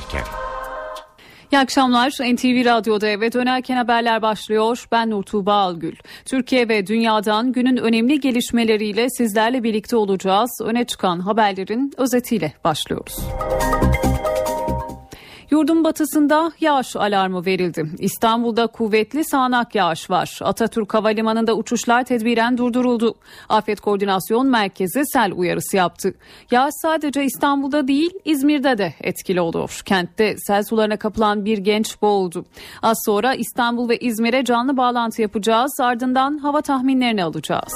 dönerken. 0.00 0.22
İyi 1.52 1.58
akşamlar. 1.58 2.10
NTV 2.10 2.64
Radyo'da 2.64 3.08
eve 3.08 3.32
dönerken 3.32 3.76
haberler 3.76 4.22
başlıyor. 4.22 4.86
Ben 4.92 5.10
Nur 5.10 5.22
Tuğba 5.22 5.54
Algül. 5.54 5.96
Türkiye 6.24 6.68
ve 6.68 6.86
dünyadan 6.86 7.52
günün 7.52 7.76
önemli 7.76 8.20
gelişmeleriyle 8.20 9.10
sizlerle 9.10 9.62
birlikte 9.62 9.96
olacağız. 9.96 10.50
Öne 10.64 10.84
çıkan 10.84 11.20
haberlerin 11.20 11.92
özetiyle 11.96 12.52
başlıyoruz. 12.64 13.18
Yurdun 15.50 15.84
batısında 15.84 16.52
yağış 16.60 16.96
alarmı 16.96 17.46
verildi. 17.46 17.86
İstanbul'da 17.98 18.66
kuvvetli 18.66 19.24
sağanak 19.24 19.74
yağış 19.74 20.10
var. 20.10 20.38
Atatürk 20.42 20.94
Havalimanı'nda 20.94 21.54
uçuşlar 21.54 22.04
tedbiren 22.04 22.58
durduruldu. 22.58 23.14
Afet 23.48 23.80
Koordinasyon 23.80 24.46
Merkezi 24.46 25.02
sel 25.12 25.32
uyarısı 25.36 25.76
yaptı. 25.76 26.14
Yağış 26.50 26.74
sadece 26.82 27.24
İstanbul'da 27.24 27.88
değil 27.88 28.10
İzmir'de 28.24 28.78
de 28.78 28.94
etkili 29.00 29.40
oluyor. 29.40 29.82
Kentte 29.84 30.36
sel 30.38 30.62
sularına 30.62 30.96
kapılan 30.96 31.44
bir 31.44 31.58
genç 31.58 32.02
boğuldu. 32.02 32.44
Az 32.82 32.96
sonra 33.06 33.34
İstanbul 33.34 33.88
ve 33.88 33.98
İzmir'e 33.98 34.44
canlı 34.44 34.76
bağlantı 34.76 35.22
yapacağız. 35.22 35.80
Ardından 35.80 36.38
hava 36.38 36.60
tahminlerini 36.60 37.24
alacağız. 37.24 37.72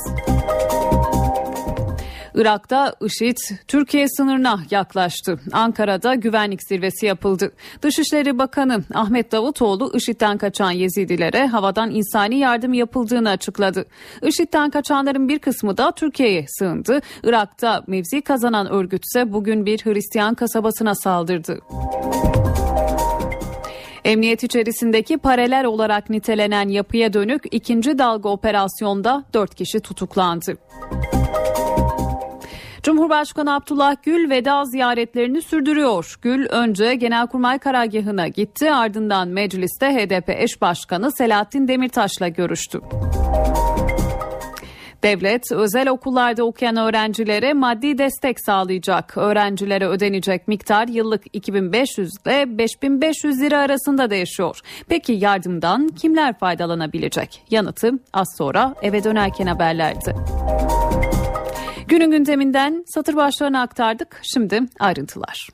Irak'ta 2.34 2.94
IŞİD 3.00 3.36
Türkiye 3.68 4.08
sınırına 4.08 4.60
yaklaştı. 4.70 5.40
Ankara'da 5.52 6.14
güvenlik 6.14 6.62
zirvesi 6.68 7.06
yapıldı. 7.06 7.52
Dışişleri 7.82 8.38
Bakanı 8.38 8.84
Ahmet 8.94 9.32
Davutoğlu 9.32 9.92
IŞİD'den 9.94 10.38
kaçan 10.38 10.70
Yezidilere 10.70 11.46
havadan 11.46 11.90
insani 11.90 12.38
yardım 12.38 12.72
yapıldığını 12.72 13.30
açıkladı. 13.30 13.84
IŞİD'den 14.22 14.70
kaçanların 14.70 15.28
bir 15.28 15.38
kısmı 15.38 15.76
da 15.76 15.92
Türkiye'ye 15.92 16.44
sığındı. 16.48 17.00
Irak'ta 17.22 17.84
mevzi 17.86 18.20
kazanan 18.20 18.70
örgütse 18.70 19.32
bugün 19.32 19.66
bir 19.66 19.78
Hristiyan 19.84 20.34
kasabasına 20.34 20.94
saldırdı. 20.94 21.60
Emniyet 24.04 24.44
içerisindeki 24.44 25.18
paralel 25.18 25.64
olarak 25.64 26.10
nitelenen 26.10 26.68
yapıya 26.68 27.12
dönük 27.12 27.42
ikinci 27.50 27.98
dalga 27.98 28.28
operasyonda 28.28 29.24
dört 29.34 29.54
kişi 29.54 29.80
tutuklandı. 29.80 30.56
Cumhurbaşkanı 32.84 33.54
Abdullah 33.54 33.96
Gül 34.02 34.30
veda 34.30 34.64
ziyaretlerini 34.64 35.42
sürdürüyor. 35.42 36.16
Gül 36.22 36.46
önce 36.46 36.94
Genelkurmay 36.94 37.58
Karargahı'na 37.58 38.28
gitti 38.28 38.72
ardından 38.72 39.28
mecliste 39.28 39.86
HDP 39.86 40.30
eş 40.30 40.60
başkanı 40.60 41.12
Selahattin 41.18 41.68
Demirtaş'la 41.68 42.28
görüştü. 42.28 42.80
Devlet 45.02 45.52
özel 45.52 45.88
okullarda 45.88 46.44
okuyan 46.44 46.76
öğrencilere 46.76 47.52
maddi 47.52 47.98
destek 47.98 48.40
sağlayacak. 48.40 49.16
Öğrencilere 49.16 49.86
ödenecek 49.86 50.48
miktar 50.48 50.88
yıllık 50.88 51.22
2500 51.32 52.10
ile 52.26 52.58
5500 52.58 53.40
lira 53.40 53.58
arasında 53.58 54.10
değişiyor. 54.10 54.60
Peki 54.88 55.12
yardımdan 55.12 55.88
kimler 55.88 56.38
faydalanabilecek? 56.38 57.42
Yanıtı 57.50 57.90
az 58.12 58.28
sonra 58.38 58.74
eve 58.82 59.04
dönerken 59.04 59.46
haberlerde. 59.46 60.14
Günün 61.94 62.10
gündeminden 62.10 62.84
satır 62.86 63.16
başlarını 63.16 63.60
aktardık. 63.60 64.20
Şimdi 64.22 64.60
ayrıntılar. 64.80 65.48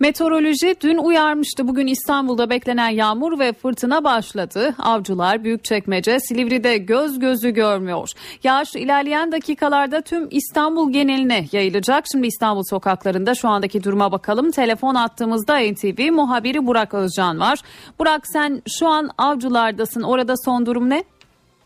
Meteoroloji 0.00 0.74
dün 0.82 0.98
uyarmıştı. 0.98 1.68
Bugün 1.68 1.86
İstanbul'da 1.86 2.50
beklenen 2.50 2.88
yağmur 2.88 3.38
ve 3.38 3.52
fırtına 3.52 4.04
başladı. 4.04 4.74
Avcılar 4.78 5.44
Büyükçekmece, 5.44 6.20
Silivri'de 6.20 6.78
göz 6.78 7.18
gözü 7.18 7.50
görmüyor. 7.50 8.08
Yağış 8.44 8.74
ilerleyen 8.74 9.32
dakikalarda 9.32 10.00
tüm 10.00 10.28
İstanbul 10.30 10.92
geneline 10.92 11.44
yayılacak. 11.52 12.04
Şimdi 12.12 12.26
İstanbul 12.26 12.62
sokaklarında 12.70 13.34
şu 13.34 13.48
andaki 13.48 13.84
duruma 13.84 14.12
bakalım. 14.12 14.50
Telefon 14.50 14.94
attığımızda 14.94 15.58
NTV 15.58 16.12
muhabiri 16.12 16.66
Burak 16.66 16.94
Özcan 16.94 17.40
var. 17.40 17.58
Burak 17.98 18.26
sen 18.26 18.62
şu 18.78 18.88
an 18.88 19.10
Avcılar'dasın. 19.18 20.02
Orada 20.02 20.34
son 20.44 20.66
durum 20.66 20.90
ne? 20.90 21.04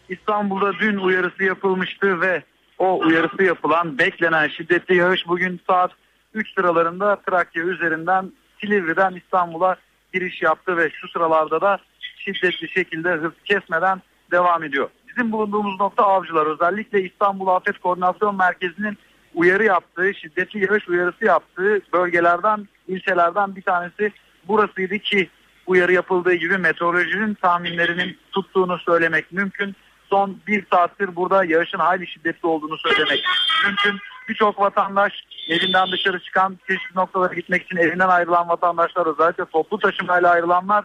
İstanbul'da 0.09 0.73
dün 0.81 0.97
uyarısı 0.97 1.43
yapılmıştı 1.43 2.21
ve 2.21 2.43
o 2.79 2.99
uyarısı 2.99 3.43
yapılan 3.43 3.99
beklenen 3.99 4.49
şiddetli 4.49 4.97
yağış 4.97 5.29
bugün 5.29 5.61
saat 5.67 5.91
3 6.35 6.55
sıralarında 6.55 7.17
Trakya 7.17 7.63
üzerinden 7.63 8.33
Silivri'den 8.61 9.15
İstanbul'a 9.15 9.77
giriş 10.13 10.43
yaptı 10.43 10.77
ve 10.77 10.91
şu 10.91 11.09
sıralarda 11.09 11.61
da 11.61 11.79
şiddetli 12.19 12.69
şekilde 12.69 13.13
hız 13.13 13.33
kesmeden 13.45 14.03
devam 14.31 14.65
ediyor. 14.65 14.89
Bizim 15.09 15.33
bulunduğumuz 15.33 15.81
nokta 15.81 16.05
avcılar 16.05 16.47
özellikle 16.47 17.03
İstanbul 17.03 17.47
Afet 17.47 17.79
Koordinasyon 17.79 18.37
Merkezi'nin 18.37 18.99
uyarı 19.35 19.65
yaptığı, 19.65 20.15
şiddetli 20.15 20.65
yağış 20.65 20.89
uyarısı 20.89 21.25
yaptığı 21.25 21.81
bölgelerden, 21.93 22.69
ilçelerden 22.89 23.57
bir 23.57 23.63
tanesi 23.63 24.13
burasıydı 24.49 24.99
ki 24.99 25.29
uyarı 25.67 25.93
yapıldığı 25.93 26.35
gibi 26.35 26.59
meteorolojinin 26.59 27.35
tahminlerinin 27.35 28.19
tuttuğunu 28.33 28.79
söylemek 28.79 29.33
mümkün. 29.33 29.77
Son 30.11 30.37
bir 30.47 30.67
saattir 30.73 31.17
burada 31.17 31.45
yağışın 31.45 31.79
hayli 31.79 32.07
şiddetli 32.07 32.47
olduğunu 32.47 32.79
söylemek 32.79 33.25
mümkün. 33.67 34.01
Birçok 34.29 34.61
vatandaş 34.61 35.13
evinden 35.49 35.93
dışarı 35.93 36.21
çıkan 36.21 36.59
çeşitli 36.69 36.97
noktalara 36.97 37.35
gitmek 37.35 37.63
için 37.63 37.77
evinden 37.77 38.09
ayrılan 38.09 38.49
vatandaşlar 38.49 39.07
özellikle 39.07 39.45
toplu 39.45 39.79
taşımayla 39.79 40.31
ayrılanlar 40.31 40.85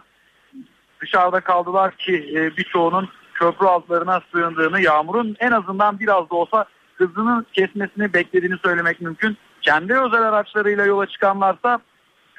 dışarıda 1.00 1.40
kaldılar 1.40 1.96
ki 1.96 2.32
e, 2.34 2.56
birçoğunun 2.56 3.08
köprü 3.34 3.66
altlarına 3.66 4.20
sığındığını 4.32 4.80
yağmurun 4.80 5.36
en 5.40 5.50
azından 5.50 6.00
biraz 6.00 6.30
da 6.30 6.34
olsa 6.34 6.64
hızını 6.94 7.44
kesmesini 7.52 8.14
beklediğini 8.14 8.56
söylemek 8.64 9.00
mümkün. 9.00 9.36
Kendi 9.62 9.94
özel 9.94 10.22
araçlarıyla 10.22 10.84
yola 10.84 11.06
çıkanlarsa 11.06 11.78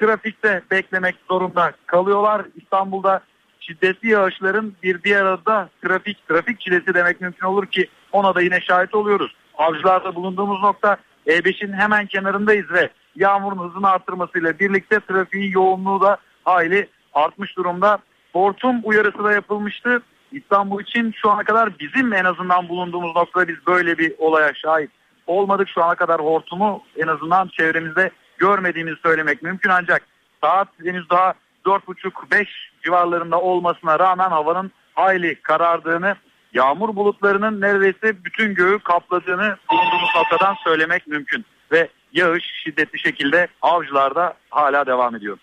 trafikte 0.00 0.62
beklemek 0.70 1.16
zorunda 1.28 1.72
kalıyorlar. 1.86 2.42
İstanbul'da 2.56 3.20
şiddetli 3.60 4.08
yağışların 4.08 4.72
bir 4.82 5.02
diğer 5.02 5.24
adı 5.24 5.46
da 5.46 5.68
trafik, 5.82 6.28
trafik 6.28 6.60
çilesi 6.60 6.94
demek 6.94 7.20
mümkün 7.20 7.46
olur 7.46 7.66
ki 7.66 7.88
ona 8.12 8.34
da 8.34 8.40
yine 8.40 8.60
şahit 8.60 8.94
oluyoruz. 8.94 9.34
Avcılarda 9.58 10.14
bulunduğumuz 10.14 10.62
nokta 10.62 10.96
e5'in 11.26 11.72
hemen 11.72 12.06
kenarındayız 12.06 12.70
ve 12.70 12.90
yağmurun 13.16 13.68
hızını 13.68 13.90
arttırmasıyla 13.90 14.58
birlikte 14.58 15.00
trafiğin 15.00 15.52
yoğunluğu 15.52 16.00
da 16.00 16.16
hayli 16.44 16.88
artmış 17.14 17.56
durumda. 17.56 17.98
Hortum 18.32 18.80
uyarısı 18.84 19.24
da 19.24 19.32
yapılmıştı. 19.32 20.02
İstanbul 20.32 20.82
için 20.82 21.14
şu 21.16 21.30
ana 21.30 21.44
kadar 21.44 21.78
bizim 21.78 22.12
en 22.12 22.24
azından 22.24 22.68
bulunduğumuz 22.68 23.16
noktada 23.16 23.48
biz 23.48 23.66
böyle 23.66 23.98
bir 23.98 24.14
olaya 24.18 24.54
şahit 24.54 24.90
olmadık. 25.26 25.68
Şu 25.68 25.84
ana 25.84 25.94
kadar 25.94 26.20
hortumu 26.20 26.82
en 26.96 27.06
azından 27.06 27.48
çevremizde 27.48 28.10
görmediğimizi 28.38 28.96
söylemek 29.02 29.42
mümkün 29.42 29.70
ancak 29.70 30.02
saat 30.40 30.68
henüz 30.84 31.10
daha 31.10 31.34
4.30-5 31.64 32.46
civarlarında 32.84 33.40
olmasına 33.40 33.98
rağmen 33.98 34.30
havanın 34.30 34.70
hayli 34.94 35.34
karardığını 35.34 36.16
yağmur 36.54 36.96
bulutlarının 36.96 37.60
neredeyse 37.60 38.24
bütün 38.24 38.54
göğü 38.54 38.78
kapladığını 38.78 39.56
bulunduğumuz 39.70 40.10
noktadan 40.16 40.54
söylemek 40.64 41.06
mümkün. 41.06 41.44
Ve 41.72 41.88
yağış 42.12 42.44
şiddetli 42.64 42.98
şekilde 42.98 43.48
avcılarda 43.62 44.34
hala 44.50 44.86
devam 44.86 45.16
ediyor. 45.16 45.38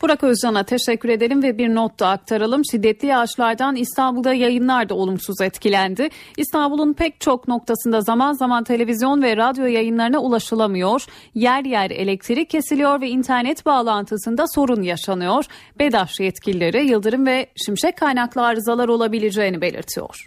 Burak 0.00 0.24
Özcan'a 0.24 0.62
teşekkür 0.62 1.08
edelim 1.08 1.42
ve 1.42 1.58
bir 1.58 1.74
not 1.74 2.00
da 2.00 2.08
aktaralım. 2.08 2.62
Şiddetli 2.64 3.08
yağışlardan 3.08 3.76
İstanbul'da 3.76 4.34
yayınlar 4.34 4.88
da 4.88 4.94
olumsuz 4.94 5.40
etkilendi. 5.40 6.08
İstanbul'un 6.36 6.92
pek 6.92 7.20
çok 7.20 7.48
noktasında 7.48 8.00
zaman 8.00 8.32
zaman 8.32 8.64
televizyon 8.64 9.22
ve 9.22 9.36
radyo 9.36 9.64
yayınlarına 9.64 10.18
ulaşılamıyor. 10.18 11.06
Yer 11.34 11.64
yer 11.64 11.90
elektrik 11.90 12.50
kesiliyor 12.50 13.00
ve 13.00 13.08
internet 13.08 13.66
bağlantısında 13.66 14.44
sorun 14.54 14.82
yaşanıyor. 14.82 15.44
BEDAŞ 15.78 16.20
yetkilileri 16.20 16.86
yıldırım 16.86 17.26
ve 17.26 17.46
şimşek 17.66 17.96
kaynaklı 17.96 18.42
arızalar 18.42 18.88
olabileceğini 18.88 19.60
belirtiyor. 19.60 20.24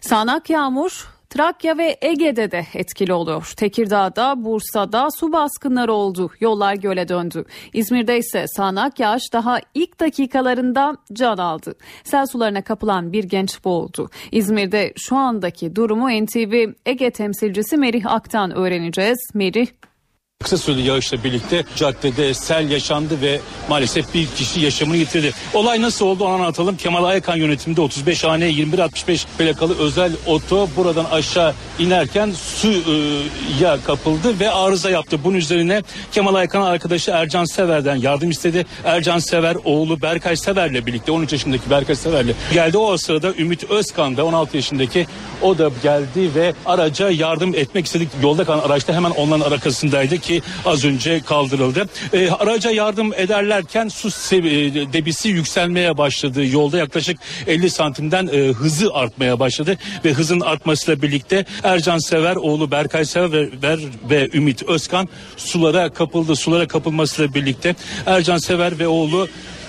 Sağnak 0.00 0.50
yağmur 0.50 1.08
Trakya 1.32 1.78
ve 1.78 1.96
Ege'de 2.02 2.50
de 2.50 2.66
etkili 2.74 3.12
oluyor. 3.12 3.52
Tekirdağ'da, 3.56 4.44
Bursa'da 4.44 5.08
su 5.20 5.32
baskınları 5.32 5.92
oldu. 5.92 6.30
Yollar 6.40 6.74
göle 6.74 7.08
döndü. 7.08 7.44
İzmir'de 7.72 8.18
ise 8.18 8.44
sağanak 8.56 9.00
yağış 9.00 9.32
daha 9.32 9.58
ilk 9.74 10.00
dakikalarında 10.00 10.96
can 11.12 11.36
aldı. 11.36 11.74
Sel 12.04 12.26
sularına 12.26 12.62
kapılan 12.62 13.12
bir 13.12 13.24
genç 13.24 13.64
boğuldu. 13.64 14.10
İzmir'de 14.32 14.92
şu 14.96 15.16
andaki 15.16 15.76
durumu 15.76 16.08
NTV 16.08 16.72
Ege 16.86 17.10
temsilcisi 17.10 17.76
Merih 17.76 18.06
Ak'tan 18.06 18.50
öğreneceğiz. 18.50 19.18
Merih 19.34 19.66
Kısa 20.42 20.58
süreli 20.58 20.82
yağışla 20.82 21.24
birlikte 21.24 21.64
caddede 21.76 22.34
sel 22.34 22.70
yaşandı 22.70 23.20
ve 23.22 23.40
maalesef 23.68 24.14
bir 24.14 24.26
kişi 24.26 24.60
yaşamını 24.60 24.96
yitirdi. 24.96 25.32
Olay 25.54 25.82
nasıl 25.82 26.06
oldu 26.06 26.24
onu 26.24 26.34
anlatalım. 26.34 26.76
Kemal 26.76 27.04
Aykan 27.04 27.36
yönetiminde 27.36 27.80
35 27.80 28.24
hane 28.24 28.48
2165 28.50 29.26
plakalı 29.38 29.78
özel 29.78 30.12
oto 30.26 30.68
buradan 30.76 31.04
aşağı 31.04 31.54
inerken 31.78 32.32
suya 32.32 33.84
kapıldı 33.84 34.40
ve 34.40 34.50
arıza 34.50 34.90
yaptı. 34.90 35.18
Bunun 35.24 35.36
üzerine 35.36 35.82
Kemal 36.12 36.34
Aykan 36.34 36.62
arkadaşı 36.62 37.10
Ercan 37.10 37.44
Sever'den 37.44 37.96
yardım 37.96 38.30
istedi. 38.30 38.66
Ercan 38.84 39.18
Sever 39.18 39.56
oğlu 39.64 40.02
Berkay 40.02 40.36
Sever'le 40.36 40.86
birlikte 40.86 41.12
13 41.12 41.32
yaşındaki 41.32 41.70
Berkay 41.70 41.96
Sever'le 41.96 42.34
geldi. 42.52 42.78
O 42.78 42.96
sırada 42.96 43.34
Ümit 43.38 43.70
Özkan 43.70 44.16
da 44.16 44.24
16 44.24 44.56
yaşındaki 44.56 45.06
o 45.42 45.58
da 45.58 45.70
geldi 45.82 46.30
ve 46.34 46.54
araca 46.66 47.10
yardım 47.10 47.54
etmek 47.54 47.86
istedik. 47.86 48.08
Yolda 48.22 48.44
kalan 48.44 48.58
araçta 48.60 48.92
hemen 48.92 49.10
onların 49.10 49.50
arkasındaydı 49.50 50.18
ki 50.18 50.31
az 50.66 50.84
önce 50.84 51.20
kaldırıldı. 51.20 51.88
E, 52.12 52.30
araca 52.30 52.70
yardım 52.70 53.12
ederlerken 53.14 53.88
su 53.88 54.08
sevi- 54.08 54.92
debisi 54.92 55.28
yükselmeye 55.28 55.98
başladı. 55.98 56.46
Yolda 56.46 56.78
yaklaşık 56.78 57.18
50 57.46 57.70
santimden 57.70 58.26
e, 58.32 58.38
hızı 58.38 58.94
artmaya 58.94 59.40
başladı 59.40 59.78
ve 60.04 60.12
hızın 60.12 60.40
artmasıyla 60.40 61.02
birlikte 61.02 61.44
Ercan 61.64 61.98
Sever 61.98 62.36
oğlu 62.36 62.70
Berkay 62.70 63.04
Sever 63.04 63.48
ve 64.10 64.28
Ümit 64.34 64.62
Özkan 64.62 65.08
sulara 65.36 65.88
kapıldı. 65.92 66.36
Sulara 66.36 66.68
kapılmasıyla 66.68 67.34
birlikte 67.34 67.74
Ercan 68.06 68.38
Sever 68.38 68.78
ve 68.78 68.88
oğlu 68.88 69.28
e, 69.28 69.61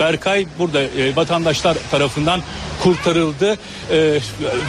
Berkay 0.00 0.46
burada 0.58 0.82
e, 0.82 1.16
vatandaşlar 1.16 1.76
tarafından 1.90 2.40
kurtarıldı 2.82 3.58
e, 3.90 4.18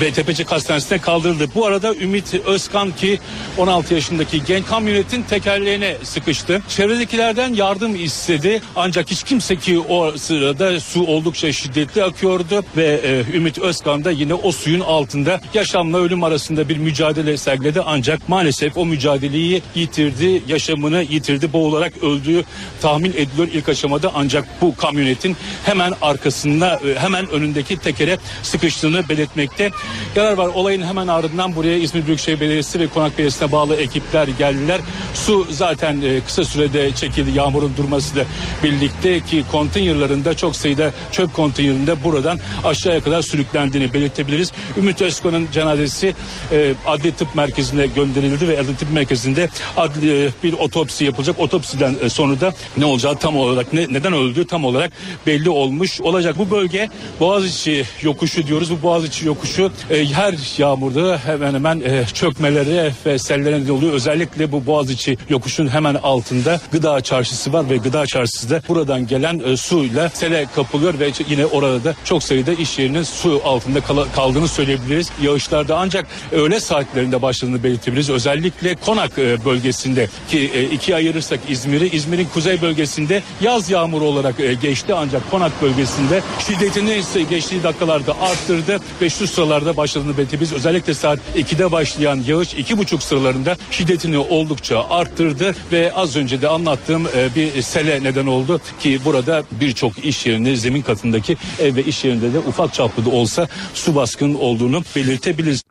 ve 0.01 0.11
Tepecik 0.13 0.51
Hastanesi'ne 0.51 0.97
kaldırıldı. 0.97 1.47
Bu 1.55 1.65
arada 1.65 1.95
Ümit 1.95 2.33
Özkan 2.33 2.91
ki 2.91 3.19
16 3.57 3.93
yaşındaki 3.93 4.43
genç 4.45 4.65
kamyonetin 4.65 5.23
tekerleğine 5.23 5.97
sıkıştı. 6.03 6.61
Çevredekilerden 6.69 7.53
yardım 7.53 7.95
istedi 7.95 8.61
ancak 8.75 9.11
hiç 9.11 9.23
kimse 9.23 9.55
ki 9.55 9.79
o 9.79 10.11
sırada 10.17 10.79
su 10.79 11.05
oldukça 11.05 11.51
şiddetli 11.51 12.03
akıyordu 12.03 12.63
ve 12.77 13.01
e, 13.03 13.37
Ümit 13.37 13.59
Özkan 13.59 14.03
da 14.05 14.11
yine 14.11 14.33
o 14.33 14.51
suyun 14.51 14.79
altında 14.79 15.41
yaşamla 15.53 15.97
ölüm 15.97 16.23
arasında 16.23 16.69
bir 16.69 16.77
mücadele 16.77 17.37
sergiledi 17.37 17.81
ancak 17.85 18.29
maalesef 18.29 18.77
o 18.77 18.85
mücadeleyi 18.85 19.61
yitirdi, 19.75 20.43
yaşamını 20.47 21.03
yitirdi, 21.03 21.53
boğularak 21.53 22.03
öldüğü 22.03 22.43
tahmin 22.81 23.11
ediliyor 23.11 23.47
ilk 23.53 23.69
aşamada 23.69 24.11
ancak 24.15 24.61
bu 24.61 24.66
kamyonetin 24.75 25.37
hemen 25.65 25.93
arkasında 26.01 26.79
e, 26.87 26.99
hemen 26.99 27.29
önündeki 27.29 27.77
tekere 27.77 28.17
sıkıştığını 28.43 29.09
belirtmekte. 29.09 29.71
Yarar 30.15 30.33
var 30.33 30.47
olayın 30.47 30.83
hemen 30.83 31.07
ardından 31.07 31.55
buraya 31.55 31.77
İzmir 31.77 32.07
Büyükşehir 32.07 32.39
Belediyesi 32.39 32.79
ve 32.79 32.87
Konak 32.87 33.11
Belediyesi'ne 33.11 33.51
bağlı 33.51 33.75
ekipler 33.75 34.27
geldiler. 34.27 34.81
Su 35.13 35.47
zaten 35.49 36.01
e, 36.01 36.21
kısa 36.21 36.43
sürede 36.43 36.91
çekildi 36.91 37.37
yağmurun 37.37 37.73
durmasıyla 37.77 38.25
birlikte 38.63 39.19
ki 39.19 39.43
konteynerlarında 39.51 40.33
çok 40.37 40.55
sayıda 40.55 40.91
çöp 41.11 41.33
konteynerinde 41.33 42.03
buradan 42.03 42.39
aşağıya 42.63 43.03
kadar 43.03 43.21
sürüklendiğini 43.21 43.93
belirtebiliriz. 43.93 44.51
Ümit 44.77 45.01
Özkan'ın 45.01 45.47
cenazesi 45.51 46.13
e, 46.51 46.73
adli 46.87 47.11
tıp 47.11 47.35
merkezine 47.35 47.87
gönderildi 47.87 48.47
ve 48.47 48.59
adli 48.59 48.75
tıp 48.75 48.91
merkezinde 48.91 49.49
adli, 49.77 50.29
bir 50.43 50.53
otopsi 50.53 51.05
yapılacak. 51.05 51.39
Otopsiden 51.39 51.95
e, 52.01 52.09
sonra 52.09 52.41
da 52.41 52.53
ne 52.77 52.85
olacağı 52.85 53.15
tam 53.15 53.37
olarak 53.37 53.73
ne, 53.73 53.81
neden 53.81 54.13
öldüğü 54.13 54.46
tam 54.47 54.65
olarak 54.65 54.91
belli 55.27 55.49
olmuş 55.49 56.01
olacak. 56.01 56.35
Bu 56.37 56.51
bölge 56.51 56.89
Boğaziçi 57.19 57.85
yokuşu 58.01 58.47
diyoruz. 58.47 58.71
Bu 58.71 58.81
Boğaziçi 58.81 59.25
yokuşu 59.25 59.71
e, 59.89 60.05
her 60.05 60.35
yağmurda 60.57 61.19
hemen 61.25 61.53
hemen 61.53 61.79
e, 61.79 62.05
çökmelere 62.13 62.91
ve 63.05 63.19
sellere 63.19 63.61
neden 63.61 63.73
oluyor. 63.73 63.93
Özellikle 63.93 64.51
bu 64.51 64.65
Boğaziçi 64.65 65.17
yokuşun 65.29 65.67
hemen 65.67 65.95
altında 65.95 66.61
gıda 66.71 67.01
çarşısı 67.01 67.53
var 67.53 67.69
ve 67.69 67.77
gıda 67.77 68.05
çarşısı 68.05 68.49
da 68.49 68.61
buradan 68.67 69.07
gelen 69.07 69.41
e, 69.45 69.57
suyla 69.57 70.09
sele 70.09 70.45
kapılıyor 70.55 70.99
ve 70.99 71.11
yine 71.29 71.45
orada 71.45 71.83
da 71.83 71.95
çok 72.03 72.23
sayıda 72.23 72.53
iş 72.53 72.79
yerinin 72.79 73.03
su 73.03 73.41
altında 73.45 73.81
kal- 73.81 74.05
kaldığını 74.15 74.47
söyleyebiliriz. 74.47 75.09
Yağışlarda 75.21 75.77
ancak 75.77 76.07
öğle 76.31 76.59
saatlerinde 76.59 77.21
başladığını 77.21 77.63
belirtebiliriz. 77.63 78.09
Özellikle 78.09 78.75
Konak 78.75 79.19
e, 79.19 79.45
bölgesinde 79.45 80.07
ki 80.29 80.51
e, 80.53 80.63
ikiye 80.63 80.97
ayırırsak 80.97 81.39
İzmir'i, 81.49 81.89
İzmir'in 81.89 82.27
kuzey 82.33 82.61
bölgesinde 82.61 83.23
yaz 83.41 83.69
yağmuru 83.69 84.03
olarak 84.03 84.36
geçti 84.37 84.93
ancak 84.93 85.31
Konak 85.31 85.61
bölgesinde 85.61 86.21
şiddetini 86.47 86.93
ise 86.93 87.23
geçtiği 87.23 87.63
dakikalarda 87.63 88.21
arttırdı 88.21 88.79
ve 89.01 89.09
şu 89.09 89.27
sıralarda 89.27 89.77
başladığını 89.77 90.17
belirtebiliriz. 90.17 90.53
Özellikle 90.53 90.93
saat 90.93 91.19
2'de 91.35 91.71
başlayan 91.71 92.23
yağış 92.27 92.53
2.30 92.53 93.01
sıralarında 93.01 93.57
şiddetini 93.71 94.17
oldukça 94.17 94.83
arttırdı 94.89 95.55
ve 95.71 95.93
az 95.93 96.15
önce 96.15 96.41
de 96.41 96.47
anlattığım 96.47 97.07
e, 97.15 97.35
bir 97.35 97.61
sele 97.61 98.03
neden 98.03 98.27
oldu 98.27 98.61
ki 98.79 98.99
burada 99.05 99.43
birçok 99.51 100.05
iş 100.05 100.25
yerinde 100.25 100.55
zemin 100.55 100.81
katındaki 100.81 101.37
ev 101.59 101.75
ve 101.75 101.83
iş 101.83 102.05
yerinde 102.05 102.33
de 102.33 102.39
ufak 102.39 102.73
çaplı 102.73 103.05
da 103.05 103.09
olsa 103.09 103.47
su 103.73 103.95
baskın 103.95 104.33
olduğunu 104.33 104.83
belirtebiliriz. 104.95 105.63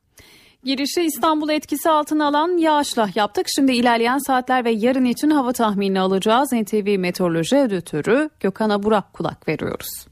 Girişi 0.66 1.02
İstanbul 1.02 1.48
etkisi 1.48 1.90
altına 1.90 2.26
alan 2.26 2.58
yağışla 2.58 3.08
yaptık. 3.14 3.46
Şimdi 3.56 3.72
ilerleyen 3.72 4.18
saatler 4.18 4.64
ve 4.64 4.70
yarın 4.70 5.04
için 5.04 5.30
hava 5.30 5.52
tahminini 5.52 6.00
alacağız. 6.00 6.52
NTV 6.52 6.98
Meteoroloji 6.98 7.56
Editörü 7.56 8.30
Gökhan'a 8.40 8.82
Burak 8.82 9.12
kulak 9.12 9.48
veriyoruz. 9.48 10.06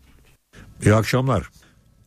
İyi 0.82 0.94
akşamlar. 0.94 1.48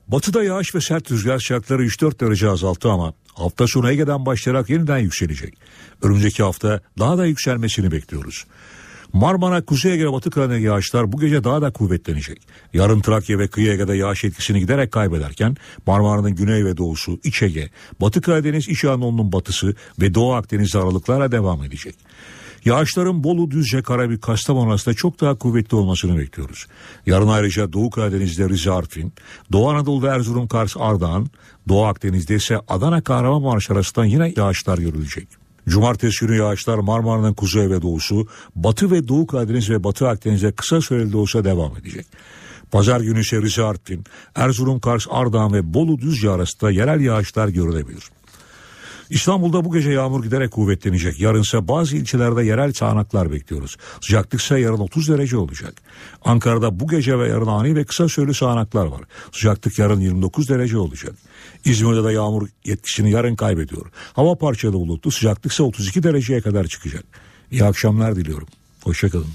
Batıda 0.08 0.44
yağış 0.44 0.76
ve 0.76 0.82
sert 0.82 1.12
rüzgar 1.12 1.40
sıcakları 1.40 1.86
3-4 1.86 2.20
derece 2.20 2.50
azalttı 2.50 2.90
ama 2.90 3.14
hafta 3.34 3.68
sonu 3.68 3.92
Ege'den 3.92 4.26
başlayarak 4.26 4.70
yeniden 4.70 4.98
yükselecek. 4.98 5.58
Önümüzdeki 6.02 6.44
hafta 6.44 6.82
daha 7.00 7.18
da 7.18 7.26
yükselmesini 7.26 7.92
bekliyoruz. 7.92 8.46
Marmara, 9.14 9.66
Kuzey 9.66 9.94
Ege 9.94 10.06
ve 10.06 10.14
Batı 10.14 10.30
Karadeniz 10.30 10.64
yağışlar 10.64 11.12
bu 11.12 11.20
gece 11.20 11.44
daha 11.44 11.62
da 11.62 11.72
kuvvetlenecek. 11.72 12.42
Yarın 12.74 13.02
Trakya 13.02 13.40
ve 13.40 13.48
Kıyı 13.48 13.72
Ege'de 13.72 13.94
yağış 13.94 14.24
etkisini 14.24 14.60
giderek 14.60 14.92
kaybederken 14.92 15.56
Marmara'nın 15.88 16.36
güney 16.36 16.66
ve 16.66 16.78
doğusu, 16.78 17.20
İç 17.24 17.42
Ege, 17.42 17.70
Batı 18.02 18.22
Karadeniz, 18.22 18.70
İç 18.70 18.86
Anadolu'nun 18.86 19.32
batısı 19.32 19.76
ve 20.02 20.14
Doğu 20.14 20.34
Akdeniz 20.34 20.76
aralıklarla 20.76 21.32
devam 21.32 21.64
edecek. 21.64 21.96
Yağışların 22.66 23.24
Bolu, 23.24 23.52
Düzce, 23.52 23.82
Karabük, 23.82 24.22
Kastamonu 24.22 24.70
arasında 24.70 24.96
çok 24.96 25.22
daha 25.22 25.36
kuvvetli 25.36 25.78
olmasını 25.78 26.18
bekliyoruz. 26.18 26.68
Yarın 27.06 27.28
ayrıca 27.28 27.74
Doğu 27.74 27.90
Karadeniz'de 27.90 28.50
Rize, 28.50 28.72
Artvin, 28.72 29.14
Doğu 29.52 29.70
Anadolu'da 29.70 30.16
Erzurum, 30.16 30.48
Kars, 30.48 30.78
Ardahan, 30.78 31.28
Doğu 31.68 31.86
Akdeniz'de 31.86 32.36
ise 32.36 32.60
Adana, 32.68 33.02
Kahramanmaraş 33.02 33.72
arasından 33.72 34.06
yine 34.06 34.34
yağışlar 34.38 34.78
görülecek. 34.78 35.47
Cumartesi 35.68 36.26
günü 36.26 36.38
yağışlar 36.38 36.78
Marmara'nın 36.78 37.34
kuzey 37.34 37.70
ve 37.70 37.82
doğusu, 37.82 38.28
Batı 38.56 38.92
ve 38.92 39.08
Doğu 39.08 39.28
Karadeniz 39.28 39.70
ve 39.70 39.84
Batı 39.84 40.08
Akdeniz'de 40.08 40.52
kısa 40.52 40.82
süreli 40.82 41.12
de 41.12 41.18
olsa 41.18 41.44
devam 41.44 41.78
edecek. 41.78 42.06
Pazar 42.72 43.02
günü 43.02 43.20
ise 43.20 43.42
Rize 43.42 43.64
Artvin, 43.64 44.04
Erzurum, 44.36 44.80
Kars, 44.80 45.08
Ardahan 45.10 45.54
ve 45.54 45.74
Bolu 45.74 46.00
Düzce 46.00 46.30
arasında 46.30 46.72
yerel 46.72 47.02
yağışlar 47.02 47.48
görülebilir. 47.48 48.04
İstanbul'da 49.10 49.66
bu 49.66 49.74
gece 49.74 49.92
yağmur 49.92 50.24
giderek 50.24 50.52
kuvvetlenecek. 50.52 51.20
Yarınsa 51.20 51.68
bazı 51.68 51.98
ilçelerde 51.98 52.44
yerel 52.44 52.74
sağanaklar 52.74 53.32
bekliyoruz. 53.32 53.78
Sıcaklık 54.02 54.42
ise 54.42 54.60
yarın 54.60 54.78
30 54.78 55.10
derece 55.10 55.38
olacak. 55.38 55.74
Ankara'da 56.26 56.80
bu 56.80 56.88
gece 56.88 57.20
ve 57.20 57.28
yarın 57.28 57.48
ani 57.48 57.76
ve 57.76 57.86
kısa 57.86 58.10
süreli 58.10 58.34
sağanaklar 58.34 58.86
var. 58.86 59.02
Sıcaklık 59.32 59.80
yarın 59.80 60.00
29 60.00 60.50
derece 60.50 60.78
olacak. 60.78 61.16
İzmir'de 61.66 62.04
de 62.04 62.14
yağmur 62.14 62.48
yetkisini 62.66 63.12
yarın 63.12 63.36
kaybediyor. 63.36 63.92
Hava 64.14 64.36
parçalı 64.36 64.74
bulutlu 64.74 65.12
sıcaklık 65.12 65.52
ise 65.52 65.64
32 65.64 66.04
dereceye 66.04 66.42
kadar 66.42 66.68
çıkacak. 66.68 67.04
İyi 67.52 67.64
akşamlar 67.64 68.16
diliyorum. 68.16 68.48
Hoşçakalın. 68.84 69.28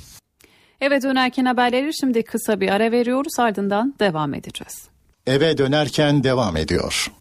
Eve 0.81 1.03
dönerken 1.03 1.45
haberleri 1.45 1.91
şimdi 2.01 2.23
kısa 2.23 2.61
bir 2.61 2.69
ara 2.69 2.93
veriyoruz 2.93 3.39
ardından 3.39 3.95
devam 4.01 4.35
edeceğiz. 4.35 4.89
Eve 5.27 5.59
dönerken 5.59 6.25
devam 6.25 6.57
ediyor. 6.57 7.13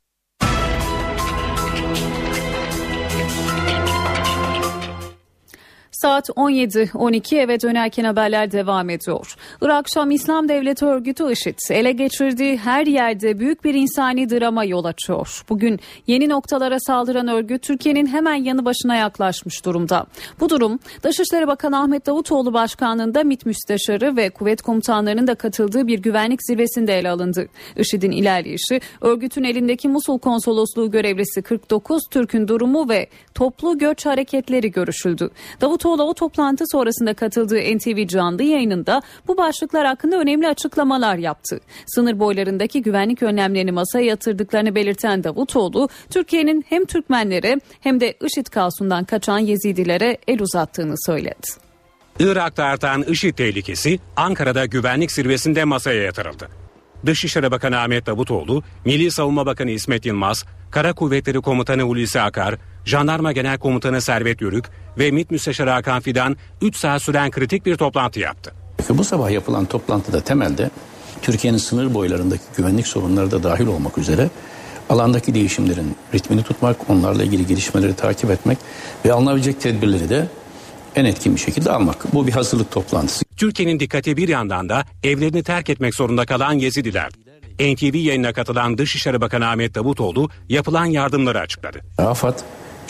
Saat 6.01 6.29
17.12 6.29 7.35
eve 7.35 7.61
dönerken 7.61 8.03
haberler 8.03 8.51
devam 8.51 8.89
ediyor. 8.89 9.35
Irak 9.61 9.89
Şam 9.93 10.11
İslam 10.11 10.49
Devleti 10.49 10.85
örgütü 10.85 11.31
IŞİD 11.31 11.57
ele 11.69 11.91
geçirdiği 11.91 12.57
her 12.57 12.85
yerde 12.85 13.39
büyük 13.39 13.63
bir 13.63 13.73
insani 13.73 14.29
drama 14.29 14.63
yol 14.63 14.85
açıyor. 14.85 15.43
Bugün 15.49 15.79
yeni 16.07 16.29
noktalara 16.29 16.79
saldıran 16.79 17.27
örgüt 17.27 17.63
Türkiye'nin 17.63 18.07
hemen 18.07 18.35
yanı 18.35 18.65
başına 18.65 18.95
yaklaşmış 18.95 19.65
durumda. 19.65 20.05
Bu 20.39 20.49
durum 20.49 20.79
Dışişleri 21.03 21.47
Bakanı 21.47 21.79
Ahmet 21.79 22.05
Davutoğlu 22.05 22.53
Başkanlığında 22.53 23.23
MİT 23.23 23.45
Müsteşarı 23.45 24.15
ve 24.15 24.29
kuvvet 24.29 24.61
komutanlarının 24.61 25.27
da 25.27 25.35
katıldığı 25.35 25.87
bir 25.87 25.99
güvenlik 25.99 26.39
zirvesinde 26.47 26.99
ele 26.99 27.09
alındı. 27.09 27.47
IŞİD'in 27.77 28.11
ilerleyişi, 28.11 28.81
örgütün 29.01 29.43
elindeki 29.43 29.87
Musul 29.87 30.19
Konsolosluğu 30.19 30.91
görevlisi 30.91 31.41
49 31.41 32.03
Türk'ün 32.11 32.47
durumu 32.47 32.89
ve 32.89 33.07
toplu 33.35 33.77
göç 33.77 34.05
hareketleri 34.05 34.71
görüşüldü. 34.71 35.29
Davutoğlu 35.61 35.90
Davutoğlu 35.91 36.09
o 36.09 36.13
toplantı 36.13 36.63
sonrasında 36.71 37.13
katıldığı 37.13 37.77
NTV 37.77 38.07
canlı 38.07 38.43
yayınında 38.43 39.01
bu 39.27 39.37
başlıklar 39.37 39.85
hakkında 39.85 40.19
önemli 40.19 40.47
açıklamalar 40.47 41.15
yaptı. 41.15 41.59
Sınır 41.87 42.19
boylarındaki 42.19 42.81
güvenlik 42.81 43.23
önlemlerini 43.23 43.71
masaya 43.71 44.05
yatırdıklarını 44.05 44.75
belirten 44.75 45.23
Davutoğlu, 45.23 45.89
Türkiye'nin 46.09 46.65
hem 46.69 46.85
Türkmenlere 46.85 47.59
hem 47.81 47.99
de 47.99 48.13
IŞİD 48.21 48.47
kaosundan 48.47 49.03
kaçan 49.03 49.39
Yezidilere 49.39 50.17
el 50.27 50.41
uzattığını 50.41 50.95
söyledi. 51.05 51.47
Irak'ta 52.19 52.63
artan 52.63 53.03
IŞİD 53.03 53.33
tehlikesi 53.33 53.99
Ankara'da 54.15 54.65
güvenlik 54.65 55.11
zirvesinde 55.11 55.63
masaya 55.63 56.03
yatırıldı. 56.03 56.49
Dışişleri 57.05 57.51
Bakanı 57.51 57.79
Ahmet 57.79 58.05
Davutoğlu, 58.05 58.63
Milli 58.85 59.11
Savunma 59.11 59.45
Bakanı 59.45 59.71
İsmet 59.71 60.05
Yılmaz, 60.05 60.45
Kara 60.71 60.93
Kuvvetleri 60.93 61.41
Komutanı 61.41 61.81
Hulusi 61.81 62.21
Akar, 62.21 62.57
Jandarma 62.85 63.31
Genel 63.31 63.57
Komutanı 63.57 64.01
Servet 64.01 64.41
Yörük 64.41 64.65
ve 64.97 65.11
MİT 65.11 65.31
Müsteşarı 65.31 65.69
Hakan 65.69 66.01
Fidan 66.01 66.37
3 66.61 66.77
saat 66.77 67.01
süren 67.01 67.31
kritik 67.31 67.65
bir 67.65 67.75
toplantı 67.75 68.19
yaptı. 68.19 68.53
Bu 68.89 69.03
sabah 69.03 69.31
yapılan 69.31 69.65
toplantıda 69.65 70.21
temelde 70.21 70.69
Türkiye'nin 71.21 71.57
sınır 71.57 71.93
boylarındaki 71.93 72.43
güvenlik 72.57 72.87
sorunları 72.87 73.31
da 73.31 73.43
dahil 73.43 73.67
olmak 73.67 73.97
üzere 73.97 74.29
alandaki 74.89 75.33
değişimlerin 75.33 75.95
ritmini 76.13 76.43
tutmak, 76.43 76.89
onlarla 76.89 77.23
ilgili 77.23 77.47
gelişmeleri 77.47 77.93
takip 77.93 78.31
etmek 78.31 78.57
ve 79.05 79.13
alınabilecek 79.13 79.61
tedbirleri 79.61 80.09
de 80.09 80.27
en 80.95 81.05
etkin 81.05 81.35
bir 81.35 81.39
şekilde 81.39 81.71
almak. 81.71 82.13
Bu 82.13 82.27
bir 82.27 82.31
hazırlık 82.31 82.71
toplantısı. 82.71 83.25
Türkiye'nin 83.37 83.79
dikkati 83.79 84.17
bir 84.17 84.27
yandan 84.27 84.69
da 84.69 84.85
evlerini 85.03 85.43
terk 85.43 85.69
etmek 85.69 85.95
zorunda 85.95 86.25
kalan 86.25 86.53
Yezidiler. 86.53 87.09
NTV 87.59 87.95
yayına 87.95 88.33
katılan 88.33 88.77
Dışişleri 88.77 89.21
Bakanı 89.21 89.49
Ahmet 89.49 89.75
Davutoğlu 89.75 90.29
yapılan 90.49 90.85
yardımları 90.85 91.39
açıkladı. 91.39 91.79
AFAD 91.97 92.39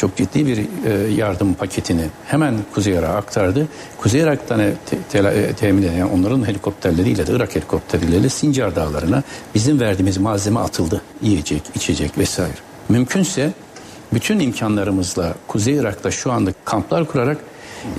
çok 0.01 0.17
ciddi 0.17 0.45
bir 0.45 0.57
e, 0.57 1.13
yardım 1.13 1.53
paketini 1.53 2.05
hemen 2.27 2.55
Kuzey 2.73 2.93
Irak'a 2.93 3.13
aktardı. 3.13 3.67
Kuzey 3.97 4.21
Irak'tan 4.21 4.59
te, 4.59 4.97
te, 5.11 5.53
temin 5.53 5.83
eden 5.83 6.01
onların 6.01 6.47
helikopterleriyle 6.47 7.27
de 7.27 7.31
Irak 7.31 7.55
helikopterleriyle 7.55 8.29
Sincar 8.29 8.75
Dağları'na 8.75 9.23
bizim 9.55 9.79
verdiğimiz 9.79 10.17
malzeme 10.17 10.59
atıldı. 10.59 11.01
Yiyecek, 11.21 11.61
içecek 11.75 12.17
vesaire. 12.17 12.53
Mümkünse 12.89 13.53
bütün 14.13 14.39
imkanlarımızla 14.39 15.33
Kuzey 15.47 15.75
Irak'ta 15.75 16.11
şu 16.11 16.31
anda 16.31 16.53
kamplar 16.65 17.05
kurarak 17.05 17.37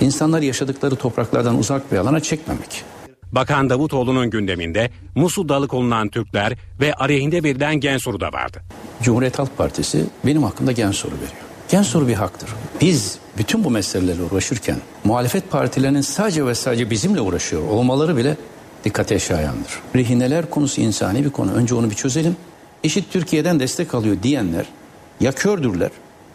insanlar 0.01 0.41
yaşadıkları 0.41 0.95
topraklardan 0.95 1.57
uzak 1.57 1.91
bir 1.91 1.97
alana 1.97 2.19
çekmemek. 2.19 2.83
Bakan 3.31 3.69
Davutoğlu'nun 3.69 4.29
gündeminde 4.29 4.89
Musul'da 5.15 5.55
alıkonulan 5.55 6.09
Türkler 6.09 6.53
ve 6.79 6.93
aleyhinde 6.93 7.43
verilen 7.43 7.79
gen 7.79 7.97
soru 7.97 8.19
da 8.19 8.33
vardı. 8.33 8.61
Cumhuriyet 9.01 9.39
Halk 9.39 9.57
Partisi 9.57 10.05
benim 10.25 10.43
hakkında 10.43 10.71
gen 10.71 10.91
soru 10.91 11.15
veriyor. 11.15 11.52
Gen 11.73 11.81
soru 11.81 12.07
bir 12.07 12.13
haktır. 12.13 12.49
Biz 12.81 13.17
bütün 13.37 13.63
bu 13.63 13.69
meselelerle 13.69 14.23
uğraşırken 14.23 14.77
muhalefet 15.03 15.51
partilerinin 15.51 16.01
sadece 16.01 16.45
ve 16.45 16.55
sadece 16.55 16.89
bizimle 16.89 17.21
uğraşıyor 17.21 17.67
olmaları 17.67 18.17
bile 18.17 18.37
dikkate 18.83 19.19
şayandır. 19.19 19.79
Rehineler 19.95 20.49
konusu 20.49 20.81
insani 20.81 21.25
bir 21.25 21.29
konu. 21.29 21.51
Önce 21.51 21.75
onu 21.75 21.89
bir 21.89 21.95
çözelim. 21.95 22.35
Eşit 22.83 23.11
Türkiye'den 23.11 23.59
destek 23.59 23.95
alıyor 23.95 24.17
diyenler 24.23 24.65
ya 25.19 25.31
kördürler 25.31 25.91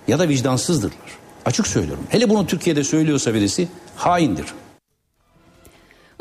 ya 0.08 0.18
da 0.18 0.28
vicdansızdırlar. 0.28 1.18
Açık 1.44 1.66
söylüyorum. 1.66 2.04
Hele 2.08 2.28
bunu 2.28 2.46
Türkiye'de 2.46 2.84
söylüyorsa 2.84 3.34
birisi 3.34 3.68
haindir. 3.96 4.46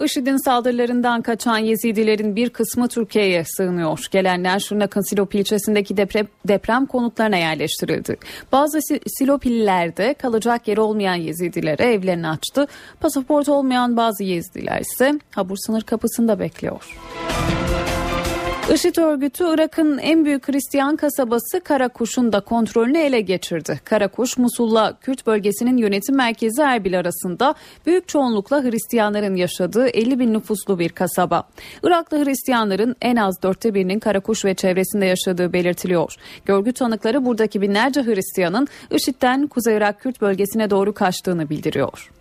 IŞİD'in 0.05 0.45
saldırılarından 0.45 1.21
kaçan 1.21 1.57
Yezidilerin 1.57 2.35
bir 2.35 2.49
kısmı 2.49 2.87
Türkiye'ye 2.87 3.43
sığınıyor. 3.45 4.05
Gelenler 4.11 4.59
Şırnak'ın 4.59 5.09
Silop 5.09 5.35
ilçesindeki 5.35 5.97
deprem, 5.97 6.27
deprem 6.47 6.85
konutlarına 6.85 7.37
yerleştirildi. 7.37 8.17
Bazı 8.51 8.79
Silopillilerde 9.17 10.13
kalacak 10.13 10.67
yeri 10.67 10.81
olmayan 10.81 11.15
Yezidilere 11.15 11.93
evlerini 11.93 12.29
açtı. 12.29 12.67
Pasaport 12.99 13.49
olmayan 13.49 13.97
bazı 13.97 14.23
Yezidiler 14.23 14.81
ise 14.81 15.19
Habur 15.31 15.57
sınır 15.57 15.81
kapısında 15.81 16.39
bekliyor. 16.39 16.97
IŞİD 18.73 18.95
örgütü 18.97 19.43
Irak'ın 19.47 19.97
en 19.97 20.25
büyük 20.25 20.47
Hristiyan 20.47 20.95
kasabası 20.95 21.59
Karakuş'un 21.63 22.33
da 22.33 22.39
kontrolünü 22.39 22.97
ele 22.97 23.21
geçirdi. 23.21 23.81
Karakuş, 23.85 24.37
Musul'la 24.37 24.97
Kürt 25.01 25.27
bölgesinin 25.27 25.77
yönetim 25.77 26.15
merkezi 26.15 26.61
Erbil 26.61 26.99
arasında 26.99 27.55
büyük 27.85 28.07
çoğunlukla 28.07 28.63
Hristiyanların 28.63 29.35
yaşadığı 29.35 29.87
50 29.87 30.19
bin 30.19 30.33
nüfuslu 30.33 30.79
bir 30.79 30.89
kasaba. 30.89 31.43
Iraklı 31.83 32.25
Hristiyanların 32.25 32.95
en 33.01 33.15
az 33.15 33.41
dörtte 33.43 33.73
birinin 33.73 33.99
Karakuş 33.99 34.45
ve 34.45 34.53
çevresinde 34.53 35.05
yaşadığı 35.05 35.53
belirtiliyor. 35.53 36.15
Görgü 36.45 36.73
tanıkları 36.73 37.25
buradaki 37.25 37.61
binlerce 37.61 38.03
Hristiyanın 38.03 38.67
IŞİD'den 38.91 39.47
Kuzey 39.47 39.77
Irak 39.77 40.01
Kürt 40.01 40.21
bölgesine 40.21 40.69
doğru 40.69 40.93
kaçtığını 40.93 41.49
bildiriyor. 41.49 42.11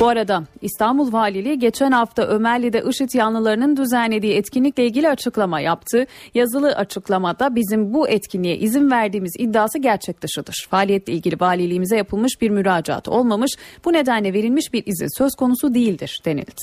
Bu 0.00 0.08
arada 0.08 0.44
İstanbul 0.62 1.12
Valiliği 1.12 1.58
geçen 1.58 1.90
hafta 1.90 2.22
Ömerli'de 2.22 2.82
IŞİD 2.90 3.14
yanlılarının 3.14 3.76
düzenlediği 3.76 4.34
etkinlikle 4.34 4.86
ilgili 4.86 5.08
açıklama 5.08 5.60
yaptı. 5.60 6.06
Yazılı 6.34 6.72
açıklamada 6.76 7.54
bizim 7.54 7.94
bu 7.94 8.08
etkinliğe 8.08 8.58
izin 8.58 8.90
verdiğimiz 8.90 9.36
iddiası 9.38 9.78
gerçek 9.78 10.22
dışıdır. 10.22 10.66
Faaliyetle 10.70 11.12
ilgili 11.12 11.40
valiliğimize 11.40 11.96
yapılmış 11.96 12.40
bir 12.40 12.50
müracaat 12.50 13.08
olmamış, 13.08 13.50
bu 13.84 13.92
nedenle 13.92 14.32
verilmiş 14.32 14.72
bir 14.72 14.82
izin 14.86 15.18
söz 15.18 15.34
konusu 15.34 15.74
değildir 15.74 16.20
denildi. 16.24 16.62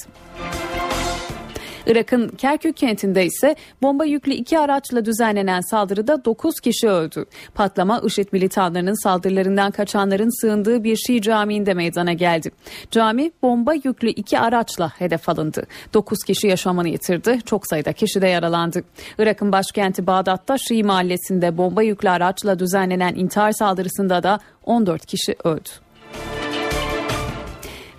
Irak'ın 1.87 2.27
Kerkük 2.27 2.77
kentinde 2.77 3.25
ise 3.25 3.55
bomba 3.81 4.05
yüklü 4.05 4.33
iki 4.33 4.59
araçla 4.59 5.05
düzenlenen 5.05 5.61
saldırıda 5.61 6.25
9 6.25 6.59
kişi 6.59 6.89
öldü. 6.89 7.25
Patlama 7.55 8.01
IŞİD 8.05 8.27
militanlarının 8.31 9.03
saldırılarından 9.03 9.71
kaçanların 9.71 10.41
sığındığı 10.41 10.83
bir 10.83 10.95
Şii 10.95 11.21
camiinde 11.21 11.73
meydana 11.73 12.13
geldi. 12.13 12.51
Cami 12.91 13.31
bomba 13.41 13.73
yüklü 13.73 14.09
iki 14.09 14.39
araçla 14.39 14.91
hedef 14.97 15.29
alındı. 15.29 15.67
9 15.93 16.23
kişi 16.23 16.47
yaşamını 16.47 16.89
yitirdi. 16.89 17.39
Çok 17.45 17.67
sayıda 17.67 17.93
kişi 17.93 18.21
de 18.21 18.27
yaralandı. 18.27 18.83
Irak'ın 19.19 19.51
başkenti 19.51 20.07
Bağdat'ta 20.07 20.57
Şii 20.57 20.83
mahallesinde 20.83 21.57
bomba 21.57 21.83
yüklü 21.83 22.09
araçla 22.09 22.59
düzenlenen 22.59 23.15
intihar 23.15 23.51
saldırısında 23.51 24.23
da 24.23 24.39
14 24.63 25.05
kişi 25.05 25.35
öldü 25.43 25.84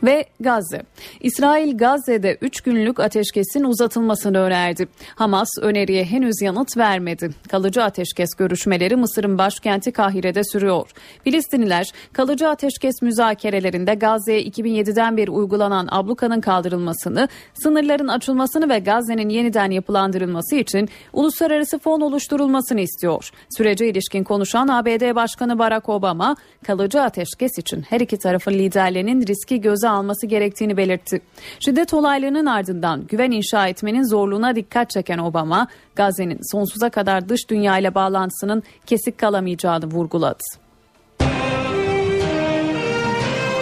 ve 0.07 0.25
Gazze. 0.41 0.83
İsrail 1.21 1.79
Gazze'de 1.79 2.39
3 2.41 2.61
günlük 2.61 3.01
ateşkesin 3.01 3.65
uzatılmasını 3.65 4.39
önerdi. 4.39 4.89
Hamas 5.15 5.49
öneriye 5.63 6.05
henüz 6.05 6.43
yanıt 6.43 6.77
vermedi. 6.77 7.31
Kalıcı 7.49 7.83
ateşkes 7.83 8.35
görüşmeleri 8.39 8.97
Mısır'ın 8.97 9.39
başkenti 9.39 9.93
Kahire'de 9.93 10.45
sürüyor. 10.45 10.91
Filistinliler 11.25 11.93
kalıcı 12.13 12.49
ateşkes 12.49 13.03
müzakerelerinde 13.03 13.95
Gazze'ye 13.95 14.43
2007'den 14.43 15.17
beri 15.17 15.31
uygulanan 15.31 15.89
ablukanın 15.91 16.41
kaldırılmasını, 16.41 17.29
sınırların 17.55 18.09
açılmasını 18.09 18.69
ve 18.69 18.79
Gazze'nin 18.79 19.29
yeniden 19.29 19.71
yapılandırılması 19.71 20.57
için 20.57 20.89
uluslararası 21.13 21.79
fon 21.79 22.01
oluşturulmasını 22.01 22.81
istiyor. 22.81 23.31
Sürece 23.57 23.89
ilişkin 23.89 24.25
konuşan 24.25 24.69
ABD 24.69 25.15
Başkanı 25.15 25.59
Barack 25.59 25.89
Obama, 25.89 26.37
kalıcı 26.67 27.03
ateşkes 27.03 27.59
için 27.59 27.83
her 27.83 28.01
iki 28.01 28.19
tarafın 28.19 28.53
liderlerinin 28.53 29.27
riski 29.27 29.61
göze 29.61 29.89
alması 29.97 30.27
gerektiğini 30.27 30.77
belirtti. 30.77 31.21
Şiddet 31.61 31.95
olaylarının 31.95 32.47
ardından 32.47 33.07
güven 33.07 33.31
inşa 33.31 33.69
etmenin 33.69 34.11
zorluğuna 34.11 34.57
dikkat 34.57 34.91
çeken 34.91 35.19
Obama, 35.19 35.67
Gazze'nin 35.97 36.39
sonsuza 36.53 36.91
kadar 36.91 37.29
dış 37.29 37.51
dünya 37.51 37.79
ile 37.79 37.95
bağlantısının 37.95 38.63
kesik 38.87 39.19
kalamayacağını 39.19 39.87
vurguladı. 39.87 40.43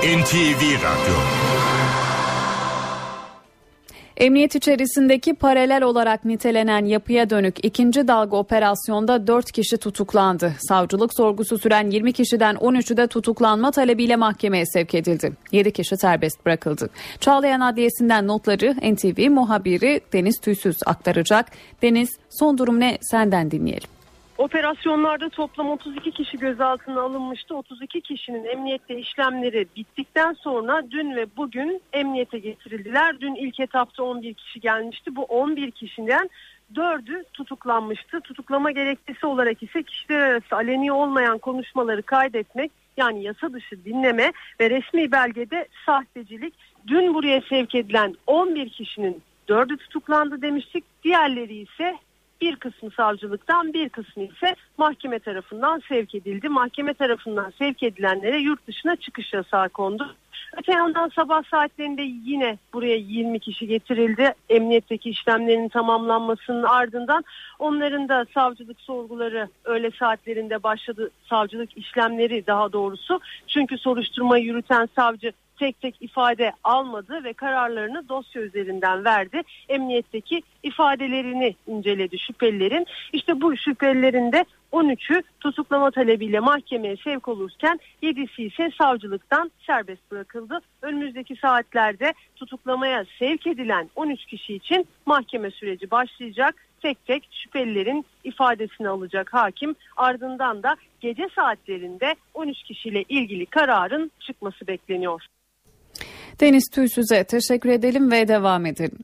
NTV 0.05 0.63
Radyo 0.63 1.54
Emniyet 4.17 4.55
içerisindeki 4.55 5.35
paralel 5.35 5.83
olarak 5.83 6.25
nitelenen 6.25 6.85
yapıya 6.85 7.31
dönük 7.31 7.65
ikinci 7.65 8.09
dalga 8.09 8.37
operasyonda 8.37 9.27
4 9.27 9.53
kişi 9.53 9.77
tutuklandı. 9.77 10.53
Savcılık 10.69 11.15
sorgusu 11.17 11.59
süren 11.59 11.91
20 11.91 12.13
kişiden 12.13 12.57
13'ü 12.57 12.97
de 12.97 13.07
tutuklanma 13.07 13.71
talebiyle 13.71 14.17
mahkemeye 14.17 14.67
sevk 14.67 14.95
edildi. 14.95 15.33
7 15.53 15.73
kişi 15.73 15.97
serbest 15.97 16.47
bırakıldı. 16.47 16.91
Çağlayan 17.21 17.61
Adliyesi'nden 17.61 18.27
notları 18.27 18.75
NTV 18.95 19.31
muhabiri 19.31 20.01
Deniz 20.13 20.41
Tüysüz 20.41 20.77
aktaracak. 20.87 21.47
Deniz 21.83 22.09
son 22.31 22.59
durum 22.59 22.81
ne 22.81 22.99
senden 23.01 23.51
dinleyelim. 23.51 23.94
Operasyonlarda 24.39 25.29
toplam 25.29 25.71
32 25.71 26.11
kişi 26.11 26.39
gözaltına 26.39 27.01
alınmıştı. 27.01 27.57
32 27.57 28.01
kişinin 28.01 28.45
emniyette 28.45 28.99
işlemleri 28.99 29.67
bittikten 29.77 30.33
sonra 30.33 30.91
dün 30.91 31.17
ve 31.17 31.27
bugün 31.37 31.83
emniyete 31.93 32.39
getirildiler. 32.39 33.21
Dün 33.21 33.35
ilk 33.35 33.61
etapta 33.61 34.03
11 34.03 34.35
kişi 34.35 34.61
gelmişti. 34.61 35.17
Bu 35.17 35.25
11 35.25 35.71
kişiden 35.71 36.31
dördü 36.75 37.25
tutuklanmıştı. 37.33 38.21
Tutuklama 38.21 38.71
gerekçesi 38.71 39.27
olarak 39.27 39.63
ise 39.63 39.83
kişiler 39.83 40.21
arası 40.21 40.57
aleni 40.57 40.93
olmayan 40.93 41.39
konuşmaları 41.39 42.03
kaydetmek 42.03 42.73
yani 42.97 43.23
yasa 43.23 43.53
dışı 43.53 43.85
dinleme 43.85 44.33
ve 44.61 44.71
resmi 44.71 45.13
belgede 45.13 45.69
sahtecilik. 45.87 46.55
Dün 46.87 47.15
buraya 47.15 47.41
sevk 47.41 47.75
edilen 47.75 48.15
11 48.27 48.69
kişinin 48.69 49.23
dördü 49.49 49.77
tutuklandı 49.77 50.43
demiştik. 50.43 50.85
Diğerleri 51.05 51.55
ise 51.55 51.99
bir 52.45 52.57
kısmı 52.57 52.91
savcılıktan 52.91 53.73
bir 53.73 53.89
kısmı 53.89 54.23
ise 54.23 54.55
mahkeme 54.79 55.19
tarafından 55.19 55.83
sevk 55.89 56.15
edildi. 56.15 56.49
Mahkeme 56.49 56.95
tarafından 56.95 57.53
sevk 57.59 57.83
edilenlere 57.83 58.39
yurt 58.39 58.67
dışına 58.67 58.97
çıkış 58.97 59.33
yasağı 59.33 59.69
kondu. 59.69 60.15
Öte 60.57 60.73
yandan 60.73 61.09
sabah 61.09 61.43
saatlerinde 61.51 62.03
yine 62.03 62.59
buraya 62.73 62.97
20 62.97 63.41
kişi 63.41 63.67
getirildi. 63.67 64.35
Emniyetteki 64.49 65.11
işlemlerin 65.11 65.69
tamamlanmasının 65.69 66.63
ardından 66.63 67.25
onların 67.59 68.09
da 68.09 68.27
savcılık 68.35 68.81
sorguları 68.81 69.49
öğle 69.65 69.91
saatlerinde 69.91 70.63
başladı. 70.63 71.11
Savcılık 71.31 71.79
işlemleri 71.79 72.47
daha 72.47 72.73
doğrusu. 72.73 73.21
Çünkü 73.47 73.79
soruşturma 73.79 74.39
yürüten 74.39 74.89
savcı 74.97 75.33
tek 75.59 75.81
tek 75.81 76.03
ifade 76.03 76.53
almadı 76.65 77.25
ve 77.25 77.33
kararlarını 77.33 78.09
dosya 78.09 78.43
üzerinden 78.43 79.05
verdi. 79.05 79.43
Emniyetteki 79.69 80.43
ifadelerini 80.63 81.55
inceledi 81.67 82.19
şüphelilerin. 82.19 82.87
İşte 83.13 83.41
bu 83.41 83.57
şüphelilerin 83.57 84.33
de 84.33 84.45
13'ü 84.73 85.23
tutuklama 85.41 85.91
talebiyle 85.91 86.41
mahkemeye 86.41 86.97
sevk 86.97 87.29
olurken 87.29 87.81
7'si 88.03 88.43
ise 88.43 88.71
savcılıktan 88.79 89.51
serbest 89.67 90.11
bırakıldı. 90.11 90.61
Önümüzdeki 90.83 91.37
saatlerde 91.37 92.13
tutuklamaya 92.37 93.05
sevk 93.19 93.47
edilen 93.47 93.91
13 93.97 94.27
kişi 94.27 94.55
için 94.55 94.87
mahkeme 95.07 95.51
süreci 95.51 95.91
başlayacak. 95.91 96.55
Tek 96.83 97.07
tek 97.07 97.29
şüphelilerin 97.31 98.05
ifadesini 98.25 98.89
alacak 98.89 99.35
hakim. 99.35 99.75
Ardından 99.97 100.63
da 100.63 100.77
gece 101.01 101.29
saatlerinde 101.37 102.15
13 102.35 102.63
kişiyle 102.63 103.03
ilgili 103.09 103.47
kararın 103.47 104.11
çıkması 104.21 104.67
bekleniyor. 104.67 105.27
Deniz 106.41 106.65
Tüysüz'e 106.73 107.25
teşekkür 107.25 107.69
edelim 107.69 108.11
ve 108.11 108.29
devam 108.29 108.67
edelim. 108.67 108.99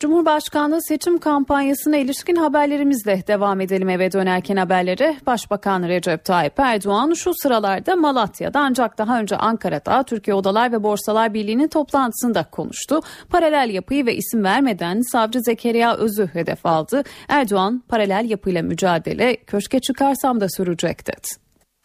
Cumhurbaşkanlığı 0.00 0.82
seçim 0.82 1.18
kampanyasına 1.18 1.96
ilişkin 1.96 2.36
haberlerimizle 2.36 3.22
devam 3.26 3.60
edelim 3.60 3.88
eve 3.88 4.12
dönerken 4.12 4.56
haberlere. 4.56 5.16
Başbakan 5.26 5.82
Recep 5.82 6.24
Tayyip 6.24 6.52
Erdoğan 6.58 7.12
şu 7.12 7.32
sıralarda 7.34 7.96
Malatya'da 7.96 8.60
ancak 8.60 8.98
daha 8.98 9.20
önce 9.20 9.36
Ankara'da 9.36 10.02
Türkiye 10.02 10.34
Odalar 10.34 10.72
ve 10.72 10.82
Borsalar 10.82 11.34
Birliği'nin 11.34 11.68
toplantısında 11.68 12.44
konuştu. 12.44 13.00
Paralel 13.30 13.70
yapıyı 13.70 14.06
ve 14.06 14.14
isim 14.14 14.44
vermeden 14.44 15.00
savcı 15.12 15.40
Zekeriya 15.40 15.96
Öz'ü 15.96 16.26
hedef 16.32 16.66
aldı. 16.66 17.02
Erdoğan 17.28 17.82
paralel 17.88 18.30
yapıyla 18.30 18.62
mücadele 18.62 19.36
köşke 19.36 19.80
çıkarsam 19.80 20.40
da 20.40 20.48
sürecek 20.48 21.06
dedi. 21.06 21.26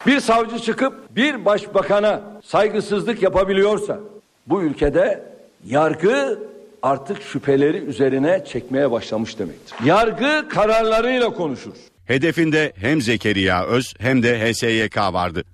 Bir 0.06 0.20
savcı 0.20 0.58
çıkıp 0.58 1.16
bir 1.16 1.44
başbakana 1.44 2.20
saygısızlık 2.44 3.22
yapabiliyorsa 3.22 4.00
bu 4.46 4.62
ülkede 4.62 5.22
yargı 5.66 6.38
artık 6.82 7.22
şüpheleri 7.22 7.76
üzerine 7.76 8.44
çekmeye 8.44 8.90
başlamış 8.90 9.38
demektir. 9.38 9.74
Yargı 9.84 10.48
kararlarıyla 10.48 11.30
konuşur. 11.30 11.72
Hedefinde 12.04 12.72
hem 12.76 13.02
Zekeriya 13.02 13.66
Öz 13.66 13.94
hem 13.98 14.22
de 14.22 14.52
HSYK 14.52 14.96
vardı. 14.96 15.44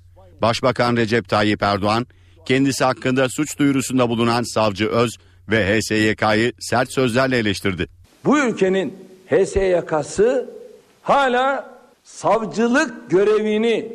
Başbakan 0.42 0.96
Recep 0.96 1.28
Tayyip 1.28 1.62
Erdoğan 1.62 2.06
kendisi 2.44 2.84
hakkında 2.84 3.28
suç 3.28 3.58
duyurusunda 3.58 4.08
bulunan 4.08 4.42
savcı 4.42 4.88
Öz 4.88 5.16
ve 5.48 5.80
HSYK'yı 5.80 6.52
sert 6.60 6.92
sözlerle 6.92 7.38
eleştirdi. 7.38 7.86
Bu 8.24 8.38
ülkenin 8.38 8.94
HSYK'sı 9.26 10.50
hala 11.02 11.78
savcılık 12.04 13.10
görevini 13.10 13.92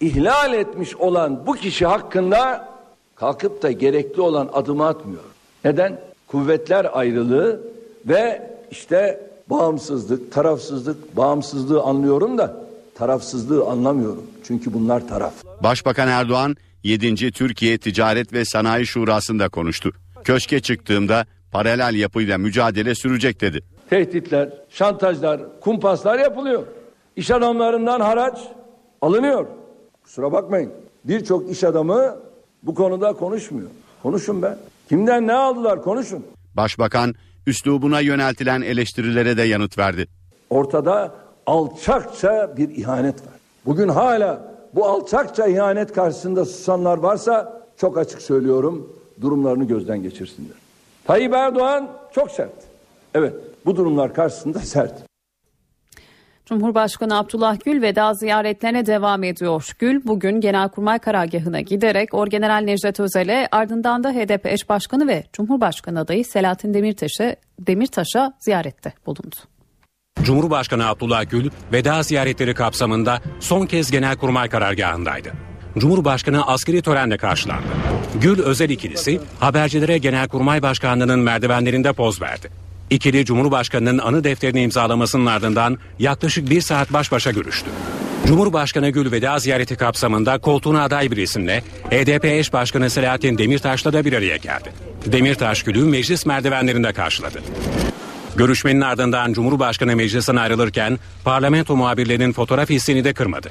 ihlal 0.00 0.54
etmiş 0.54 0.96
olan 0.96 1.46
bu 1.46 1.54
kişi 1.54 1.86
hakkında 1.86 2.67
kalkıp 3.18 3.62
da 3.62 3.72
gerekli 3.72 4.20
olan 4.20 4.50
adımı 4.52 4.86
atmıyor. 4.86 5.22
Neden? 5.64 6.00
Kuvvetler 6.26 6.98
ayrılığı 6.98 7.60
ve 8.06 8.50
işte 8.70 9.20
bağımsızlık, 9.50 10.32
tarafsızlık, 10.32 11.16
bağımsızlığı 11.16 11.82
anlıyorum 11.82 12.38
da 12.38 12.56
tarafsızlığı 12.94 13.66
anlamıyorum. 13.66 14.22
Çünkü 14.44 14.72
bunlar 14.72 15.08
taraf. 15.08 15.32
Başbakan 15.62 16.08
Erdoğan 16.08 16.56
7. 16.84 17.32
Türkiye 17.32 17.78
Ticaret 17.78 18.32
ve 18.32 18.44
Sanayi 18.44 18.86
Şurası'nda 18.86 19.48
konuştu. 19.48 19.92
Köşke 20.24 20.60
çıktığımda 20.60 21.26
paralel 21.52 21.94
yapıyla 21.94 22.38
mücadele 22.38 22.94
sürecek 22.94 23.40
dedi. 23.40 23.60
Tehditler, 23.90 24.52
şantajlar, 24.70 25.60
kumpaslar 25.60 26.18
yapılıyor. 26.18 26.62
İş 27.16 27.30
adamlarından 27.30 28.00
haraç 28.00 28.38
alınıyor. 29.02 29.46
Kusura 30.02 30.32
bakmayın. 30.32 30.72
Birçok 31.04 31.50
iş 31.50 31.64
adamı 31.64 32.27
bu 32.62 32.74
konuda 32.74 33.12
konuşmuyor. 33.12 33.68
Konuşun 34.02 34.42
be. 34.42 34.56
Kimden 34.88 35.26
ne 35.26 35.32
aldılar 35.32 35.82
konuşun. 35.82 36.24
Başbakan 36.54 37.14
üslubuna 37.46 38.00
yöneltilen 38.00 38.62
eleştirilere 38.62 39.36
de 39.36 39.42
yanıt 39.42 39.78
verdi. 39.78 40.06
Ortada 40.50 41.14
alçakça 41.46 42.56
bir 42.56 42.68
ihanet 42.68 43.14
var. 43.20 43.34
Bugün 43.66 43.88
hala 43.88 44.54
bu 44.74 44.86
alçakça 44.86 45.46
ihanet 45.46 45.92
karşısında 45.92 46.44
susanlar 46.44 46.98
varsa 46.98 47.62
çok 47.76 47.98
açık 47.98 48.22
söylüyorum 48.22 48.92
durumlarını 49.20 49.64
gözden 49.64 50.02
geçirsinler. 50.02 50.56
Tayyip 51.04 51.34
Erdoğan 51.34 51.88
çok 52.14 52.30
sert. 52.30 52.52
Evet 53.14 53.34
bu 53.66 53.76
durumlar 53.76 54.14
karşısında 54.14 54.58
sert. 54.58 55.07
Cumhurbaşkanı 56.48 57.18
Abdullah 57.18 57.56
Gül 57.64 57.82
veda 57.82 58.14
ziyaretlerine 58.14 58.86
devam 58.86 59.24
ediyor. 59.24 59.72
Gül 59.78 60.00
bugün 60.04 60.40
Genelkurmay 60.40 60.98
Karargahı'na 60.98 61.60
giderek 61.60 62.14
Orgeneral 62.14 62.64
Necdet 62.64 63.00
Özel'e 63.00 63.48
ardından 63.52 64.04
da 64.04 64.10
HDP 64.10 64.46
eş 64.46 64.68
başkanı 64.68 65.08
ve 65.08 65.24
Cumhurbaşkanı 65.32 66.00
adayı 66.00 66.24
Selahattin 66.24 66.74
Demirtaş'a 66.74 67.36
Demirtaş'a 67.60 68.32
ziyarette 68.38 68.92
bulundu. 69.06 69.36
Cumhurbaşkanı 70.22 70.88
Abdullah 70.88 71.30
Gül 71.30 71.50
veda 71.72 72.02
ziyaretleri 72.02 72.54
kapsamında 72.54 73.20
son 73.40 73.66
kez 73.66 73.90
Genelkurmay 73.90 74.48
Karargahı'ndaydı. 74.48 75.32
Cumhurbaşkanı 75.78 76.46
askeri 76.46 76.82
törenle 76.82 77.16
karşılandı. 77.16 77.68
Gül 78.20 78.42
özel 78.42 78.70
ikilisi 78.70 79.20
habercilere 79.40 79.98
Genelkurmay 79.98 80.62
Başkanlığı'nın 80.62 81.20
merdivenlerinde 81.20 81.92
poz 81.92 82.22
verdi. 82.22 82.67
İkili 82.90 83.24
Cumhurbaşkanı'nın 83.24 83.98
anı 83.98 84.24
defterini 84.24 84.62
imzalamasının 84.62 85.26
ardından 85.26 85.78
yaklaşık 85.98 86.50
bir 86.50 86.60
saat 86.60 86.92
baş 86.92 87.12
başa 87.12 87.30
görüştü. 87.30 87.70
Cumhurbaşkanı 88.26 88.90
Gül 88.90 89.12
veda 89.12 89.38
ziyareti 89.38 89.76
kapsamında 89.76 90.38
koltuğuna 90.38 90.82
aday 90.82 91.10
bir 91.10 91.16
isimle 91.16 91.60
HDP 91.90 92.24
eş 92.24 92.52
başkanı 92.52 92.90
Selahattin 92.90 93.38
Demirtaş'la 93.38 93.92
da 93.92 94.04
bir 94.04 94.12
araya 94.12 94.36
geldi. 94.36 94.72
Demirtaş 95.06 95.62
Gül'ü 95.62 95.84
meclis 95.84 96.26
merdivenlerinde 96.26 96.92
karşıladı. 96.92 97.42
Görüşmenin 98.36 98.80
ardından 98.80 99.32
Cumhurbaşkanı 99.32 99.96
meclisten 99.96 100.36
ayrılırken 100.36 100.98
parlamento 101.24 101.76
muhabirlerinin 101.76 102.32
fotoğraf 102.32 102.70
hissini 102.70 103.04
de 103.04 103.12
kırmadı. 103.12 103.48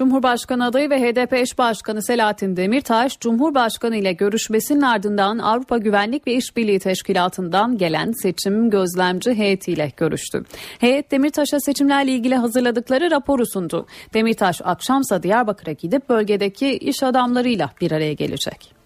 Cumhurbaşkanı 0.00 0.64
adayı 0.64 0.90
ve 0.90 1.00
HDP 1.00 1.32
eş 1.32 1.58
başkanı 1.58 2.02
Selahattin 2.02 2.56
Demirtaş, 2.56 3.20
Cumhurbaşkanı 3.20 3.96
ile 3.96 4.12
görüşmesinin 4.12 4.80
ardından 4.80 5.38
Avrupa 5.38 5.78
Güvenlik 5.78 6.26
ve 6.26 6.34
İşbirliği 6.34 6.78
Teşkilatı'ndan 6.78 7.78
gelen 7.78 8.12
seçim 8.12 8.70
gözlemci 8.70 9.34
heyetiyle 9.34 9.92
görüştü. 9.96 10.44
Heyet 10.78 11.10
Demirtaş'a 11.10 11.60
seçimlerle 11.60 12.12
ilgili 12.12 12.34
hazırladıkları 12.34 13.10
raporu 13.10 13.46
sundu. 13.46 13.86
Demirtaş 14.14 14.60
akşamsa 14.64 15.22
Diyarbakır'a 15.22 15.72
gidip 15.72 16.08
bölgedeki 16.08 16.76
iş 16.78 17.02
adamlarıyla 17.02 17.70
bir 17.80 17.92
araya 17.92 18.12
gelecek. 18.12 18.79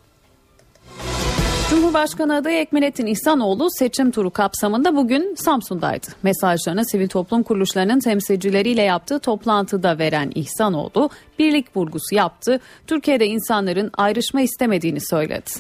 Cumhurbaşkanı 1.75 2.37
adayı 2.37 2.59
Ekmelettin 2.59 3.07
İhsanoğlu 3.07 3.69
seçim 3.71 4.11
turu 4.11 4.31
kapsamında 4.31 4.97
bugün 4.97 5.35
Samsun'daydı. 5.35 6.07
Mesajlarını 6.23 6.87
sivil 6.87 7.09
toplum 7.09 7.43
kuruluşlarının 7.43 8.01
temsilcileriyle 8.01 8.83
yaptığı 8.83 9.19
toplantıda 9.19 9.99
veren 9.99 10.33
İhsanoğlu 10.35 11.11
birlik 11.39 11.77
vurgusu 11.77 12.15
yaptı. 12.15 12.61
Türkiye'de 12.87 13.27
insanların 13.27 13.91
ayrışma 13.97 14.41
istemediğini 14.41 15.01
söyledi. 15.01 15.51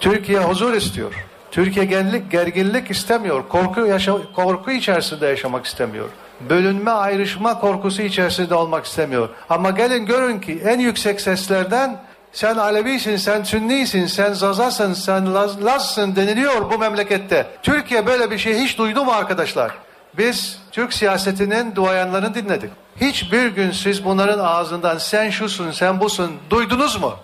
Türkiye 0.00 0.40
huzur 0.40 0.74
istiyor. 0.74 1.26
Türkiye 1.50 1.84
gerginlik, 1.84 2.30
gerginlik 2.30 2.90
istemiyor. 2.90 3.48
Korku, 3.48 3.86
yaşa, 3.86 4.32
korku 4.36 4.70
içerisinde 4.70 5.26
yaşamak 5.26 5.66
istemiyor. 5.66 6.08
Bölünme, 6.50 6.90
ayrışma 6.90 7.60
korkusu 7.60 8.02
içerisinde 8.02 8.54
olmak 8.54 8.84
istemiyor. 8.84 9.28
Ama 9.50 9.70
gelin 9.70 10.06
görün 10.06 10.40
ki 10.40 10.62
en 10.64 10.78
yüksek 10.78 11.20
seslerden 11.20 12.00
sen 12.32 12.56
Alevisin, 12.56 13.16
sen 13.16 13.42
Sünnisin, 13.42 14.06
sen 14.06 14.32
Zazasın, 14.32 14.92
sen 14.92 15.34
Laz, 15.34 15.64
Lazsın 15.64 16.16
deniliyor 16.16 16.70
bu 16.70 16.78
memlekette. 16.78 17.46
Türkiye 17.62 18.06
böyle 18.06 18.30
bir 18.30 18.38
şey 18.38 18.58
hiç 18.58 18.78
duydu 18.78 19.04
mu 19.04 19.12
arkadaşlar? 19.12 19.72
Biz 20.18 20.58
Türk 20.72 20.92
siyasetinin 20.92 21.74
duayanlarını 21.74 22.34
dinledik. 22.34 22.70
Hiçbir 23.00 23.46
gün 23.46 23.70
siz 23.70 24.04
bunların 24.04 24.38
ağzından 24.44 24.98
sen 24.98 25.30
şusun, 25.30 25.70
sen 25.70 26.00
busun 26.00 26.32
duydunuz 26.50 27.00
mu? 27.00 27.14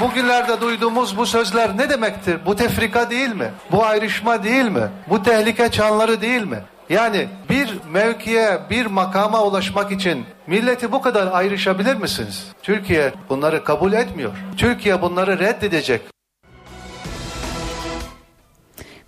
Bugünlerde 0.00 0.60
duyduğumuz 0.60 1.16
bu 1.16 1.26
sözler 1.26 1.76
ne 1.76 1.90
demektir? 1.90 2.38
Bu 2.46 2.56
tefrika 2.56 3.10
değil 3.10 3.34
mi? 3.34 3.50
Bu 3.72 3.84
ayrışma 3.84 4.44
değil 4.44 4.64
mi? 4.64 4.88
Bu 5.08 5.22
tehlike 5.22 5.70
çanları 5.70 6.20
değil 6.20 6.42
mi? 6.42 6.58
Yani 6.90 7.28
bir 7.50 7.70
mevkiye, 7.90 8.60
bir 8.70 8.86
makama 8.86 9.44
ulaşmak 9.44 9.92
için 9.92 10.24
milleti 10.46 10.92
bu 10.92 11.02
kadar 11.02 11.32
ayrışabilir 11.32 11.94
misiniz? 11.94 12.46
Türkiye 12.62 13.12
bunları 13.28 13.64
kabul 13.64 13.92
etmiyor. 13.92 14.32
Türkiye 14.56 15.02
bunları 15.02 15.38
reddedecek. 15.38 16.00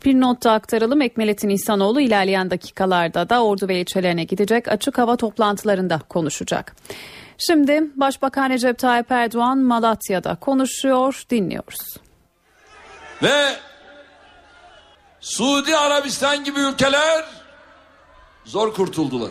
Bir 0.04 0.20
not 0.20 0.44
da 0.44 0.52
aktaralım. 0.52 1.02
Ekmelettin 1.02 1.48
İhsanoğlu 1.48 2.00
ilerleyen 2.00 2.50
dakikalarda 2.50 3.28
da 3.28 3.44
ordu 3.44 3.68
ve 3.68 3.80
ilçelerine 3.80 4.24
gidecek 4.24 4.68
açık 4.68 4.98
hava 4.98 5.16
toplantılarında 5.16 6.00
konuşacak. 6.08 6.76
Şimdi 7.38 7.82
Başbakan 7.96 8.50
Recep 8.50 8.78
Tayyip 8.78 9.10
Erdoğan 9.10 9.58
Malatya'da 9.58 10.34
konuşuyor, 10.34 11.22
dinliyoruz. 11.30 11.96
Ve 13.22 13.44
Suudi 15.20 15.76
Arabistan 15.76 16.44
gibi 16.44 16.60
ülkeler 16.60 17.24
zor 18.48 18.74
kurtuldular. 18.74 19.30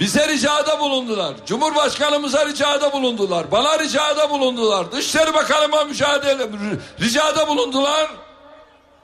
Bize 0.00 0.28
ricada 0.28 0.80
bulundular. 0.80 1.34
Cumhurbaşkanımıza 1.46 2.46
ricada 2.46 2.92
bulundular. 2.92 3.50
Bana 3.50 3.78
ricada 3.78 4.30
bulundular. 4.30 4.92
Dışişleri 4.92 5.34
Bakanıma 5.34 5.84
mücadele 5.84 6.48
ricada 7.00 7.48
bulundular. 7.48 8.10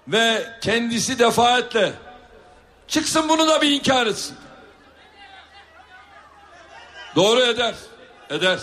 Ve 0.09 0.47
kendisi 0.61 1.19
defaatle 1.19 1.93
çıksın 2.89 3.29
bunu 3.29 3.49
da 3.49 3.63
bir 3.63 3.71
inkar 3.71 4.07
etsin. 4.07 4.37
Doğru 7.17 7.41
eder. 7.41 7.75
Eder. 8.31 8.59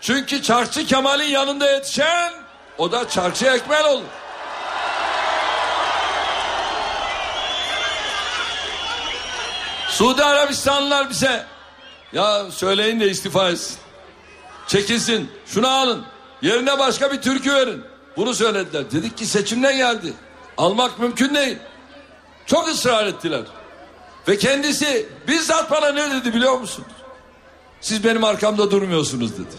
Çünkü 0.00 0.42
Çarkçı 0.42 0.86
Kemal'in 0.86 1.30
yanında 1.30 1.70
yetişen 1.70 2.32
o 2.78 2.92
da 2.92 3.08
Çarkçı 3.08 3.46
Ekmel 3.46 3.84
olur. 3.84 4.04
Suudi 9.98 10.24
Arabistanlılar 10.24 11.10
bize 11.10 11.46
ya 12.12 12.50
söyleyin 12.50 13.00
de 13.00 13.10
istifa 13.10 13.50
etsin. 13.50 13.76
Çekilsin. 14.66 15.30
Şunu 15.46 15.68
alın. 15.68 16.04
Yerine 16.42 16.78
başka 16.78 17.12
bir 17.12 17.22
türkü 17.22 17.54
verin. 17.54 17.84
Bunu 18.16 18.34
söylediler. 18.34 18.90
Dedik 18.90 19.18
ki 19.18 19.26
seçimden 19.26 19.76
geldi. 19.76 20.12
Almak 20.56 20.98
mümkün 20.98 21.34
değil. 21.34 21.58
Çok 22.46 22.68
ısrar 22.68 23.06
ettiler. 23.06 23.40
Ve 24.28 24.38
kendisi 24.38 25.08
bizzat 25.28 25.70
bana 25.70 25.92
ne 25.92 26.10
dedi 26.10 26.34
biliyor 26.34 26.58
musunuz? 26.58 26.92
Siz 27.80 28.04
benim 28.04 28.24
arkamda 28.24 28.70
durmuyorsunuz 28.70 29.32
dedi. 29.32 29.56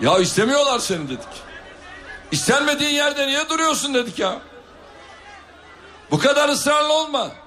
Ya 0.00 0.18
istemiyorlar 0.18 0.78
seni 0.78 1.08
dedik. 1.08 1.28
İstenmediğin 2.32 2.94
yerde 2.94 3.26
niye 3.26 3.48
duruyorsun 3.48 3.94
dedik 3.94 4.18
ya. 4.18 4.38
Bu 6.10 6.18
kadar 6.18 6.48
ısrarlı 6.48 6.92
olma. 6.92 7.45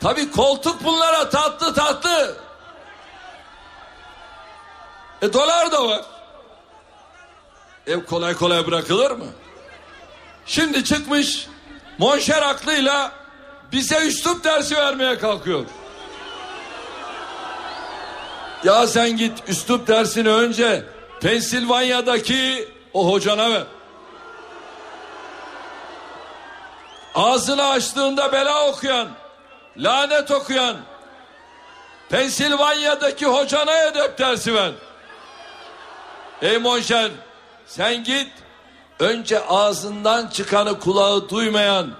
Tabi 0.00 0.30
koltuk 0.30 0.84
bunlara 0.84 1.30
tatlı 1.30 1.74
tatlı. 1.74 2.36
E 5.22 5.32
dolar 5.32 5.72
da 5.72 5.88
var. 5.88 6.02
Ev 7.86 8.04
kolay 8.04 8.34
kolay 8.34 8.66
bırakılır 8.66 9.10
mı? 9.10 9.26
Şimdi 10.46 10.84
çıkmış 10.84 11.46
monşer 11.98 12.42
aklıyla 12.42 13.12
bize 13.72 14.06
üslup 14.06 14.44
dersi 14.44 14.76
vermeye 14.76 15.18
kalkıyor. 15.18 15.64
Ya 18.64 18.86
sen 18.86 19.16
git 19.16 19.42
üslup 19.48 19.88
dersini 19.88 20.28
önce 20.28 20.84
Pensilvanya'daki 21.20 22.68
o 22.92 23.12
hocana 23.12 23.50
ver. 23.50 23.62
Ağzını 27.14 27.68
açtığında 27.68 28.32
bela 28.32 28.68
okuyan, 28.68 29.08
lanet 29.78 30.30
okuyan, 30.30 30.76
Pensilvanya'daki 32.08 33.26
hocana 33.26 33.78
edep 33.82 34.18
dersi 34.18 34.54
ver. 34.54 34.72
Ey 36.42 36.58
monşer 36.58 37.10
sen 37.66 38.04
git 38.04 38.32
önce 39.00 39.46
ağzından 39.46 40.26
çıkanı 40.26 40.80
kulağı 40.80 41.28
duymayan, 41.28 41.90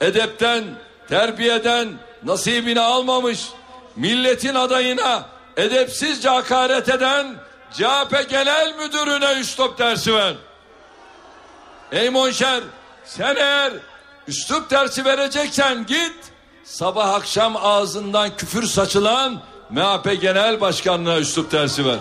edepten, 0.00 0.64
terbiyeden 1.08 1.88
nasibini 2.24 2.80
almamış, 2.80 3.48
milletin 3.96 4.54
adayına 4.54 5.22
edepsizce 5.56 6.28
hakaret 6.28 6.88
eden 6.88 7.34
CHP 7.72 8.30
Genel 8.30 8.74
Müdürüne 8.74 9.40
üslup 9.40 9.78
dersi 9.78 10.14
ver. 10.14 10.34
Ey 11.92 12.10
monşer 12.10 12.60
sen 13.04 13.36
eğer 13.36 13.72
üslup 14.28 14.70
dersi 14.70 15.04
vereceksen 15.04 15.86
git 15.86 16.27
sabah 16.68 17.14
akşam 17.14 17.56
ağzından 17.56 18.36
küfür 18.36 18.66
saçılan 18.66 19.40
MHP 19.70 20.20
Genel 20.20 20.60
Başkanı'na 20.60 21.18
üslup 21.18 21.52
dersi 21.52 21.86
ver. 21.86 21.98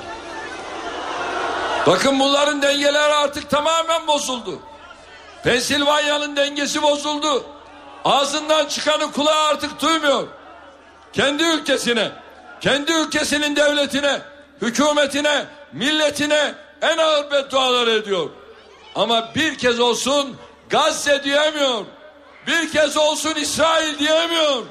Bakın 1.87 2.19
bunların 2.19 2.61
dengeleri 2.61 3.13
artık 3.13 3.49
tamamen 3.49 4.07
bozuldu. 4.07 4.59
Pensilvanya'nın 5.43 6.35
dengesi 6.35 6.81
bozuldu. 6.81 7.43
Ağzından 8.05 8.65
çıkanı 8.65 9.11
kulağı 9.11 9.47
artık 9.47 9.81
duymuyor. 9.81 10.27
Kendi 11.13 11.43
ülkesine, 11.43 12.11
kendi 12.61 12.91
ülkesinin 12.91 13.55
devletine, 13.55 14.21
hükümetine, 14.61 15.45
milletine 15.73 16.53
en 16.81 16.97
ağır 16.97 17.31
beddualar 17.31 17.87
ediyor. 17.87 18.29
Ama 18.95 19.35
bir 19.35 19.57
kez 19.57 19.79
olsun 19.79 20.37
Gazze 20.69 21.23
diyemiyor. 21.23 21.85
Bir 22.47 22.71
kez 22.71 22.97
olsun 22.97 23.35
İsrail 23.35 23.99
diyemiyor. 23.99 24.63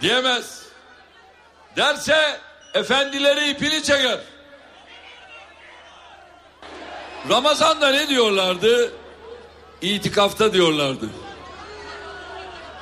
Diyemez. 0.00 0.62
Derse 1.76 2.40
efendileri 2.74 3.50
ipini 3.50 3.82
çeker. 3.82 4.18
Ramazan'da 7.28 7.90
ne 7.90 8.08
diyorlardı? 8.08 8.92
İtikafta 9.82 10.52
diyorlardı. 10.52 11.06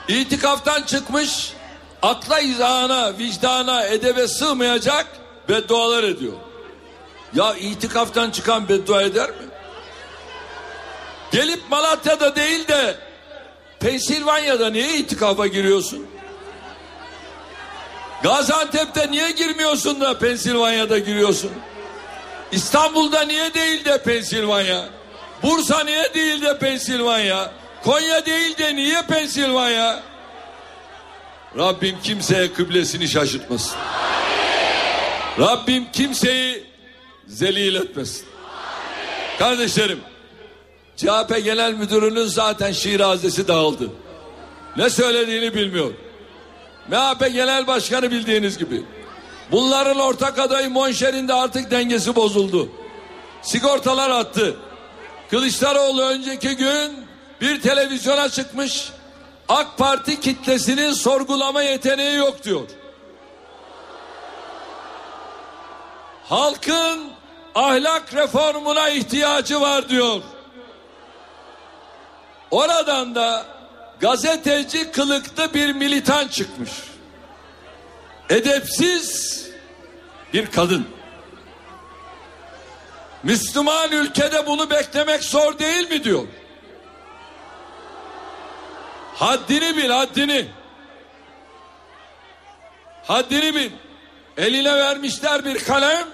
İtikaftan 0.09 0.83
çıkmış 0.83 1.53
akla 2.03 2.41
izahına, 2.41 3.19
vicdana, 3.19 3.85
edebe 3.85 4.29
sığmayacak 4.29 5.07
beddualar 5.49 6.03
ediyor. 6.03 6.33
Ya 7.35 7.55
itikaftan 7.55 8.31
çıkan 8.31 8.69
beddua 8.69 9.03
eder 9.03 9.31
mi? 9.31 9.48
Gelip 11.33 11.61
Malatya'da 11.71 12.37
değil 12.37 12.69
de 12.69 12.97
Pensilvanya'da 13.81 14.71
niye 14.71 14.97
itikafa 14.97 15.47
giriyorsun? 15.47 16.07
Gaziantep'te 18.23 19.11
niye 19.11 19.31
girmiyorsun 19.31 20.01
da 20.01 20.19
Pensilvanya'da 20.19 20.99
giriyorsun? 20.99 21.51
İstanbul'da 22.53 23.23
niye 23.23 23.55
değil 23.55 23.85
de 23.85 24.03
Pensilvanya? 24.03 24.85
Bursa 25.43 25.85
niye 25.85 26.15
değil 26.15 26.43
de 26.43 26.59
Pensilvanya? 26.59 27.51
Konya 27.85 28.27
değil 28.27 28.59
de 28.59 28.77
niye 28.77 29.03
Pensilvanya? 29.03 30.03
Rabbim 31.59 31.97
kimseye 32.03 32.53
kıblesini 32.53 33.09
şaşırtmasın. 33.09 33.77
Rabbim 35.39 35.93
kimseyi 35.93 36.65
zelil 37.27 37.75
etmesin. 37.75 38.27
Kardeşlerim, 39.39 40.01
CHP 40.99 41.45
Genel 41.45 41.73
Müdürü'nün 41.73 42.27
zaten 42.27 42.73
şirazesi 42.73 43.49
dağıldı. 43.49 43.91
Ne 44.77 44.91
söylediğini 44.91 45.55
bilmiyor. 45.55 45.91
MHP 46.89 47.33
Genel 47.33 47.67
Başkanı 47.67 48.11
bildiğiniz 48.11 48.59
gibi. 48.59 48.83
Bunların 49.53 49.99
ortak 49.99 50.39
adayı 50.39 50.71
Monşer'in 50.71 51.29
de 51.29 51.35
artık 51.35 51.71
dengesi 51.71 52.17
bozuldu. 52.17 52.69
Sigortalar 53.43 54.11
attı. 54.11 54.57
Kılıçdaroğlu 55.31 56.03
önceki 56.03 56.57
gün 56.57 57.07
bir 57.41 57.61
televizyona 57.61 58.29
çıkmış. 58.29 58.89
AK 59.49 59.79
Parti 59.79 60.21
kitlesinin 60.21 60.93
sorgulama 60.93 61.63
yeteneği 61.63 62.17
yok 62.17 62.45
diyor. 62.45 62.69
Halkın 66.29 67.01
ahlak 67.55 68.15
reformuna 68.15 68.89
ihtiyacı 68.89 69.61
var 69.61 69.89
diyor. 69.89 70.23
Oradan 72.51 73.15
da 73.15 73.47
gazeteci 74.01 74.91
kılıklı 74.91 75.55
bir 75.55 75.73
militan 75.73 76.29
çıkmış. 76.29 76.71
Edepsiz 78.31 79.45
bir 80.33 80.51
kadın. 80.51 80.87
Müslüman 83.23 83.93
ülkede 83.93 84.47
bunu 84.47 84.71
beklemek 84.71 85.25
zor 85.25 85.59
değil 85.59 85.91
mi 85.91 86.05
diyor. 86.05 86.25
Haddini 89.15 89.77
bil 89.77 89.91
haddini. 89.91 90.47
Haddini 93.05 93.55
bil. 93.55 93.71
Eline 94.37 94.77
vermişler 94.77 95.45
bir 95.45 95.65
kalem. 95.65 96.09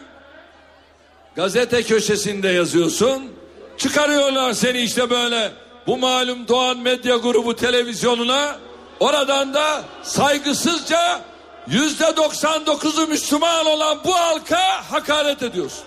Gazete 1.36 1.82
köşesinde 1.82 2.48
yazıyorsun. 2.48 3.32
Çıkarıyorlar 3.78 4.52
seni 4.52 4.78
işte 4.80 5.10
böyle 5.10 5.52
bu 5.86 5.96
malum 5.96 6.48
Doğan 6.48 6.78
Medya 6.78 7.16
Grubu 7.16 7.56
televizyonuna. 7.56 8.56
Oradan 9.00 9.54
da 9.54 9.82
saygısızca 10.02 11.20
yüzde 11.66 12.04
99'u 12.04 13.06
Müslüman 13.06 13.66
olan 13.66 13.98
bu 14.04 14.14
halka 14.14 14.90
hakaret 14.90 15.42
ediyorsun. 15.42 15.84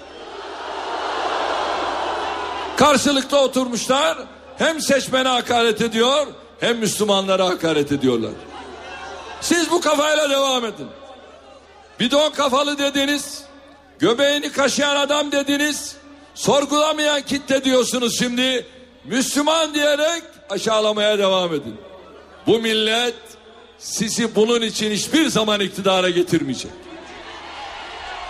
Karşılıklı 2.77 3.39
oturmuşlar 3.39 4.17
hem 4.57 4.81
seçmene 4.81 5.27
hakaret 5.27 5.81
ediyor 5.81 6.27
hem 6.60 6.77
Müslümanlara 6.77 7.45
hakaret 7.45 7.91
ediyorlar. 7.91 8.31
Siz 9.41 9.71
bu 9.71 9.81
kafayla 9.81 10.29
devam 10.29 10.65
edin. 10.65 10.88
bidon 11.99 12.31
kafalı 12.31 12.77
dediniz, 12.77 13.43
göbeğini 13.99 14.51
kaşıyan 14.51 14.95
adam 14.95 15.31
dediniz, 15.31 15.95
sorgulamayan 16.36 17.21
kitle 17.21 17.63
diyorsunuz 17.63 18.19
şimdi. 18.19 18.65
Müslüman 19.07 19.73
diyerek 19.73 20.23
aşağılamaya 20.49 21.19
devam 21.19 21.53
edin. 21.53 21.77
Bu 22.47 22.59
millet 22.59 23.15
sizi 23.77 24.35
bunun 24.35 24.61
için 24.61 24.91
hiçbir 24.91 25.27
zaman 25.27 25.59
iktidara 25.59 26.09
getirmeyecek. 26.09 26.71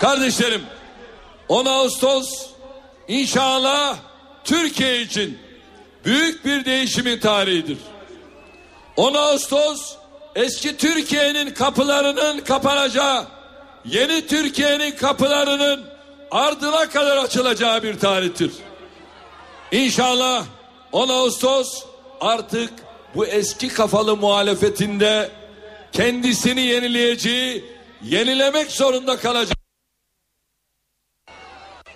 Kardeşlerim 0.02 0.62
10 1.50 1.66
Ağustos 1.66 2.30
inşallah 3.08 3.98
Türkiye 4.44 5.02
için 5.02 5.40
büyük 6.06 6.46
bir 6.46 6.66
değişimin 6.66 7.20
tarihidir. 7.20 7.78
10 8.98 9.14
Ağustos 9.14 9.96
eski 10.36 10.78
Türkiye'nin 10.78 11.54
kapılarının 11.54 12.40
kapanacağı, 12.40 13.26
yeni 13.86 14.28
Türkiye'nin 14.28 14.92
kapılarının 14.92 15.86
ardına 16.32 16.90
kadar 16.90 17.18
açılacağı 17.18 17.84
bir 17.84 18.00
tarihtir. 18.00 18.52
İnşallah 19.72 20.46
10 20.92 21.10
Ağustos 21.10 21.86
artık 22.22 22.74
bu 23.16 23.26
eski 23.26 23.68
kafalı 23.68 24.18
muhalefetinde 24.18 25.30
kendisini 25.92 26.62
yenileyeceği, 26.62 27.66
yenilemek 28.04 28.72
zorunda 28.72 29.18
kalacak. 29.18 29.58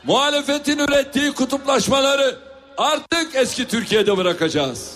Muhalefetin 0.03 0.79
ürettiği 0.79 1.31
kutuplaşmaları 1.31 2.35
artık 2.77 3.35
eski 3.35 3.67
Türkiye'de 3.67 4.17
bırakacağız. 4.17 4.93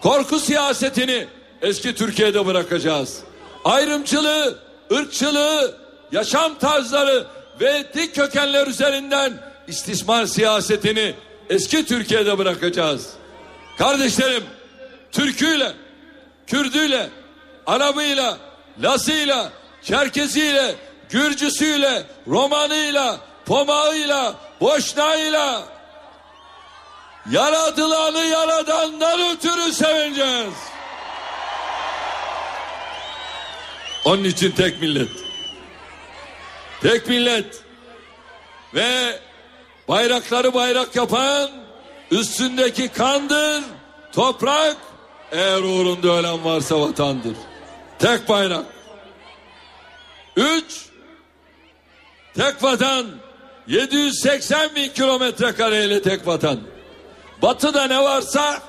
Korku 0.00 0.38
siyasetini 0.38 1.26
eski 1.62 1.94
Türkiye'de 1.94 2.46
bırakacağız. 2.46 3.20
Ayrımcılığı, 3.64 4.58
ırkçılığı, 4.92 5.76
yaşam 6.12 6.58
tarzları 6.58 7.26
ve 7.60 7.70
etnik 7.70 8.14
kökenler 8.14 8.66
üzerinden 8.66 9.32
istismar 9.68 10.26
siyasetini 10.26 11.14
eski 11.50 11.86
Türkiye'de 11.86 12.38
bırakacağız. 12.38 13.21
Kardeşlerim, 13.78 14.44
Türküyle, 15.12 15.72
Kürdüyle, 16.46 17.08
Arabıyla, 17.66 18.38
Lasıyla, 18.82 19.52
Çerkeziyle, 19.82 20.74
Gürcüsüyle, 21.10 22.02
Romanıyla, 22.26 23.18
Pomağıyla, 23.46 24.34
Boşnağıyla 24.60 25.62
yaratılanı 27.30 28.18
yaradandan 28.18 29.20
ötürü 29.30 29.72
sevineceğiz. 29.72 30.54
Onun 34.04 34.24
için 34.24 34.50
tek 34.50 34.80
millet. 34.80 35.08
Tek 36.82 37.08
millet. 37.08 37.62
Ve 38.74 39.20
bayrakları 39.88 40.54
bayrak 40.54 40.96
yapan 40.96 41.61
üstündeki 42.12 42.88
kandır, 42.88 43.62
toprak, 44.12 44.76
eğer 45.32 45.62
uğrunda 45.62 46.08
ölen 46.08 46.44
varsa 46.44 46.80
vatandır. 46.80 47.36
Tek 47.98 48.28
bayrak. 48.28 48.64
Üç, 50.36 50.86
tek 52.36 52.62
vatan. 52.62 53.06
780 53.66 54.74
bin 54.74 54.88
kilometre 54.88 55.52
kareyle 55.52 56.02
tek 56.02 56.26
vatan. 56.26 56.60
Batıda 57.42 57.86
ne 57.86 58.02
varsa 58.02 58.62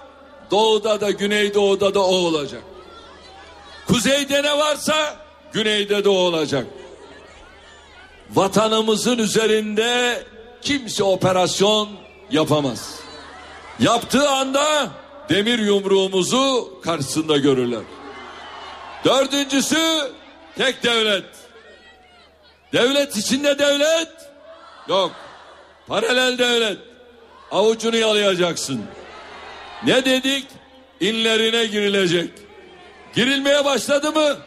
doğuda 0.52 1.02
da 1.02 1.12
güneydoğuda 1.12 1.94
da 1.94 2.00
o 2.00 2.16
olacak. 2.16 2.64
Kuzeyde 3.88 4.44
ne 4.44 4.58
varsa 4.58 5.16
güneyde 5.54 6.04
de 6.04 6.10
o 6.10 6.14
olacak. 6.14 6.66
Vatanımızın 8.30 9.18
üzerinde 9.18 10.24
kimse 10.62 11.04
operasyon 11.04 11.90
yapamaz. 12.32 13.03
Yaptığı 13.80 14.30
anda 14.30 14.90
demir 15.30 15.60
yumruğumuzu 15.60 16.74
karşısında 16.84 17.38
görürler. 17.38 17.84
Dördüncüsü 19.06 20.12
tek 20.58 20.84
devlet. 20.84 21.26
Devlet 22.74 23.18
içinde 23.18 23.60
devlet 23.60 24.10
yok. 24.88 25.12
Paralel 25.88 26.38
devlet. 26.38 26.78
Avucunu 27.52 27.96
yalayacaksın. 27.96 28.86
Ne 29.86 30.06
dedik? 30.06 30.48
İnlerine 31.00 31.66
girilecek. 31.66 32.30
Girilmeye 33.16 33.66
başladı 33.66 34.12
mı? 34.12 34.38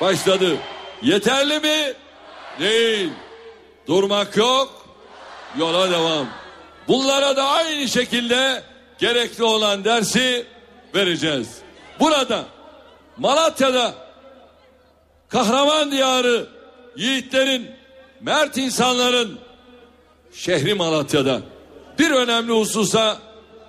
Başladı. 0.00 0.56
Yeterli 1.02 1.60
mi? 1.60 1.92
Değil. 2.60 3.10
Durmak 3.86 4.36
yok. 4.36 4.86
Yola 5.58 5.90
devam. 5.90 6.26
Bunlara 6.88 7.36
da 7.36 7.48
aynı 7.48 7.88
şekilde 7.88 8.62
gerekli 9.00 9.44
olan 9.44 9.84
dersi 9.84 10.46
vereceğiz. 10.94 11.48
Burada 12.00 12.44
Malatya'da 13.16 13.94
kahraman 15.28 15.90
diyarı 15.90 16.46
yiğitlerin, 16.96 17.70
mert 18.20 18.56
insanların 18.56 19.38
şehri 20.32 20.74
Malatya'da 20.74 21.40
bir 21.98 22.10
önemli 22.10 22.52
hususa 22.52 23.18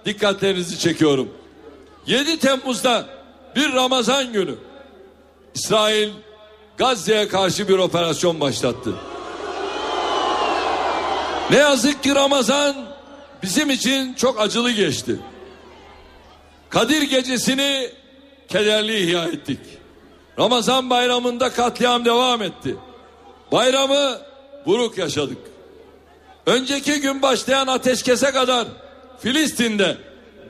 dikkatlerinizi 0.05 0.79
çekiyorum. 0.79 1.33
7 2.07 2.39
Temmuz'da 2.39 3.05
bir 3.55 3.73
Ramazan 3.73 4.33
günü 4.33 4.55
İsrail 5.55 6.09
Gazze'ye 6.77 7.27
karşı 7.27 7.67
bir 7.67 7.77
operasyon 7.77 8.39
başlattı. 8.39 8.93
Ne 11.51 11.57
yazık 11.57 12.03
ki 12.03 12.15
Ramazan 12.15 12.90
bizim 13.43 13.69
için 13.69 14.13
çok 14.13 14.41
acılı 14.41 14.71
geçti. 14.71 15.15
Kadir 16.69 17.01
gecesini 17.01 17.89
kederli 18.47 18.97
ihya 18.97 19.25
ettik. 19.25 19.59
Ramazan 20.39 20.89
bayramında 20.89 21.49
katliam 21.49 22.05
devam 22.05 22.41
etti. 22.41 22.75
Bayramı 23.51 24.17
buruk 24.65 24.97
yaşadık. 24.97 25.37
Önceki 26.45 27.01
gün 27.01 27.21
başlayan 27.21 27.67
ateşkese 27.67 28.31
kadar 28.31 28.67
Filistin'de, 29.19 29.97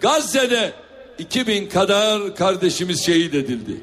Gazze'de 0.02 0.74
2000 1.18 1.70
kadar 1.70 2.36
kardeşimiz 2.36 3.06
şehit 3.06 3.34
edildi. 3.34 3.82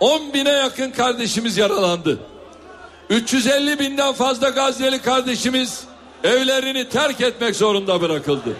10 0.00 0.34
bine 0.34 0.50
yakın 0.50 0.90
kardeşimiz 0.90 1.56
yaralandı. 1.56 2.18
350 3.10 3.78
binden 3.78 4.12
fazla 4.12 4.48
Gazze'li 4.48 5.02
kardeşimiz 5.02 5.84
evlerini 6.24 6.88
terk 6.88 7.20
etmek 7.20 7.56
zorunda 7.56 8.00
bırakıldı. 8.00 8.56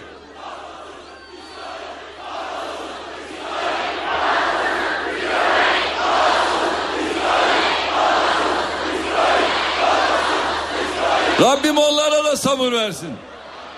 Rabbim 11.41 11.77
onlara 11.77 12.23
da 12.23 12.37
sabır 12.37 12.71
versin. 12.71 13.09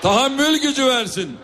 Tahammül 0.02 0.60
gücü 0.62 0.86
versin. 0.86 1.38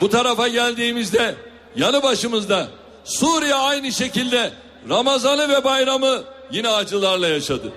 Bu 0.00 0.10
tarafa 0.10 0.48
geldiğimizde 0.48 1.34
yanı 1.76 2.02
başımızda 2.02 2.66
Suriye 3.04 3.54
aynı 3.54 3.92
şekilde 3.92 4.50
Ramazan'ı 4.88 5.48
ve 5.48 5.64
bayramı 5.64 6.22
yine 6.50 6.68
acılarla 6.68 7.28
yaşadı. 7.28 7.72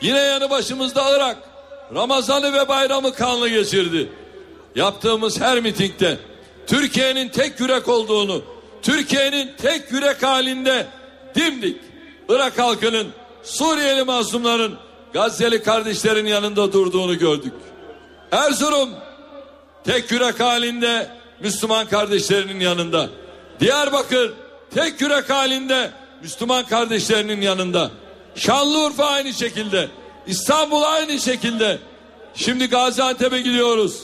Yine 0.00 0.18
yanı 0.18 0.50
başımızda 0.50 1.16
Irak 1.16 1.36
Ramazan'ı 1.94 2.52
ve 2.52 2.68
bayramı 2.68 3.14
kanlı 3.14 3.48
geçirdi. 3.48 4.08
Yaptığımız 4.74 5.40
her 5.40 5.60
mitingde 5.60 6.18
Türkiye'nin 6.66 7.28
tek 7.28 7.60
yürek 7.60 7.88
olduğunu, 7.88 8.42
Türkiye'nin 8.82 9.50
tek 9.62 9.92
yürek 9.92 10.22
halinde 10.22 10.86
dimdik 11.34 11.76
Irak 12.28 12.58
halkının, 12.58 13.06
Suriyeli 13.42 14.04
mazlumların, 14.04 14.74
Gazze'li 15.12 15.62
kardeşlerin 15.62 16.26
yanında 16.26 16.72
durduğunu 16.72 17.18
gördük. 17.18 17.52
Erzurum 18.32 18.88
tek 19.84 20.10
yürek 20.10 20.40
halinde 20.40 21.10
Müslüman 21.40 21.86
kardeşlerinin 21.86 22.60
yanında. 22.60 23.08
Diyarbakır 23.60 24.32
tek 24.74 25.00
yürek 25.00 25.30
halinde 25.30 25.90
Müslüman 26.22 26.66
kardeşlerinin 26.66 27.40
yanında. 27.40 27.90
Şanlıurfa 28.34 29.04
aynı 29.04 29.32
şekilde. 29.32 29.88
İstanbul 30.26 30.82
aynı 30.82 31.18
şekilde. 31.18 31.78
Şimdi 32.34 32.66
Gaziantep'e 32.66 33.40
gidiyoruz. 33.40 34.02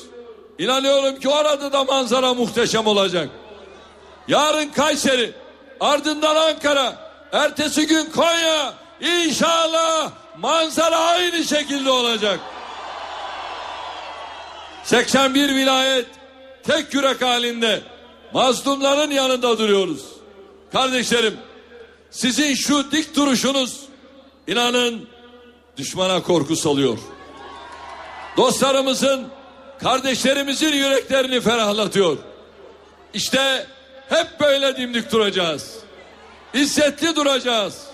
İnanıyorum 0.58 1.20
ki 1.20 1.28
orada 1.28 1.72
da 1.72 1.84
manzara 1.84 2.34
muhteşem 2.34 2.86
olacak. 2.86 3.28
Yarın 4.28 4.68
Kayseri, 4.68 5.32
ardından 5.80 6.36
Ankara, 6.36 6.96
ertesi 7.32 7.86
gün 7.86 8.10
Konya. 8.10 8.74
İnşallah 9.00 10.12
manzara 10.38 10.98
aynı 10.98 11.44
şekilde 11.44 11.90
olacak. 11.90 12.40
81 14.84 15.54
vilayet 15.54 16.06
tek 16.62 16.94
yürek 16.94 17.22
halinde 17.22 17.80
mazlumların 18.32 19.10
yanında 19.10 19.58
duruyoruz. 19.58 20.02
Kardeşlerim 20.72 21.36
sizin 22.10 22.54
şu 22.54 22.92
dik 22.92 23.16
duruşunuz 23.16 23.80
inanın 24.46 25.08
düşmana 25.82 26.22
korku 26.22 26.56
salıyor. 26.56 26.98
Dostlarımızın, 28.36 29.28
kardeşlerimizin 29.80 30.72
yüreklerini 30.72 31.40
ferahlatıyor. 31.40 32.18
İşte 33.14 33.66
hep 34.08 34.40
böyle 34.40 34.76
dimdik 34.76 35.12
duracağız. 35.12 35.74
İzzetli 36.54 37.16
duracağız. 37.16 37.86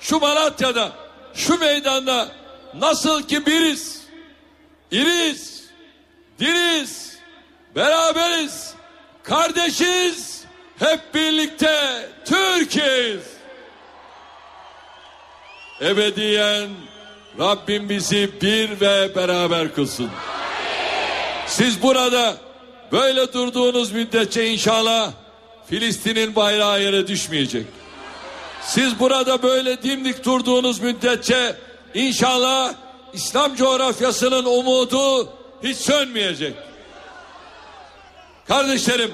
Şu 0.00 0.18
Malatya'da, 0.20 0.92
şu 1.34 1.58
meydanda 1.58 2.28
nasıl 2.74 3.22
ki 3.22 3.46
biriz, 3.46 4.02
iriz, 4.90 5.64
diriz, 6.38 7.18
beraberiz, 7.76 8.74
kardeşiz, 9.22 10.44
hep 10.78 11.14
birlikte 11.14 12.08
Türkiye'yiz. 12.24 13.22
Ebediyen 15.80 16.68
Rabbim 17.38 17.88
bizi 17.88 18.30
bir 18.42 18.80
ve 18.80 19.14
beraber 19.16 19.74
kılsın. 19.74 20.10
Siz 21.46 21.82
burada 21.82 22.36
böyle 22.92 23.32
durduğunuz 23.32 23.92
müddetçe 23.92 24.46
inşallah 24.46 25.12
Filistin'in 25.66 26.36
bayrağı 26.36 26.82
yere 26.82 27.06
düşmeyecek. 27.06 27.66
Siz 28.62 29.00
burada 29.00 29.42
böyle 29.42 29.82
dimdik 29.82 30.24
durduğunuz 30.24 30.80
müddetçe 30.80 31.56
inşallah 31.94 32.74
İslam 33.12 33.56
coğrafyasının 33.56 34.44
umudu 34.44 35.32
hiç 35.62 35.76
sönmeyecek. 35.76 36.54
Kardeşlerim 38.48 39.12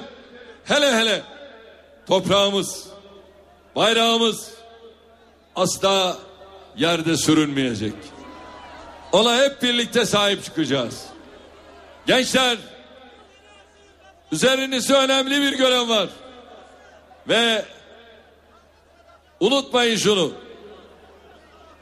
hele 0.65 0.95
hele 0.97 1.21
toprağımız, 2.07 2.83
bayrağımız 3.75 4.51
asla 5.55 6.17
yerde 6.77 7.17
sürünmeyecek. 7.17 7.93
Ona 9.11 9.37
hep 9.43 9.61
birlikte 9.61 10.05
sahip 10.05 10.43
çıkacağız. 10.43 11.05
Gençler 12.07 12.57
üzerinizde 14.31 14.93
önemli 14.93 15.41
bir 15.41 15.57
görev 15.57 15.89
var. 15.89 16.09
Ve 17.27 17.65
unutmayın 19.39 19.97
şunu. 19.97 20.31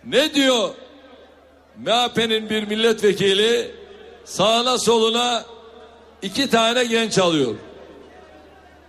Ne 0.05 0.33
diyor 0.33 0.69
MHP'nin 1.77 2.49
bir 2.49 2.63
milletvekili 2.63 3.71
sağına 4.25 4.77
soluna 4.77 5.45
iki 6.21 6.49
tane 6.49 6.85
genç 6.85 7.17
alıyor. 7.17 7.55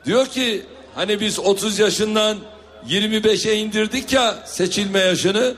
Diyor 0.05 0.27
ki 0.27 0.62
hani 0.94 1.20
biz 1.20 1.38
30 1.38 1.79
yaşından 1.79 2.38
25'e 2.88 3.57
indirdik 3.57 4.12
ya 4.12 4.35
seçilme 4.47 4.99
yaşını. 4.99 5.55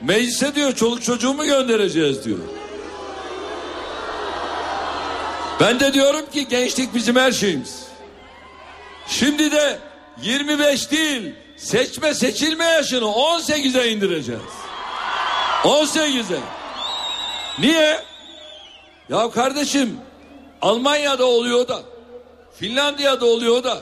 Meclise 0.00 0.54
diyor 0.54 0.72
çoluk 0.72 1.04
çocuğumu 1.04 1.44
göndereceğiz 1.44 2.24
diyor. 2.24 2.38
Ben 5.60 5.80
de 5.80 5.92
diyorum 5.92 6.30
ki 6.32 6.48
gençlik 6.48 6.94
bizim 6.94 7.16
her 7.16 7.32
şeyimiz. 7.32 7.82
Şimdi 9.06 9.52
de 9.52 9.78
25 10.22 10.90
değil 10.90 11.34
seçme 11.56 12.14
seçilme 12.14 12.64
yaşını 12.64 13.04
18'e 13.04 13.90
indireceğiz. 13.90 14.42
18'e. 15.62 16.40
Niye? 17.58 18.00
Ya 19.08 19.30
kardeşim 19.30 20.00
Almanya'da 20.62 21.26
oluyor 21.26 21.68
da 21.68 21.82
Finlandiya'da 22.60 23.26
oluyor 23.26 23.64
da 23.64 23.80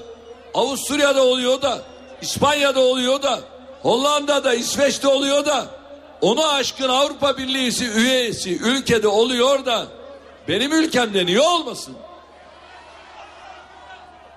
Avusturya'da 0.55 1.25
oluyor 1.25 1.63
da 1.63 1.83
İspanya'da 2.23 2.81
oluyor 2.81 3.23
da 3.23 3.41
Hollanda'da 3.83 4.55
İsveç'te 4.55 5.09
oluyor 5.09 5.47
da 5.47 5.78
onu 6.21 6.49
aşkın 6.49 6.89
Avrupa 6.89 7.39
Birliği 7.39 7.73
üyesi 7.95 8.59
ülkede 8.59 9.09
oluyor 9.09 9.67
da 9.67 9.87
benim 10.49 10.73
ülkemde 10.73 11.27
niye 11.27 11.41
olmasın? 11.41 11.97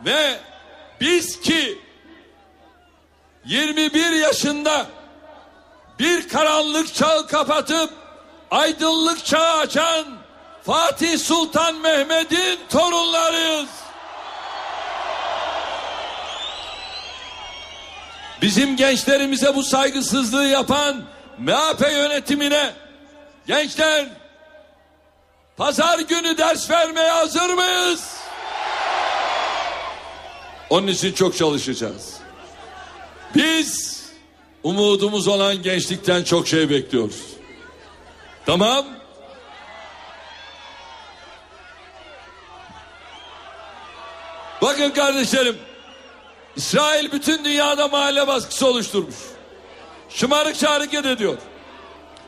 Ve 0.06 0.40
biz 1.02 1.42
ki 1.42 1.82
21 3.46 4.12
yaşında 4.12 4.86
bir 6.00 6.30
karanlık 6.30 6.94
çağı 6.94 7.28
kapatıp 7.28 7.90
aydınlık 8.52 9.26
çağı 9.26 9.58
açan 9.58 10.06
Fatih 10.64 11.20
Sultan 11.20 11.76
Mehmet'in 11.76 12.60
torunlarıyız. 12.70 13.70
Bizim 18.42 18.76
gençlerimize 18.76 19.56
bu 19.56 19.64
saygısızlığı 19.64 20.46
yapan 20.46 21.04
MHP 21.38 21.82
yönetimine 21.92 22.74
gençler 23.48 24.08
pazar 25.58 26.00
günü 26.00 26.38
ders 26.38 26.70
vermeye 26.70 27.12
hazır 27.12 27.50
mıyız? 27.50 28.22
Onun 30.70 30.88
için 30.88 31.14
çok 31.14 31.38
çalışacağız. 31.38 32.14
Biz 33.36 34.02
umudumuz 34.64 35.28
olan 35.28 35.62
gençlikten 35.62 36.24
çok 36.24 36.48
şey 36.48 36.70
bekliyoruz. 36.70 37.22
Tamam? 38.46 38.86
Bakın 44.62 44.92
kardeşlerim 44.92 45.58
İsrail 46.56 47.12
bütün 47.12 47.46
dünyada 47.46 47.88
mahalle 47.88 48.28
baskısı 48.28 48.68
oluşturmuş. 48.68 49.16
Şımarıkça 50.14 50.72
hareket 50.72 51.06
ediyor. 51.06 51.38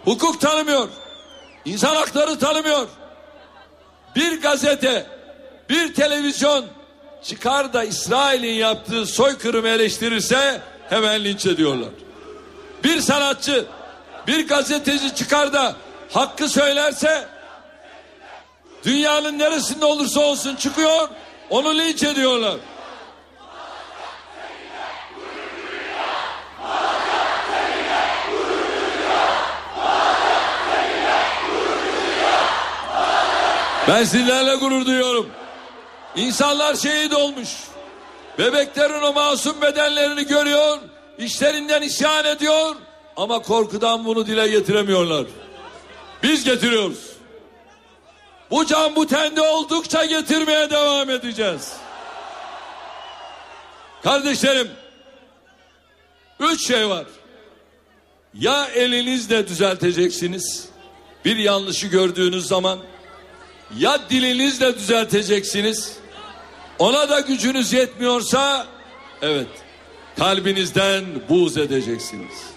Hukuk 0.06 0.42
tanımıyor. 0.42 0.90
İnsan 1.66 1.96
hakları 1.96 2.40
tanımıyor. 2.40 2.88
Bir 4.16 4.42
gazete, 4.42 5.06
bir 5.70 5.94
televizyon 5.94 6.66
çıkar 7.24 7.74
da 7.74 7.84
İsrail'in 7.84 8.54
yaptığı 8.54 9.06
soykırımı 9.06 9.68
eleştirirse 9.68 10.62
hemen 10.90 11.24
linç 11.24 11.46
ediyorlar. 11.46 11.90
Bir 12.84 13.02
sanatçı, 13.02 13.66
bir 14.28 14.48
gazeteci 14.48 15.16
çıkar 15.16 15.54
da 15.54 15.76
hakkı 16.12 16.50
söylerse 16.50 17.28
dünyanın 18.86 19.40
neresinde 19.40 19.86
olursa 19.86 20.20
olsun 20.20 20.56
çıkıyor 20.56 21.10
onu 21.50 21.78
linç 21.78 22.04
ediyorlar. 22.04 22.56
Ben 33.88 34.04
sizlerle 34.04 34.56
gurur 34.56 34.86
duyuyorum. 34.86 35.30
İnsanlar 36.16 36.76
şehit 36.76 37.14
olmuş. 37.14 37.50
Bebeklerin 38.40 39.02
o 39.02 39.14
masum 39.14 39.62
bedenlerini 39.62 40.28
görüyor, 40.28 40.78
işlerinden 41.18 41.82
isyan 41.82 42.26
ediyor 42.26 42.76
ama 43.16 43.40
korkudan 43.40 44.06
bunu 44.06 44.28
dile 44.28 44.48
getiremiyorlar. 44.48 45.26
Biz 46.24 46.44
getiriyoruz. 46.44 47.14
Bu 48.52 48.66
can 48.66 48.96
bu 48.96 49.08
tende 49.08 49.42
oldukça 49.42 50.06
getirmeye 50.06 50.70
devam 50.70 51.10
edeceğiz. 51.10 51.74
Kardeşlerim, 54.04 54.72
üç 56.40 56.68
şey 56.68 56.90
var. 56.90 57.06
Ya 58.34 58.66
elinizle 58.66 59.48
düzelteceksiniz, 59.48 60.70
bir 61.26 61.38
yanlışı 61.38 61.88
gördüğünüz 61.88 62.48
zaman, 62.48 62.80
ya 63.78 64.10
dilinizle 64.10 64.76
düzelteceksiniz, 64.76 65.98
ona 66.80 67.10
da 67.10 67.20
gücünüz 67.20 67.74
yetmiyorsa, 67.74 68.68
evet, 69.22 69.48
kalbinizden 70.18 71.06
buğz 71.30 71.58
edeceksiniz. 71.58 72.54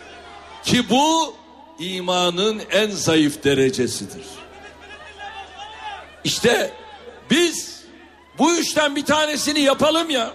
Ki 0.65 0.91
bu 0.91 1.35
imanın 1.79 2.63
en 2.71 2.91
zayıf 2.91 3.45
derecesidir. 3.45 4.25
İşte 6.25 6.71
biz 7.31 7.85
bu 8.39 8.53
üçten 8.57 8.97
bir 8.97 9.05
tanesini 9.05 9.61
yapalım 9.61 10.11
ya. 10.11 10.33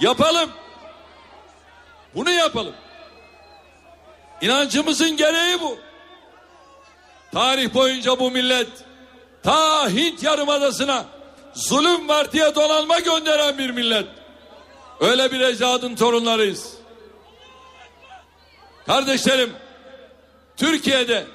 Yapalım. 0.00 0.50
Bunu 2.14 2.30
yapalım. 2.30 2.74
İnancımızın 4.40 5.16
gereği 5.16 5.60
bu. 5.60 5.78
Tarih 7.32 7.74
boyunca 7.74 8.18
bu 8.18 8.30
millet 8.30 8.68
ta 9.42 9.88
Hint 9.88 10.22
yarımadasına 10.22 11.04
zulüm 11.54 12.08
var 12.08 12.32
diye 12.32 12.54
donanma 12.54 12.98
gönderen 12.98 13.58
bir 13.58 13.70
millet. 13.70 14.06
Öyle 15.00 15.32
bir 15.32 15.40
ecdadın 15.40 15.94
torunlarıyız. 15.94 16.72
Kardeşlerim, 18.86 19.52
Türkiye'de 20.56 21.26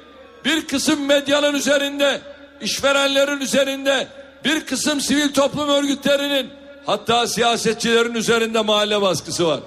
bir 0.46 0.68
kısım 0.68 1.06
medyanın 1.06 1.54
üzerinde, 1.54 2.22
işverenlerin 2.62 3.40
üzerinde, 3.40 4.08
bir 4.46 4.66
kısım 4.66 5.02
sivil 5.02 5.34
toplum 5.34 5.70
örgütlerinin, 5.70 6.50
hatta 6.86 7.28
siyasetçilerin 7.28 8.14
üzerinde 8.14 8.62
mahalle 8.62 9.02
baskısı 9.02 9.48
var. 9.48 9.60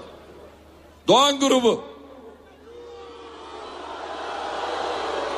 Doğan 1.09 1.41
grubu, 1.41 1.85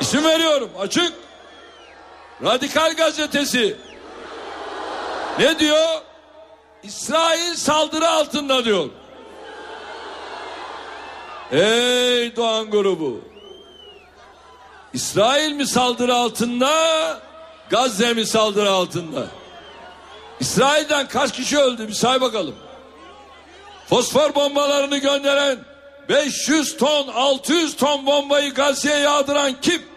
İsim 0.01 0.25
veriyorum 0.25 0.69
açık. 0.79 1.13
Radikal 2.43 2.93
gazetesi. 2.93 3.77
Ne 5.39 5.59
diyor? 5.59 6.01
İsrail 6.83 7.55
saldırı 7.55 8.09
altında 8.09 8.65
diyor. 8.65 8.89
Ey 11.51 12.35
Doğan 12.35 12.69
grubu. 12.71 13.21
İsrail 14.93 15.51
mi 15.51 15.67
saldırı 15.67 16.15
altında? 16.15 16.71
Gazze 17.69 18.13
mi 18.13 18.25
saldırı 18.25 18.71
altında? 18.71 19.27
İsrail'den 20.39 21.07
kaç 21.07 21.33
kişi 21.33 21.59
öldü 21.59 21.87
bir 21.87 21.93
say 21.93 22.21
bakalım. 22.21 22.55
Fosfor 23.89 24.35
bombalarını 24.35 24.97
gönderen 24.97 25.59
500 26.09 26.77
ton 26.77 27.07
600 27.07 27.75
ton 27.75 28.05
bombayı 28.05 28.53
Gazze'ye 28.53 28.97
yağdıran 28.97 29.61
kim? 29.61 29.90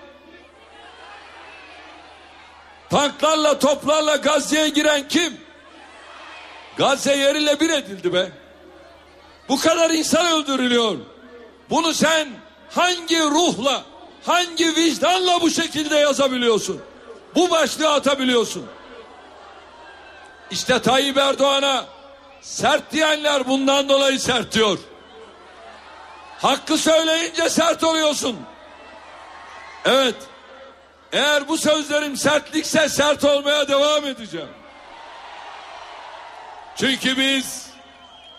Tanklarla 2.94 3.58
toplarla 3.58 4.16
Gazze'ye 4.16 4.68
giren 4.68 5.08
kim? 5.08 5.40
Gazze 6.76 7.16
yeriyle 7.16 7.60
bir 7.60 7.70
edildi 7.70 8.12
be. 8.12 8.32
Bu 9.48 9.60
kadar 9.60 9.90
insan 9.90 10.26
öldürülüyor. 10.26 10.96
Bunu 11.70 11.94
sen 11.94 12.28
hangi 12.70 13.20
ruhla, 13.20 13.82
hangi 14.26 14.76
vicdanla 14.76 15.40
bu 15.40 15.50
şekilde 15.50 15.96
yazabiliyorsun? 15.96 16.80
Bu 17.34 17.50
başlığı 17.50 17.92
atabiliyorsun. 17.92 18.66
İşte 20.50 20.82
Tayyip 20.82 21.16
Erdoğan'a 21.16 21.84
sert 22.40 22.92
diyenler 22.92 23.48
bundan 23.48 23.88
dolayı 23.88 24.20
sert 24.20 24.54
diyor. 24.54 24.78
Hakkı 26.38 26.78
söyleyince 26.78 27.48
sert 27.48 27.84
oluyorsun. 27.84 28.36
Evet. 29.84 30.16
Eğer 31.14 31.48
bu 31.48 31.58
sözlerim 31.58 32.16
sertlikse 32.16 32.88
sert 32.88 33.24
olmaya 33.24 33.68
devam 33.68 34.06
edeceğim. 34.06 34.48
Çünkü 36.76 37.16
biz 37.16 37.66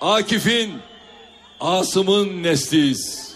Akif'in, 0.01 0.81
Asım'ın 1.59 2.43
nesliyiz. 2.43 3.35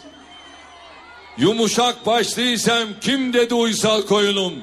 Yumuşak 1.37 2.05
başlıysam 2.05 2.87
kim 3.01 3.33
dedi 3.33 3.53
uysal 3.53 4.01
koyunum. 4.01 4.53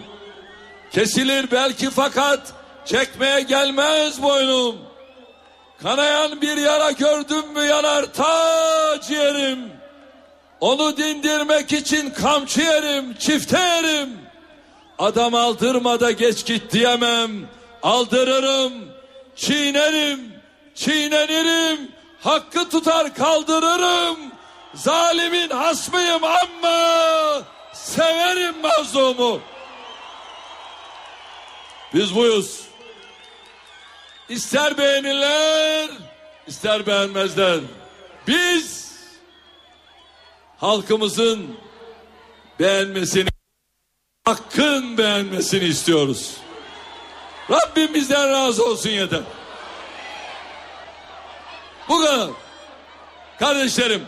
Kesilir 0.92 1.50
belki 1.50 1.90
fakat 1.90 2.52
çekmeye 2.84 3.40
gelmez 3.40 4.22
boynum. 4.22 4.76
Kanayan 5.82 6.40
bir 6.40 6.56
yara 6.56 6.90
gördüm 6.90 7.52
mü 7.54 7.64
yanar 7.64 8.04
ta 8.04 9.00
ciğerim. 9.08 9.58
Onu 10.60 10.96
dindirmek 10.96 11.72
için 11.72 12.10
kamçı 12.10 12.60
yerim, 12.60 13.14
çifte 13.14 13.58
yerim. 13.58 14.25
Adam 14.98 15.34
aldırmada 15.34 16.10
geç 16.10 16.46
git 16.46 16.72
diyemem. 16.72 17.30
Aldırırım, 17.82 18.72
çiğnerim, 19.36 20.32
çiğnenirim. 20.74 21.90
Hakkı 22.20 22.68
tutar 22.68 23.14
kaldırırım. 23.14 24.16
Zalimin 24.74 25.50
hasmıyım 25.50 26.24
ama 26.24 27.42
severim 27.72 28.54
mazlumu. 28.62 29.40
Biz 31.94 32.14
buyuz. 32.14 32.60
İster 34.28 34.78
beğenirler, 34.78 35.90
ister 36.46 36.86
beğenmezler. 36.86 37.60
Biz 38.26 38.92
halkımızın 40.58 41.56
beğenmesini, 42.60 43.35
hakkın 44.26 44.98
beğenmesini 44.98 45.64
istiyoruz. 45.64 46.36
Rabbim 47.50 47.94
bizden 47.94 48.30
razı 48.30 48.64
olsun 48.64 48.90
yeter. 48.90 49.20
Bu 51.88 52.00
kadar. 52.00 52.28
Kardeşlerim, 53.38 54.02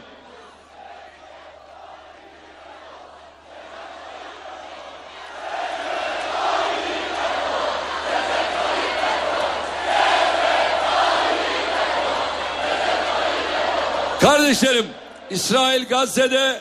Kardeşlerim 14.20 14.86
İsrail 15.30 15.88
Gazze'de 15.88 16.60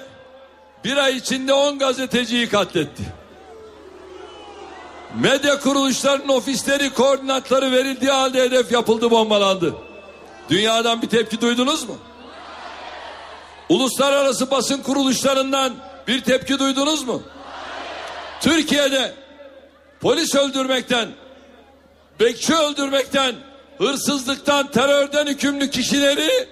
bir 0.84 0.98
ay 0.98 1.18
içinde 1.18 1.54
10 1.54 1.80
gazeteciyi 1.80 2.50
katletti. 2.50 3.17
Medya 5.16 5.60
kuruluşlarının 5.60 6.28
ofisleri 6.28 6.90
koordinatları 6.90 7.72
verildiği 7.72 8.12
halde 8.12 8.42
hedef 8.42 8.72
yapıldı 8.72 9.12
bombalandı. 9.12 9.76
Dünyadan 10.50 11.02
bir 11.02 11.10
tepki 11.10 11.42
duydunuz 11.42 11.90
mu? 11.90 11.98
Uluslararası 13.70 14.52
basın 14.52 14.82
kuruluşlarından 14.82 15.74
bir 16.08 16.22
tepki 16.22 16.60
duydunuz 16.60 17.04
mu? 17.04 17.24
Türkiye'de 18.42 19.14
polis 20.02 20.36
öldürmekten, 20.36 21.10
bekçi 22.20 22.56
öldürmekten, 22.56 23.36
hırsızlıktan, 23.78 24.72
terörden 24.72 25.28
hükümlü 25.28 25.70
kişileri 25.70 26.48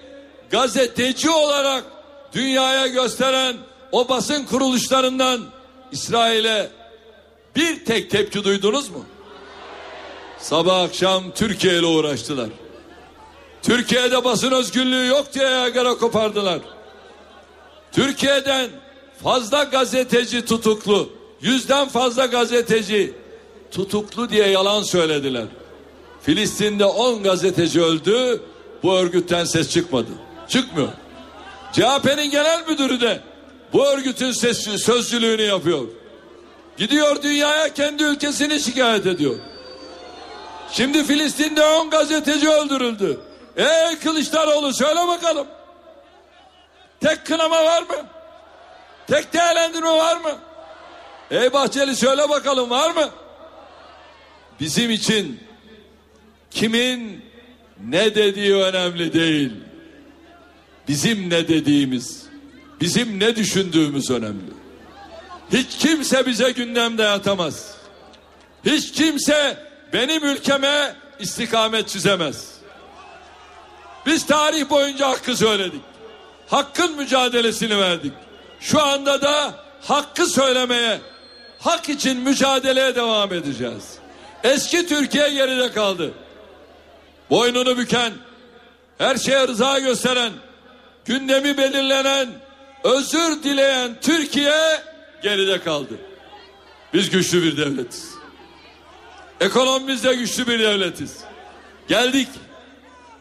gazeteci 0.50 1.30
olarak 1.30 1.84
dünyaya 2.32 2.86
gösteren 2.86 3.56
o 3.92 4.08
basın 4.08 4.44
kuruluşlarından 4.44 5.40
İsrail'e 5.92 6.70
bir 7.56 7.84
tek 7.84 8.10
tepki 8.10 8.44
duydunuz 8.44 8.90
mu? 8.90 9.04
Sabah 10.38 10.80
akşam 10.80 11.24
Türkiye 11.34 11.78
ile 11.78 11.86
uğraştılar. 11.86 12.48
Türkiye'de 13.62 14.24
basın 14.24 14.52
özgürlüğü 14.52 15.06
yok 15.06 15.34
diye 15.34 15.48
yagara 15.48 15.98
kopardılar. 15.98 16.60
Türkiye'den 17.92 18.70
fazla 19.22 19.64
gazeteci 19.64 20.44
tutuklu, 20.44 21.08
yüzden 21.40 21.88
fazla 21.88 22.26
gazeteci 22.26 23.14
tutuklu 23.70 24.30
diye 24.30 24.46
yalan 24.46 24.82
söylediler. 24.82 25.44
Filistin'de 26.22 26.84
10 26.84 27.22
gazeteci 27.22 27.82
öldü, 27.82 28.40
bu 28.82 28.96
örgütten 28.96 29.44
ses 29.44 29.70
çıkmadı. 29.70 30.10
Çıkmıyor. 30.48 30.88
CHP'nin 31.72 32.30
genel 32.30 32.68
müdürü 32.68 33.00
de 33.00 33.20
bu 33.72 33.86
örgütün 33.86 34.32
ses, 34.32 34.82
sözcülüğünü 34.82 35.42
yapıyor. 35.42 35.84
Gidiyor 36.76 37.22
dünyaya 37.22 37.74
kendi 37.74 38.02
ülkesini 38.02 38.60
şikayet 38.60 39.06
ediyor. 39.06 39.34
Şimdi 40.72 41.04
Filistin'de 41.04 41.66
10 41.66 41.90
gazeteci 41.90 42.48
öldürüldü. 42.48 43.20
Ey 43.56 43.98
Kılıçdaroğlu 43.98 44.74
söyle 44.74 45.08
bakalım. 45.08 45.46
Tek 47.00 47.26
kınama 47.26 47.64
var 47.64 47.82
mı? 47.82 48.06
Tek 49.06 49.32
değerlendirme 49.32 49.88
var 49.88 50.16
mı? 50.16 50.38
Ey 51.30 51.52
Bahçeli 51.52 51.96
söyle 51.96 52.28
bakalım 52.28 52.70
var 52.70 52.90
mı? 52.90 53.10
Bizim 54.60 54.90
için 54.90 55.40
kimin 56.50 57.24
ne 57.88 58.14
dediği 58.14 58.54
önemli 58.54 59.12
değil. 59.12 59.52
Bizim 60.88 61.30
ne 61.30 61.48
dediğimiz, 61.48 62.26
bizim 62.80 63.20
ne 63.20 63.36
düşündüğümüz 63.36 64.10
önemli. 64.10 64.55
Hiç 65.52 65.78
kimse 65.78 66.26
bize 66.26 66.50
gündem 66.50 66.98
dayatamaz. 66.98 67.74
Hiç 68.64 68.92
kimse 68.92 69.66
benim 69.92 70.24
ülkeme 70.24 70.94
istikamet 71.18 71.88
çizemez. 71.88 72.56
Biz 74.06 74.26
tarih 74.26 74.70
boyunca 74.70 75.08
hakkı 75.08 75.36
söyledik. 75.36 75.80
Hakkın 76.48 76.96
mücadelesini 76.96 77.78
verdik. 77.78 78.12
Şu 78.60 78.82
anda 78.82 79.22
da 79.22 79.54
hakkı 79.82 80.26
söylemeye, 80.26 81.00
hak 81.58 81.88
için 81.88 82.20
mücadeleye 82.20 82.94
devam 82.94 83.32
edeceğiz. 83.32 83.98
Eski 84.44 84.86
Türkiye 84.86 85.30
geride 85.30 85.72
kaldı. 85.72 86.10
Boynunu 87.30 87.78
büken, 87.78 88.12
her 88.98 89.16
şeye 89.16 89.48
rıza 89.48 89.78
gösteren, 89.78 90.32
gündemi 91.04 91.58
belirlenen, 91.58 92.28
özür 92.84 93.42
dileyen 93.42 93.96
Türkiye 94.00 94.82
geride 95.22 95.60
kaldı. 95.60 95.94
Biz 96.94 97.10
güçlü 97.10 97.42
bir 97.42 97.56
devletiz. 97.56 98.14
Ekonomimizde 99.40 100.14
güçlü 100.14 100.46
bir 100.46 100.58
devletiz. 100.58 101.16
Geldik. 101.88 102.28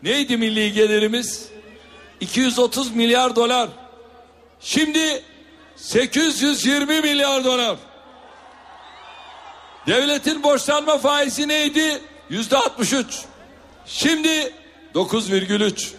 Neydi 0.03 0.37
milli 0.37 0.73
gelirimiz? 0.73 1.49
230 2.19 2.95
milyar 2.95 3.35
dolar. 3.35 3.69
Şimdi 4.59 5.23
820 5.75 7.01
milyar 7.01 7.43
dolar. 7.43 7.77
Devletin 9.87 10.43
borçlanma 10.43 10.97
faizi 10.97 11.47
neydi? 11.47 12.01
Yüzde 12.29 12.57
63. 12.57 13.05
Şimdi 13.85 14.53
9,3. 14.95 15.91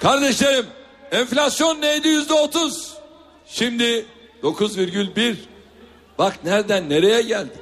Kardeşlerim 0.00 0.66
enflasyon 1.12 1.80
neydi? 1.80 2.08
Yüzde 2.08 2.34
30. 2.34 2.94
Şimdi 3.46 4.06
9,1. 4.42 5.36
Bak 6.18 6.44
nereden 6.44 6.90
nereye 6.90 7.22
geldik. 7.22 7.56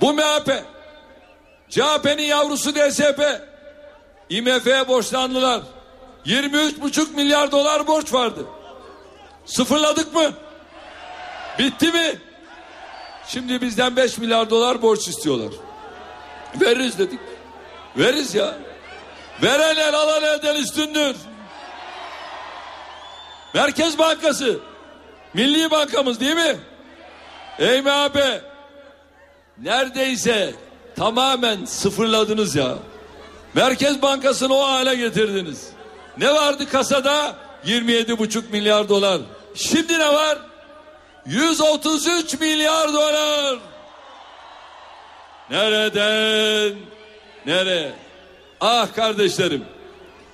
Bu 0.00 0.12
MHP, 0.12 0.64
CHP'nin 1.68 2.22
yavrusu 2.22 2.74
DSP, 2.74 3.20
IMF'ye 4.28 4.88
borçlandılar. 4.88 5.62
23,5 6.26 7.14
milyar 7.16 7.52
dolar 7.52 7.86
borç 7.86 8.12
vardı. 8.12 8.46
Sıfırladık 9.46 10.14
mı? 10.14 10.32
Bitti 11.58 11.92
mi? 11.92 12.18
Şimdi 13.28 13.60
bizden 13.60 13.96
5 13.96 14.18
milyar 14.18 14.50
dolar 14.50 14.82
borç 14.82 15.08
istiyorlar. 15.08 15.52
Veririz 16.60 16.98
dedik. 16.98 17.20
Veririz 17.96 18.34
ya. 18.34 18.54
Veren 19.42 19.76
el 19.76 19.94
alan 19.94 20.22
elden 20.22 20.54
üstündür. 20.54 21.16
Merkez 23.54 23.98
Bankası. 23.98 24.69
Milli 25.34 25.70
Bankamız 25.70 26.20
değil 26.20 26.36
mi? 26.36 26.56
Ey 27.58 27.82
MHP. 27.82 28.42
Neredeyse 29.58 30.54
tamamen 30.96 31.64
sıfırladınız 31.64 32.56
ya. 32.56 32.74
Merkez 33.54 34.02
Bankası'nı 34.02 34.54
o 34.54 34.68
hale 34.68 34.94
getirdiniz. 34.94 35.68
Ne 36.18 36.34
vardı 36.34 36.68
kasada? 36.68 37.36
27,5 37.66 38.42
milyar 38.52 38.88
dolar. 38.88 39.20
Şimdi 39.54 39.98
ne 39.98 40.14
var? 40.14 40.38
133 41.26 42.40
milyar 42.40 42.92
dolar. 42.92 43.58
Nereden? 45.50 46.76
Nereye? 47.46 47.92
Ah 48.60 48.94
kardeşlerim. 48.94 49.64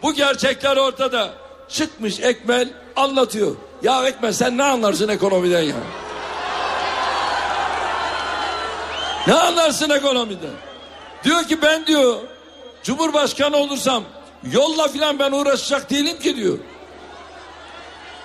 Bu 0.02 0.14
gerçekler 0.14 0.76
ortada. 0.76 1.30
Çıkmış 1.68 2.20
Ekmel 2.20 2.68
anlatıyor. 2.96 3.56
Ya 3.82 4.06
Ekmel 4.06 4.32
sen 4.32 4.58
ne 4.58 4.64
anlarsın 4.64 5.08
ekonomiden 5.08 5.62
ya? 5.62 5.76
Ne 9.26 9.34
anlarsın 9.34 9.90
ekonomiden? 9.90 10.50
Diyor 11.24 11.44
ki 11.44 11.62
ben 11.62 11.86
diyor 11.86 12.16
Cumhurbaşkanı 12.82 13.56
olursam 13.56 14.04
yolla 14.52 14.88
filan 14.88 15.18
ben 15.18 15.32
uğraşacak 15.32 15.90
değilim 15.90 16.18
ki 16.18 16.36
diyor. 16.36 16.58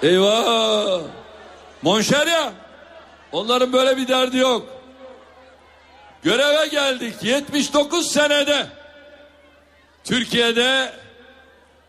Eyvah. 0.03 1.01
Monşer 1.81 2.27
ya. 2.27 2.53
Onların 3.31 3.73
böyle 3.73 3.97
bir 3.97 4.07
derdi 4.07 4.37
yok. 4.37 4.65
Göreve 6.23 6.67
geldik 6.67 7.13
79 7.21 8.11
senede. 8.11 8.67
Türkiye'de 10.03 10.93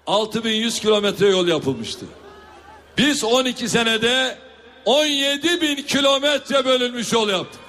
6100 0.06 0.80
kilometre 0.80 1.26
yol 1.26 1.48
yapılmıştı. 1.48 2.06
Biz 2.98 3.24
12 3.24 3.68
senede 3.68 4.38
17 4.84 5.60
bin 5.60 5.76
kilometre 5.76 6.64
bölünmüş 6.64 7.12
yol 7.12 7.28
yaptık. 7.28 7.60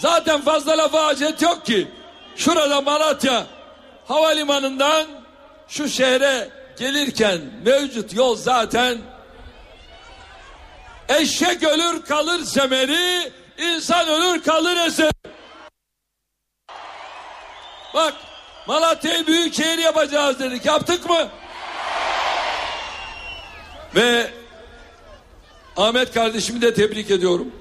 Zaten 0.00 0.40
fazla 0.40 0.78
lafa 0.78 1.06
hacet 1.06 1.42
yok 1.42 1.66
ki. 1.66 1.88
Şurada 2.36 2.80
Malatya 2.80 3.46
havalimanından 4.08 5.06
şu 5.68 5.88
şehre 5.88 6.48
gelirken 6.78 7.40
mevcut 7.64 8.14
yol 8.14 8.36
zaten 8.36 8.98
eşek 11.08 11.62
ölür 11.62 12.02
kalır 12.02 12.44
semeri, 12.44 13.32
insan 13.58 14.08
ölür 14.08 14.42
kalır 14.42 14.76
eseri. 14.76 15.10
Bak 17.94 18.14
Malatya'yı 18.66 19.26
büyük 19.26 19.54
şehir 19.54 19.78
yapacağız 19.78 20.38
dedik. 20.38 20.66
Yaptık 20.66 21.10
mı? 21.10 21.28
Ve 23.94 24.30
Ahmet 25.76 26.14
kardeşimi 26.14 26.62
de 26.62 26.74
tebrik 26.74 27.10
ediyorum. 27.10 27.52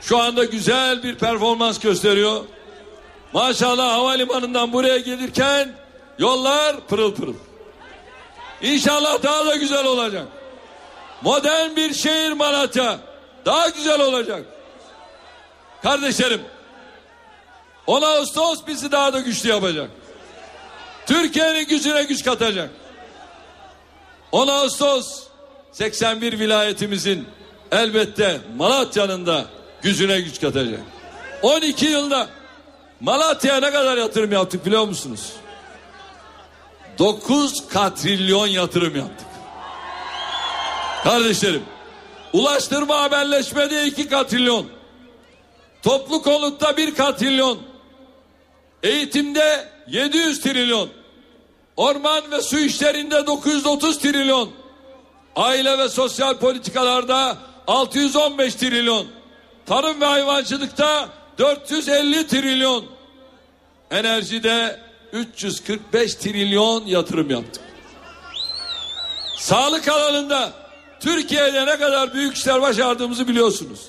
Şu 0.00 0.18
anda 0.18 0.44
güzel 0.44 1.02
bir 1.02 1.14
performans 1.14 1.78
gösteriyor. 1.78 2.44
Maşallah 3.32 3.92
havalimanından 3.92 4.72
buraya 4.72 4.98
gelirken 4.98 5.72
yollar 6.18 6.76
pırıl 6.88 7.14
pırıl. 7.14 7.34
İnşallah 8.62 9.22
daha 9.22 9.46
da 9.46 9.56
güzel 9.56 9.84
olacak. 9.84 10.28
Modern 11.22 11.76
bir 11.76 11.94
şehir 11.94 12.32
Malatya. 12.32 12.98
Daha 13.46 13.68
güzel 13.68 14.00
olacak. 14.00 14.42
Kardeşlerim 15.82 16.40
10 17.86 18.02
Ağustos 18.02 18.66
bizi 18.66 18.92
daha 18.92 19.12
da 19.12 19.20
güçlü 19.20 19.48
yapacak. 19.48 19.90
Türkiye'nin 21.06 21.66
gücüne 21.66 22.02
güç 22.02 22.24
katacak. 22.24 22.70
10 24.34 24.48
Ağustos 24.48 25.22
81 25.72 26.38
vilayetimizin 26.38 27.26
elbette 27.72 28.40
Malatya'nın 28.56 29.26
da 29.26 29.44
gücüne 29.82 30.20
güç 30.20 30.40
katacak. 30.40 30.80
12 31.42 31.86
yılda 31.86 32.28
Malatya'ya 33.00 33.60
ne 33.60 33.70
kadar 33.70 33.96
yatırım 33.96 34.32
yaptık 34.32 34.66
biliyor 34.66 34.84
musunuz? 34.84 35.32
9 36.98 37.68
katrilyon 37.68 38.46
yatırım 38.46 38.96
yaptık. 38.96 39.26
Kardeşlerim, 41.04 41.62
ulaştırma 42.32 43.02
haberleşmede 43.02 43.86
2 43.86 44.08
katrilyon, 44.08 44.66
toplu 45.82 46.22
konutta 46.22 46.76
1 46.76 46.94
katrilyon, 46.94 47.58
eğitimde 48.82 49.68
700 49.88 50.40
trilyon, 50.40 50.88
orman 51.76 52.30
ve 52.30 52.42
su 52.42 52.58
işlerinde 52.58 53.26
930 53.26 53.98
trilyon, 53.98 54.50
aile 55.36 55.78
ve 55.78 55.88
sosyal 55.88 56.38
politikalarda 56.38 57.38
615 57.66 58.54
trilyon, 58.54 59.06
tarım 59.66 60.00
ve 60.00 60.04
hayvancılıkta 60.04 61.08
450 61.38 62.26
trilyon, 62.26 62.84
enerjide 63.90 64.80
345 65.12 66.14
trilyon 66.14 66.86
yatırım 66.86 67.30
yaptık. 67.30 67.64
Sağlık 69.38 69.88
alanında 69.88 70.52
Türkiye'de 71.00 71.66
ne 71.66 71.78
kadar 71.78 72.14
büyük 72.14 72.36
işler 72.36 72.62
başardığımızı 72.62 73.28
biliyorsunuz. 73.28 73.80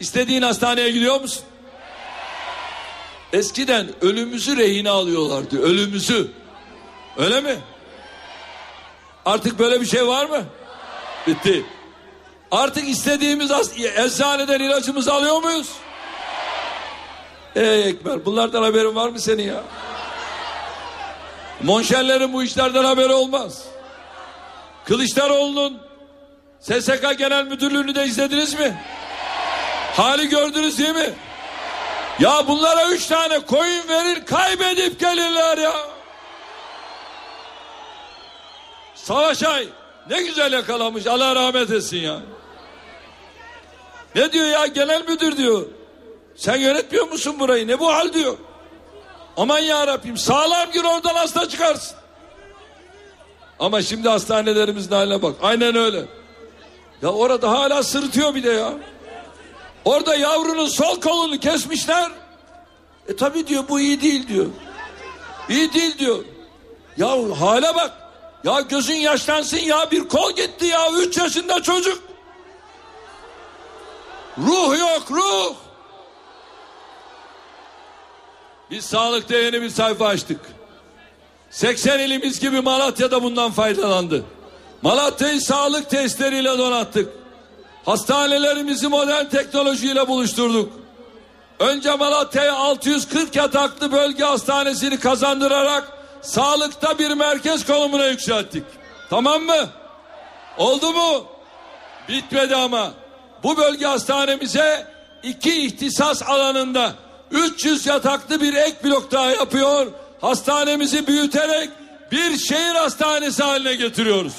İstediğin 0.00 0.42
hastaneye 0.42 0.90
gidiyor 0.90 1.20
musun? 1.20 1.42
Eskiden 3.32 3.88
ölümümüzü 4.00 4.56
rehine 4.56 4.90
alıyorlardı. 4.90 5.62
Ölümümüzü. 5.62 6.30
Öyle 7.16 7.40
mi? 7.40 7.58
Artık 9.24 9.58
böyle 9.58 9.80
bir 9.80 9.86
şey 9.86 10.06
var 10.06 10.26
mı? 10.26 10.44
Bitti. 11.26 11.64
Artık 12.50 12.88
istediğimiz 12.88 13.50
eczaneden 13.96 14.60
ilacımızı 14.60 15.12
alıyor 15.12 15.42
muyuz? 15.42 15.68
Ey 17.56 17.88
Ekber 17.88 18.24
bunlardan 18.24 18.62
haberin 18.62 18.94
var 18.94 19.08
mı 19.08 19.20
senin 19.20 19.42
ya? 19.42 19.62
Monşerlerin 21.62 22.32
bu 22.32 22.42
işlerden 22.42 22.84
haberi 22.84 23.12
olmaz. 23.12 23.64
Kılıçdaroğlu'nun 24.84 25.78
SSK 26.60 27.18
Genel 27.18 27.44
Müdürlüğü'nü 27.44 27.94
de 27.94 28.04
izlediniz 28.04 28.54
mi? 28.54 28.82
Hali 29.96 30.28
gördünüz 30.28 30.78
değil 30.78 30.94
mi? 30.94 31.10
Ya 32.18 32.48
bunlara 32.48 32.86
üç 32.86 33.06
tane 33.06 33.38
koyun 33.38 33.88
verir 33.88 34.24
kaybedip 34.26 35.00
gelirler 35.00 35.58
ya. 35.58 35.72
Savaşay 39.04 39.68
ne 40.10 40.22
güzel 40.22 40.52
yakalamış 40.52 41.06
Allah 41.06 41.34
rahmet 41.34 41.70
etsin 41.70 41.96
ya. 41.96 42.20
Ne 44.14 44.32
diyor 44.32 44.46
ya 44.46 44.66
genel 44.66 45.08
müdür 45.08 45.36
diyor. 45.36 45.66
Sen 46.36 46.56
yönetmiyor 46.56 47.08
musun 47.08 47.38
burayı 47.38 47.66
ne 47.68 47.80
bu 47.80 47.92
hal 47.92 48.12
diyor. 48.12 48.36
Aman 49.36 49.58
ya 49.58 49.86
Rabbim 49.86 50.16
sağlam 50.16 50.70
gir 50.72 50.84
oradan 50.84 51.14
hasta 51.14 51.48
çıkarsın. 51.48 51.96
Ama 53.58 53.82
şimdi 53.82 54.08
hastanelerimizin 54.08 54.90
haline 54.90 55.22
bak. 55.22 55.36
Aynen 55.42 55.76
öyle. 55.76 56.04
Ya 57.02 57.08
orada 57.08 57.50
hala 57.50 57.82
sırıtıyor 57.82 58.34
bir 58.34 58.42
de 58.42 58.50
ya. 58.50 58.72
Orada 59.84 60.14
yavrunun 60.14 60.66
sol 60.66 61.00
kolunu 61.00 61.38
kesmişler. 61.38 62.10
E 63.08 63.16
tabi 63.16 63.46
diyor 63.46 63.64
bu 63.68 63.80
iyi 63.80 64.02
değil 64.02 64.28
diyor. 64.28 64.46
İyi 65.48 65.72
değil 65.72 65.98
diyor. 65.98 66.24
Ya 66.96 67.08
hale 67.40 67.74
bak. 67.74 68.01
Ya 68.44 68.60
gözün 68.60 68.94
yaşlansın 68.94 69.58
ya 69.58 69.90
bir 69.90 70.08
kol 70.08 70.32
gitti 70.32 70.66
ya. 70.66 70.90
Üç 70.92 71.18
yaşında 71.18 71.62
çocuk. 71.62 72.02
Ruh 74.38 74.78
yok 74.78 75.10
ruh. 75.10 75.54
Biz 78.70 78.84
sağlıkta 78.84 79.36
yeni 79.36 79.62
bir 79.62 79.70
sayfa 79.70 80.06
açtık. 80.06 80.40
80 81.50 81.98
ilimiz 81.98 82.40
gibi 82.40 82.60
Malatya'da 82.60 83.22
bundan 83.22 83.52
faydalandı. 83.52 84.24
Malatya'yı 84.82 85.40
sağlık 85.40 85.90
testleriyle 85.90 86.58
donattık. 86.58 87.12
Hastanelerimizi 87.84 88.88
modern 88.88 89.28
teknolojiyle 89.28 90.08
buluşturduk. 90.08 90.72
Önce 91.58 91.96
Malatya'ya 91.96 92.54
640 92.54 93.36
yataklı 93.36 93.92
bölge 93.92 94.24
hastanesini 94.24 95.00
kazandırarak 95.00 96.01
sağlıkta 96.22 96.98
bir 96.98 97.10
merkez 97.10 97.66
konumuna 97.66 98.06
yükselttik. 98.06 98.64
Tamam 99.10 99.42
mı? 99.42 99.68
Oldu 100.58 100.92
mu? 100.92 101.26
Bitmedi 102.08 102.56
ama. 102.56 102.92
Bu 103.42 103.56
bölge 103.56 103.86
hastanemize 103.86 104.86
iki 105.22 105.66
ihtisas 105.66 106.22
alanında 106.22 106.94
300 107.30 107.86
yataklı 107.86 108.40
bir 108.40 108.54
ek 108.54 108.76
blok 108.84 109.12
daha 109.12 109.30
yapıyor. 109.30 109.86
Hastanemizi 110.20 111.06
büyüterek 111.06 111.70
bir 112.12 112.38
şehir 112.38 112.74
hastanesi 112.74 113.42
haline 113.42 113.74
getiriyoruz. 113.74 114.34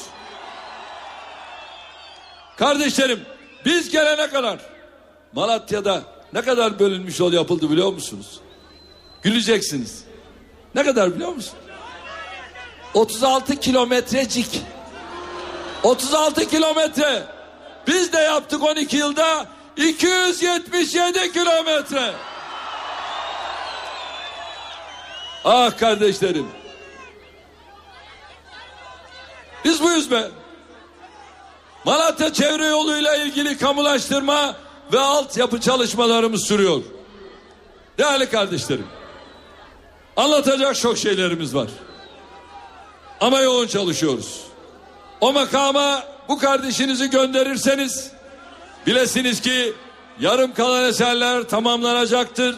Kardeşlerim 2.57 3.19
biz 3.65 3.89
gelene 3.89 4.29
kadar 4.29 4.59
Malatya'da 5.33 6.01
ne 6.33 6.41
kadar 6.41 6.79
bölünmüş 6.79 7.19
yol 7.19 7.33
yapıldı 7.33 7.69
biliyor 7.69 7.93
musunuz? 7.93 8.39
Güleceksiniz. 9.21 10.03
Ne 10.75 10.83
kadar 10.83 11.15
biliyor 11.15 11.33
musun? 11.33 11.53
36 12.93 13.55
kilometrecik. 13.59 14.61
36 15.83 16.49
kilometre. 16.49 17.23
Biz 17.87 18.13
de 18.13 18.17
yaptık 18.17 18.63
12 18.63 18.97
yılda 18.97 19.47
277 19.77 21.31
kilometre. 21.31 22.13
Ah 25.45 25.77
kardeşlerim. 25.77 26.47
Biz 29.65 29.83
buyuz 29.83 30.11
be. 30.11 30.27
Malatya 31.85 32.33
çevre 32.33 32.65
yoluyla 32.65 33.15
ilgili 33.15 33.57
kamulaştırma 33.57 34.55
ve 34.93 34.99
altyapı 34.99 35.61
çalışmalarımız 35.61 36.47
sürüyor. 36.47 36.81
Değerli 37.97 38.29
kardeşlerim. 38.29 38.87
Anlatacak 40.17 40.75
çok 40.75 40.97
şeylerimiz 40.97 41.55
var. 41.55 41.67
Ama 43.23 43.41
yoğun 43.41 43.67
çalışıyoruz. 43.67 44.41
O 45.21 45.33
makama 45.33 46.03
bu 46.29 46.39
kardeşinizi 46.39 47.09
gönderirseniz 47.09 48.11
bilesiniz 48.87 49.41
ki 49.41 49.73
yarım 50.19 50.53
kalan 50.53 50.83
eserler 50.83 51.43
tamamlanacaktır. 51.43 52.55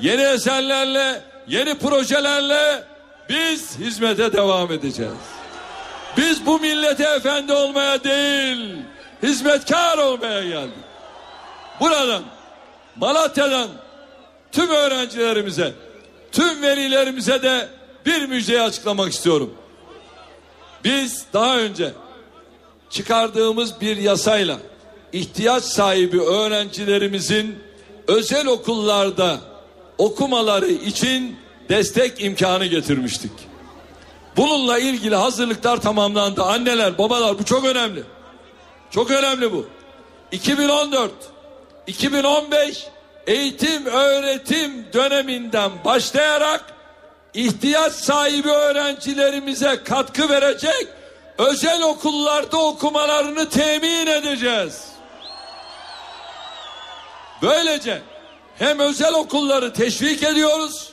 Yeni 0.00 0.22
eserlerle, 0.22 1.22
yeni 1.48 1.78
projelerle 1.78 2.84
biz 3.28 3.78
hizmete 3.78 4.32
devam 4.32 4.72
edeceğiz. 4.72 5.12
Biz 6.16 6.46
bu 6.46 6.60
millete 6.60 7.04
efendi 7.04 7.52
olmaya 7.52 8.04
değil, 8.04 8.76
hizmetkar 9.22 9.98
olmaya 9.98 10.44
geldik. 10.44 10.84
Buradan, 11.80 12.22
Malatya'dan 12.96 13.68
tüm 14.52 14.70
öğrencilerimize, 14.70 15.72
tüm 16.32 16.62
velilerimize 16.62 17.42
de 17.42 17.68
bir 18.06 18.26
müjdeyi 18.26 18.62
açıklamak 18.62 19.12
istiyorum. 19.12 19.54
Biz 20.88 21.24
daha 21.32 21.58
önce 21.58 21.92
çıkardığımız 22.90 23.80
bir 23.80 23.96
yasayla 23.96 24.58
ihtiyaç 25.12 25.64
sahibi 25.64 26.20
öğrencilerimizin 26.20 27.58
özel 28.06 28.46
okullarda 28.46 29.38
okumaları 29.98 30.68
için 30.68 31.36
destek 31.68 32.24
imkanı 32.24 32.66
getirmiştik. 32.66 33.30
Bununla 34.36 34.78
ilgili 34.78 35.16
hazırlıklar 35.16 35.80
tamamlandı. 35.80 36.42
Anneler, 36.42 36.98
babalar 36.98 37.38
bu 37.38 37.44
çok 37.44 37.64
önemli. 37.64 38.02
Çok 38.90 39.10
önemli 39.10 39.52
bu. 39.52 39.66
2014 40.32 41.12
2015 41.86 42.86
eğitim 43.26 43.86
öğretim 43.86 44.86
döneminden 44.92 45.70
başlayarak 45.84 46.77
ihtiyaç 47.34 47.92
sahibi 47.92 48.50
öğrencilerimize 48.50 49.82
katkı 49.84 50.28
verecek 50.28 50.88
özel 51.38 51.82
okullarda 51.82 52.56
okumalarını 52.56 53.48
temin 53.48 54.06
edeceğiz. 54.06 54.88
Böylece 57.42 58.02
hem 58.58 58.78
özel 58.78 59.14
okulları 59.14 59.72
teşvik 59.72 60.22
ediyoruz 60.22 60.92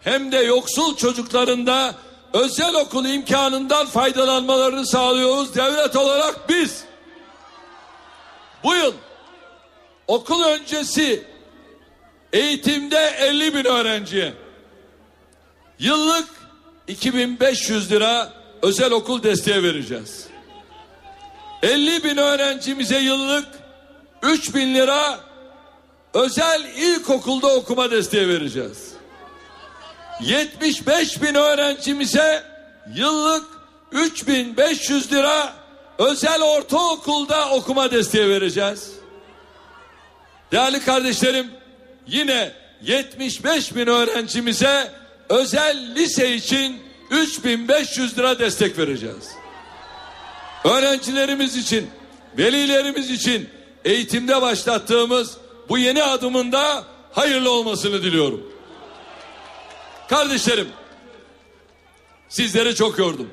hem 0.00 0.32
de 0.32 0.36
yoksul 0.36 0.96
çocukların 0.96 1.66
da 1.66 1.94
özel 2.32 2.74
okul 2.74 3.04
imkanından 3.04 3.86
faydalanmalarını 3.86 4.86
sağlıyoruz 4.86 5.54
devlet 5.54 5.96
olarak 5.96 6.48
biz. 6.48 6.84
Bu 8.64 8.74
yıl 8.74 8.94
okul 10.06 10.44
öncesi 10.44 11.24
eğitimde 12.32 13.14
50 13.18 13.54
bin 13.54 13.64
öğrenciye 13.64 14.45
yıllık 15.78 16.28
2500 16.88 17.90
lira 17.90 18.32
özel 18.62 18.92
okul 18.92 19.22
desteği 19.22 19.62
vereceğiz. 19.62 20.26
50 21.62 22.04
bin 22.04 22.16
öğrencimize 22.16 22.98
yıllık 22.98 23.48
3 24.22 24.54
bin 24.54 24.74
lira 24.74 25.20
özel 26.14 26.64
ilkokulda 26.76 27.54
okuma 27.54 27.90
desteği 27.90 28.28
vereceğiz. 28.28 28.92
75 30.20 31.22
bin 31.22 31.34
öğrencimize 31.34 32.42
yıllık 32.94 33.44
3500 33.92 35.12
lira 35.12 35.52
özel 35.98 36.42
ortaokulda 36.42 37.50
okuma 37.50 37.90
desteği 37.90 38.28
vereceğiz. 38.28 38.92
Değerli 40.52 40.84
kardeşlerim 40.84 41.50
yine 42.06 42.52
75 42.82 43.74
bin 43.76 43.86
öğrencimize 43.86 44.90
özel 45.28 45.94
lise 45.94 46.34
için 46.34 46.82
3500 47.10 48.18
lira 48.18 48.38
destek 48.38 48.78
vereceğiz. 48.78 49.28
Öğrencilerimiz 50.64 51.56
için, 51.56 51.90
velilerimiz 52.38 53.10
için 53.10 53.50
eğitimde 53.84 54.42
başlattığımız 54.42 55.36
bu 55.68 55.78
yeni 55.78 56.02
adımında 56.02 56.84
hayırlı 57.12 57.50
olmasını 57.50 58.02
diliyorum. 58.02 58.52
Kardeşlerim, 60.08 60.68
sizleri 62.28 62.74
çok 62.74 62.98
yordum. 62.98 63.30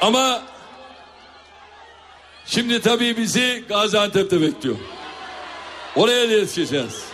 Ama 0.00 0.42
şimdi 2.46 2.80
tabii 2.80 3.16
bizi 3.16 3.64
Gaziantep'te 3.68 4.40
bekliyor. 4.40 4.76
Oraya 5.96 6.28
da 6.28 6.32
yetişeceğiz. 6.32 7.09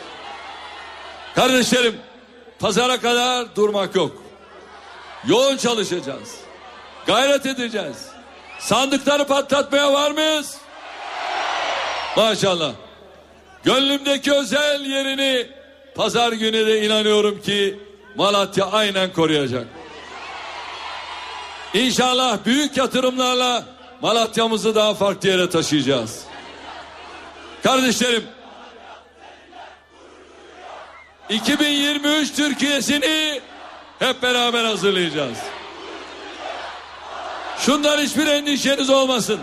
Kardeşlerim, 1.36 1.96
pazara 2.58 3.00
kadar 3.00 3.56
durmak 3.56 3.96
yok. 3.96 4.22
Yoğun 5.26 5.56
çalışacağız. 5.56 6.36
Gayret 7.06 7.46
edeceğiz. 7.46 8.06
Sandıkları 8.58 9.26
patlatmaya 9.26 9.92
var 9.92 10.10
mıyız? 10.10 10.56
Maşallah. 12.16 12.72
Gönlümdeki 13.64 14.32
özel 14.32 14.80
yerini 14.84 15.46
pazar 15.94 16.32
günü 16.32 16.66
de 16.66 16.86
inanıyorum 16.86 17.42
ki 17.42 17.80
Malatya 18.14 18.66
aynen 18.66 19.12
koruyacak. 19.12 19.66
İnşallah 21.74 22.38
büyük 22.44 22.76
yatırımlarla 22.76 23.64
Malatya'mızı 24.02 24.74
daha 24.74 24.94
farklı 24.94 25.28
yere 25.28 25.50
taşıyacağız. 25.50 26.24
Kardeşlerim 27.62 28.24
2023 31.28 32.32
Türkiye'sini 32.32 33.40
hep 33.98 34.22
beraber 34.22 34.64
hazırlayacağız. 34.64 35.38
Şundan 37.58 37.98
hiçbir 37.98 38.26
endişeniz 38.26 38.90
olmasın. 38.90 39.40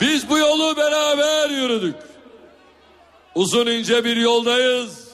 Biz 0.00 0.30
bu 0.30 0.38
yolu 0.38 0.76
beraber 0.76 1.50
yürüdük. 1.50 1.96
Uzun 3.34 3.66
ince 3.66 4.04
bir 4.04 4.16
yoldayız. 4.16 5.06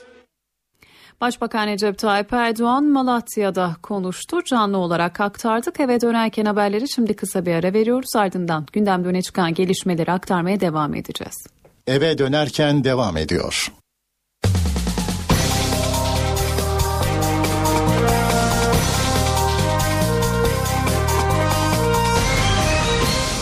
Başbakan 1.21 1.67
Recep 1.67 1.99
Tayyip 1.99 2.33
Erdoğan 2.33 2.85
Malatya'da 2.85 3.77
konuştu. 3.83 4.45
Canlı 4.45 4.79
olarak 4.79 5.21
aktardık. 5.21 5.81
Eve 5.81 6.01
dönerken 6.01 6.45
haberleri 6.45 6.91
şimdi 6.95 7.17
kısa 7.17 7.47
bir 7.47 7.55
ara 7.55 7.73
veriyoruz. 7.73 8.17
Ardından 8.17 8.67
gündemde 8.73 9.09
öne 9.09 9.23
çıkan 9.23 9.55
gelişmeleri 9.55 10.13
aktarmaya 10.13 10.61
devam 10.61 10.95
edeceğiz. 10.95 11.62
Eve 11.87 12.19
dönerken 12.19 12.85
devam 12.85 13.17
ediyor. 13.17 13.73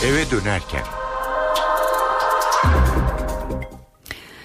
Eve 0.05 0.31
dönerken 0.31 0.81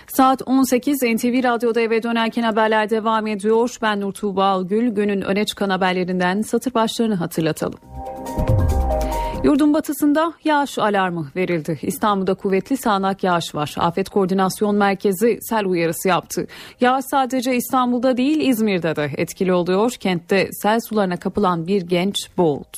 Saat 0.08 0.42
18 0.46 1.02
NTV 1.02 1.44
Radyo'da 1.44 1.80
eve 1.80 2.02
dönerken 2.02 2.42
haberler 2.42 2.90
devam 2.90 3.26
ediyor. 3.26 3.76
Ben 3.82 4.00
Nur 4.00 4.12
Tuğba 4.12 4.62
Gül. 4.62 4.88
Günün 4.88 5.20
öne 5.20 5.44
çıkan 5.44 5.70
haberlerinden 5.70 6.42
satır 6.42 6.74
başlarını 6.74 7.14
hatırlatalım. 7.14 7.80
Yurdun 9.46 9.74
batısında 9.74 10.32
yağış 10.44 10.78
alarmı 10.78 11.26
verildi. 11.36 11.78
İstanbul'da 11.82 12.34
kuvvetli 12.34 12.76
sağanak 12.76 13.24
yağış 13.24 13.54
var. 13.54 13.74
Afet 13.78 14.08
Koordinasyon 14.08 14.76
Merkezi 14.76 15.38
sel 15.40 15.64
uyarısı 15.64 16.08
yaptı. 16.08 16.46
Yağış 16.80 17.04
sadece 17.10 17.56
İstanbul'da 17.56 18.16
değil 18.16 18.40
İzmir'de 18.40 18.96
de 18.96 19.10
etkili 19.16 19.52
oluyor. 19.52 19.90
Kentte 19.90 20.48
sel 20.52 20.80
sularına 20.80 21.16
kapılan 21.16 21.66
bir 21.66 21.82
genç 21.82 22.16
boğuldu. 22.36 22.76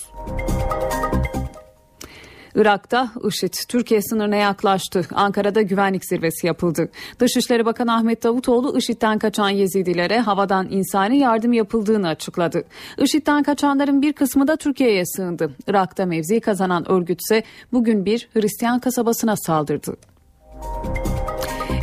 Irak'ta 2.55 3.11
IŞİD 3.29 3.55
Türkiye 3.69 4.03
sınırına 4.03 4.37
yaklaştı. 4.37 5.07
Ankara'da 5.15 5.63
güvenlik 5.63 6.05
zirvesi 6.05 6.47
yapıldı. 6.47 6.89
Dışişleri 7.19 7.67
Bakanı 7.67 7.95
Ahmet 7.95 8.23
Davutoğlu 8.25 8.79
IŞİD'den 8.79 9.19
kaçan 9.19 9.49
Yezidilere 9.49 10.21
havadan 10.21 10.69
insani 10.71 11.19
yardım 11.19 11.53
yapıldığını 11.53 12.09
açıkladı. 12.09 12.65
IŞİD'den 12.99 13.43
kaçanların 13.43 14.03
bir 14.03 14.13
kısmı 14.13 14.49
da 14.49 14.57
Türkiye'ye 14.57 15.07
sığındı. 15.07 15.55
Irak'ta 15.67 16.07
mevzi 16.07 16.41
kazanan 16.41 16.91
örgüt 16.91 17.21
ise 17.21 17.43
bugün 17.73 18.05
bir 18.05 18.29
Hristiyan 18.33 18.79
kasabasına 18.79 19.37
saldırdı. 19.37 19.97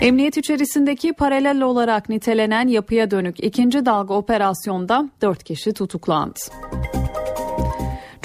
Emniyet 0.02 0.38
içerisindeki 0.38 1.14
paralel 1.14 1.62
olarak 1.62 2.10
nitelenen 2.10 2.68
yapıya 2.68 3.12
dönük 3.12 3.44
ikinci 3.44 3.86
dalga 3.86 4.14
operasyonda 4.14 5.10
dört 5.22 5.44
kişi 5.44 5.74
tutuklandı. 5.74 6.40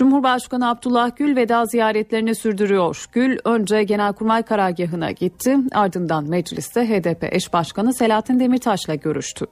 Cumhurbaşkanı 0.01 0.71
Abdullah 0.71 1.17
Gül 1.17 1.37
veda 1.37 1.67
ziyaretlerini 1.67 2.35
sürdürüyor. 2.35 3.07
Gül 3.13 3.39
önce 3.45 3.83
Genelkurmay 3.83 4.43
Karargahı'na 4.43 5.11
gitti 5.11 5.57
ardından 5.73 6.29
mecliste 6.29 6.89
HDP 6.89 7.35
eş 7.35 7.53
başkanı 7.53 7.95
Selahattin 7.95 8.41
Demirtaş'la 8.41 8.95
görüştü. 8.95 9.47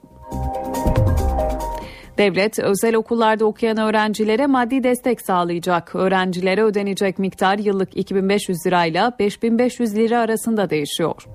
Devlet 2.17 2.59
özel 2.59 2.95
okullarda 2.95 3.45
okuyan 3.45 3.77
öğrencilere 3.77 4.47
maddi 4.47 4.83
destek 4.83 5.21
sağlayacak. 5.21 5.95
Öğrencilere 5.95 6.63
ödenecek 6.63 7.19
miktar 7.19 7.57
yıllık 7.57 7.97
2500 7.97 8.65
lirayla 8.67 9.13
5500 9.19 9.95
lira 9.95 10.19
arasında 10.19 10.69
değişiyor. 10.69 11.25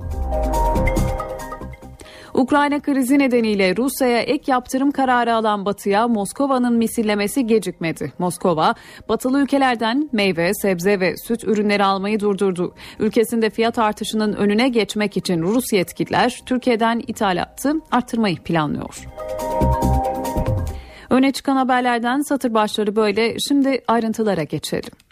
Ukrayna 2.34 2.80
krizi 2.80 3.18
nedeniyle 3.18 3.76
Rusya'ya 3.76 4.20
ek 4.20 4.52
yaptırım 4.52 4.90
kararı 4.90 5.34
alan 5.34 5.64
Batı'ya 5.64 6.08
Moskova'nın 6.08 6.76
misillemesi 6.76 7.46
gecikmedi. 7.46 8.12
Moskova, 8.18 8.74
batılı 9.08 9.40
ülkelerden 9.40 10.08
meyve, 10.12 10.54
sebze 10.54 11.00
ve 11.00 11.16
süt 11.16 11.44
ürünleri 11.44 11.84
almayı 11.84 12.20
durdurdu. 12.20 12.74
Ülkesinde 12.98 13.50
fiyat 13.50 13.78
artışının 13.78 14.32
önüne 14.32 14.68
geçmek 14.68 15.16
için 15.16 15.42
Rus 15.42 15.72
yetkililer 15.72 16.42
Türkiye'den 16.46 17.02
ithalatı 17.06 17.72
arttırmayı 17.90 18.36
planlıyor. 18.36 19.04
Öne 21.10 21.32
çıkan 21.32 21.56
haberlerden 21.56 22.20
satır 22.20 22.54
başları 22.54 22.96
böyle. 22.96 23.36
Şimdi 23.48 23.82
ayrıntılara 23.88 24.42
geçelim. 24.42 25.03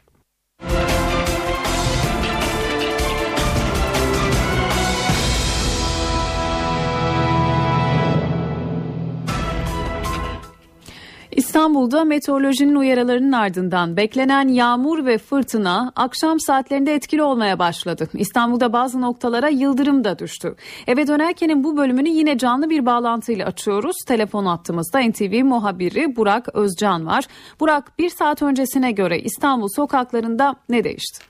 İstanbul'da 11.36 12.04
meteorolojinin 12.04 12.74
uyarılarının 12.74 13.32
ardından 13.32 13.96
beklenen 13.96 14.48
yağmur 14.48 15.06
ve 15.06 15.18
fırtına 15.18 15.92
akşam 15.96 16.40
saatlerinde 16.40 16.94
etkili 16.94 17.22
olmaya 17.22 17.58
başladı. 17.58 18.08
İstanbul'da 18.14 18.72
bazı 18.72 19.00
noktalara 19.00 19.48
yıldırım 19.48 20.04
da 20.04 20.18
düştü. 20.18 20.54
Eve 20.86 21.06
dönerkenin 21.06 21.64
bu 21.64 21.76
bölümünü 21.76 22.08
yine 22.08 22.38
canlı 22.38 22.70
bir 22.70 22.86
bağlantıyla 22.86 23.46
açıyoruz. 23.46 23.96
Telefon 24.08 24.44
attığımızda 24.44 25.00
NTV 25.00 25.44
muhabiri 25.44 26.16
Burak 26.16 26.54
Özcan 26.54 27.06
var. 27.06 27.24
Burak 27.60 27.98
bir 27.98 28.08
saat 28.08 28.42
öncesine 28.42 28.92
göre 28.92 29.18
İstanbul 29.18 29.68
sokaklarında 29.76 30.54
ne 30.68 30.84
değişti? 30.84 31.24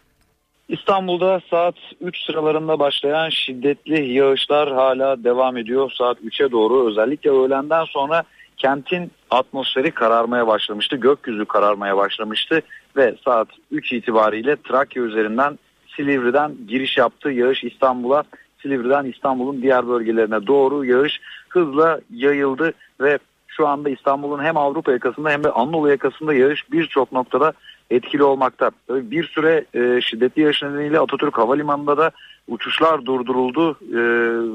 İstanbul'da 0.68 1.40
saat 1.50 1.74
3 2.00 2.16
sıralarında 2.26 2.78
başlayan 2.78 3.28
şiddetli 3.28 4.12
yağışlar 4.12 4.72
hala 4.72 5.24
devam 5.24 5.57
ediyor. 5.57 5.92
Saat 5.98 6.18
3'e 6.20 6.53
doğru 6.53 6.88
özellikle 6.88 7.30
öğlenden 7.30 7.84
sonra 7.84 8.22
kentin 8.57 9.11
atmosferi 9.33 9.91
kararmaya 9.91 10.47
başlamıştı. 10.47 10.97
Gökyüzü 10.97 11.45
kararmaya 11.45 11.97
başlamıştı 11.97 12.62
ve 12.97 13.14
saat 13.24 13.49
3 13.70 13.93
itibariyle 13.93 14.57
Trakya 14.57 15.03
üzerinden 15.03 15.59
Silivri'den 15.97 16.53
giriş 16.68 16.99
yaptı. 16.99 17.30
Yağış 17.30 17.64
İstanbul'a, 17.64 18.24
Silivri'den 18.62 19.05
İstanbul'un 19.05 19.62
diğer 19.62 19.89
bölgelerine 19.89 20.47
doğru 20.47 20.85
yağış 20.85 21.20
hızla 21.49 22.01
yayıldı 22.11 22.72
ve 23.01 23.18
şu 23.47 23.68
anda 23.68 23.91
İstanbul'un 23.91 24.45
hem 24.45 24.57
Avrupa 24.57 24.93
yakasında 24.93 25.30
hem 25.30 25.45
de 25.45 25.51
Anadolu 25.51 25.91
yakasında 25.91 26.35
yağış 26.35 26.72
birçok 26.72 27.12
noktada 27.12 27.53
etkili 27.91 28.22
olmakta. 28.22 28.70
Tabii 28.87 29.11
bir 29.11 29.24
süre 29.24 29.64
e, 29.74 30.01
şiddetli 30.01 30.43
yağış 30.43 30.62
nedeniyle 30.62 31.01
Atatürk 31.01 31.39
Havalimanı'nda 31.39 31.97
da 31.97 32.11
uçuşlar 32.49 33.05
durduruldu. 33.05 33.78
E, 33.95 34.01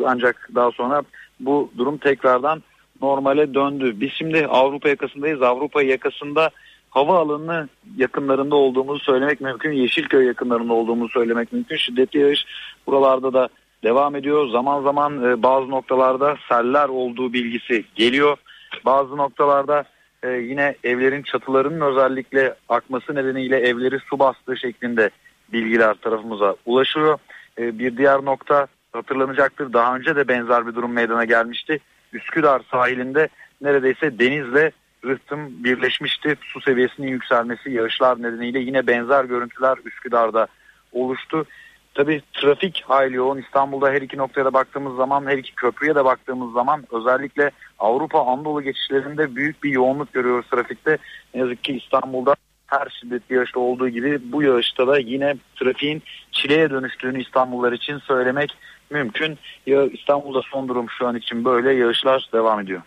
ancak 0.05 0.49
daha 0.55 0.71
sonra 0.71 1.03
bu 1.39 1.71
durum 1.78 1.97
tekrardan 1.97 2.63
normale 3.01 3.53
döndü. 3.53 3.93
Biz 3.95 4.11
şimdi 4.11 4.47
Avrupa 4.47 4.89
yakasındayız. 4.89 5.41
Avrupa 5.41 5.81
yakasında 5.81 6.49
hava 6.89 7.19
alanı 7.19 7.69
yakınlarında 7.97 8.55
olduğumuzu 8.55 8.99
söylemek 8.99 9.41
mümkün. 9.41 9.71
Yeşilköy 9.71 10.25
yakınlarında 10.25 10.73
olduğumuzu 10.73 11.11
söylemek 11.11 11.53
mümkün. 11.53 11.77
Şiddetli 11.77 12.19
yağış 12.19 12.45
buralarda 12.87 13.33
da 13.33 13.49
devam 13.83 14.15
ediyor. 14.15 14.47
Zaman 14.47 14.83
zaman 14.83 15.23
e, 15.23 15.43
bazı 15.43 15.69
noktalarda 15.69 16.37
seller 16.49 16.89
olduğu 16.89 17.33
bilgisi 17.33 17.85
geliyor. 17.95 18.37
Bazı 18.85 19.17
noktalarda 19.17 19.83
e, 20.23 20.29
yine 20.29 20.75
evlerin 20.83 21.23
çatılarının 21.23 21.81
özellikle 21.81 22.55
akması 22.69 23.15
nedeniyle 23.15 23.57
evleri 23.59 23.99
su 23.99 24.19
bastığı 24.19 24.57
şeklinde 24.57 25.09
bilgiler 25.53 25.93
tarafımıza 25.93 26.55
ulaşıyor. 26.65 27.19
E, 27.59 27.79
bir 27.79 27.97
diğer 27.97 28.25
nokta 28.25 28.67
hatırlanacaktır. 28.93 29.73
Daha 29.73 29.95
önce 29.95 30.15
de 30.15 30.27
benzer 30.27 30.67
bir 30.67 30.75
durum 30.75 30.93
meydana 30.93 31.25
gelmişti. 31.25 31.79
Üsküdar 32.14 32.62
sahilinde 32.72 33.30
neredeyse 33.62 34.20
denizle 34.20 34.72
rıhtım 35.05 35.64
birleşmişti. 35.64 36.36
Su 36.41 36.62
seviyesinin 36.62 37.08
yükselmesi 37.08 37.72
yağışlar 37.72 38.22
nedeniyle 38.22 38.60
yine 38.60 38.88
benzer 38.88 39.26
görüntüler 39.26 39.78
Üsküdar'da 39.86 40.47
oluştu. 40.91 41.45
Tabi 41.93 42.22
trafik 42.34 42.84
hayli 42.88 43.16
yoğun 43.16 43.38
İstanbul'da 43.38 43.89
her 43.89 44.01
iki 44.01 44.18
noktaya 44.18 44.45
da 44.45 44.53
baktığımız 44.53 44.95
zaman 44.95 45.26
her 45.26 45.38
iki 45.38 45.55
köprüye 45.55 45.95
de 45.95 46.05
baktığımız 46.05 46.53
zaman 46.53 46.84
özellikle 46.91 47.51
Avrupa 47.80 48.26
Anadolu 48.26 48.62
geçişlerinde 48.62 49.36
büyük 49.36 49.64
bir 49.64 49.70
yoğunluk 49.70 50.14
görüyoruz 50.14 50.49
trafikte. 50.49 50.97
Ne 51.34 51.39
yazık 51.39 51.64
ki 51.64 51.78
İstanbul'da 51.78 52.36
her 52.68 52.89
şiddetli 52.89 53.36
yağışta 53.36 53.60
olduğu 53.60 53.89
gibi 53.89 54.32
bu 54.32 54.43
yağışta 54.43 54.88
da 54.88 54.99
yine 54.99 55.36
trafiğin 55.55 56.03
çileye 56.32 56.70
dönüştüğünü 56.70 57.22
İstanbullular 57.22 57.72
için 57.72 57.97
söylemek 57.97 58.58
mümkün. 58.89 59.38
Ya 59.65 59.85
İstanbul'da 59.85 60.41
son 60.51 60.67
durum 60.67 60.85
şu 60.97 61.07
an 61.07 61.15
için 61.15 61.45
böyle 61.45 61.73
yağışlar 61.73 62.29
devam 62.33 62.59
ediyor. 62.59 62.81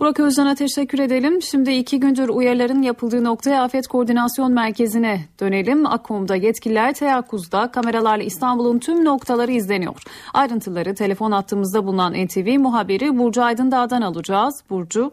Burak 0.00 0.20
Özcan'a 0.20 0.54
teşekkür 0.54 0.98
edelim. 0.98 1.42
Şimdi 1.42 1.70
iki 1.72 2.00
gündür 2.00 2.28
uyarıların 2.28 2.82
yapıldığı 2.82 3.24
noktaya 3.24 3.62
Afet 3.62 3.86
Koordinasyon 3.86 4.52
Merkezi'ne 4.52 5.20
dönelim. 5.40 5.86
Akkom'da 5.86 6.36
yetkililer 6.36 6.94
teyakkuzda 6.94 7.70
kameralarla 7.70 8.24
İstanbul'un 8.24 8.78
tüm 8.78 9.04
noktaları 9.04 9.50
izleniyor. 9.50 10.02
Ayrıntıları 10.34 10.94
telefon 10.94 11.30
attığımızda 11.30 11.86
bulunan 11.86 12.12
NTV 12.12 12.58
muhabiri 12.58 13.18
Burcu 13.18 13.42
Aydındağ'dan 13.42 14.02
alacağız. 14.02 14.64
Burcu. 14.70 15.12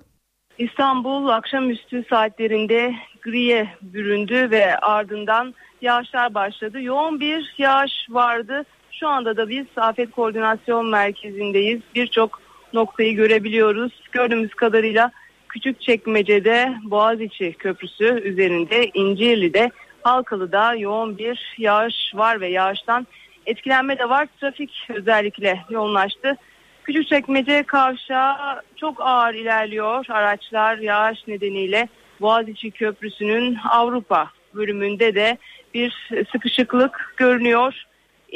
İstanbul 0.57 1.27
akşamüstü 1.27 2.03
saatlerinde 2.09 2.95
griye 3.21 3.67
büründü 3.81 4.51
ve 4.51 4.77
ardından 4.77 5.53
yağışlar 5.81 6.33
başladı. 6.33 6.81
Yoğun 6.81 7.19
bir 7.19 7.55
yağış 7.57 7.91
vardı. 8.09 8.63
Şu 8.99 9.07
anda 9.07 9.37
da 9.37 9.49
biz 9.49 9.65
Afet 9.75 10.11
Koordinasyon 10.11 10.89
Merkezi'ndeyiz. 10.89 11.81
Birçok 11.95 12.41
noktayı 12.73 13.15
görebiliyoruz. 13.15 14.01
Gördüğümüz 14.11 14.53
kadarıyla 14.53 15.11
Küçükçekmece'de 15.49 16.73
Boğaziçi 16.83 17.53
Köprüsü 17.53 18.21
üzerinde 18.23 18.89
İncirli'de 18.93 19.71
Halkalı'da 20.03 20.75
yoğun 20.75 21.17
bir 21.17 21.55
yağış 21.57 22.11
var 22.15 22.41
ve 22.41 22.47
yağıştan 22.47 23.07
etkilenme 23.45 23.99
de 23.99 24.09
var. 24.09 24.27
Trafik 24.39 24.87
özellikle 24.89 25.59
yoğunlaştı. 25.69 26.37
Küçükçekmece 26.83 27.63
kavşağı 27.63 28.61
çok 28.75 29.01
ağır 29.01 29.33
ilerliyor. 29.33 30.05
Araçlar 30.09 30.77
yağış 30.77 31.27
nedeniyle 31.27 31.87
Boğaziçi 32.21 32.71
Köprüsü'nün 32.71 33.57
Avrupa 33.69 34.31
bölümünde 34.55 35.15
de 35.15 35.37
bir 35.73 36.09
sıkışıklık 36.31 37.13
görünüyor. 37.17 37.86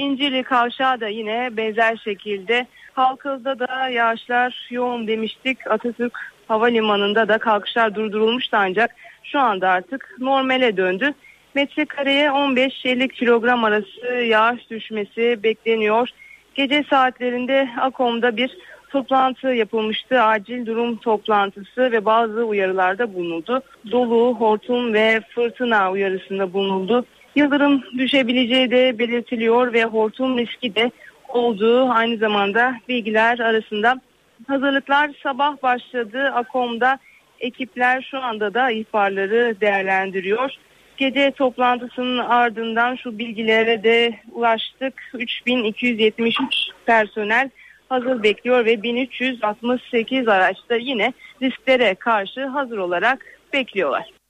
İncirli 0.02 0.44
kavşağı 0.44 1.02
da 1.02 1.08
yine 1.08 1.50
benzer 1.58 1.98
şekilde. 1.98 2.68
Halkız'da 2.94 3.60
da 3.60 3.90
yağışlar 3.90 4.68
yoğun 4.70 5.08
demiştik. 5.08 5.58
Atatürk 5.72 6.20
Havalimanı'nda 6.48 7.28
da 7.28 7.38
kalkışlar 7.38 7.96
durdurulmuştu 7.96 8.58
ancak 8.58 8.92
şu 9.24 9.40
anda 9.40 9.70
artık 9.70 10.16
normale 10.20 10.78
döndü. 10.78 11.14
Metrekareye 11.56 12.28
15-50 12.30 13.08
kilogram 13.08 13.64
arası 13.64 14.08
yağış 14.26 14.70
düşmesi 14.70 15.40
bekleniyor. 15.44 16.10
Gece 16.56 16.84
saatlerinde 16.90 17.70
Akom'da 17.82 18.38
bir 18.38 18.58
toplantı 18.90 19.48
yapılmıştı. 19.48 20.22
Acil 20.22 20.66
durum 20.66 20.98
toplantısı 20.98 21.82
ve 21.92 22.06
bazı 22.06 22.44
uyarılarda 22.44 23.14
bulunuldu. 23.14 23.62
Dolu, 23.92 24.36
hortum 24.40 24.94
ve 24.94 25.22
fırtına 25.36 25.92
uyarısında 25.92 26.54
bulunuldu. 26.54 27.06
Yıldırım 27.36 27.84
düşebileceği 27.98 28.72
de 28.72 29.00
belirtiliyor 29.00 29.74
ve 29.74 29.84
hortum 29.84 30.38
riski 30.38 30.76
de 30.76 30.92
olduğu 31.30 31.90
aynı 31.90 32.18
zamanda 32.18 32.76
bilgiler 32.90 33.40
arasında. 33.40 34.02
Hazırlıklar 34.48 35.12
sabah 35.24 35.64
başladı. 35.64 36.32
Akom'da 36.34 37.00
ekipler 37.40 38.08
şu 38.12 38.20
anda 38.20 38.54
da 38.54 38.72
ihbarları 38.72 39.56
değerlendiriyor. 39.62 40.52
Gece 40.98 41.32
toplantısının 41.32 42.18
ardından 42.18 42.96
şu 42.96 43.20
bilgilere 43.20 43.84
de 43.84 44.20
ulaştık. 44.32 44.94
3273 45.14 46.46
personel 46.86 47.50
hazır 47.90 48.24
bekliyor 48.24 48.66
ve 48.66 48.84
1368 48.84 50.28
araçta 50.28 50.76
yine 50.76 51.14
risklere 51.42 51.96
karşı 51.96 52.46
hazır 52.46 52.78
olarak 52.78 53.26
bekliyorlar. 53.54 54.21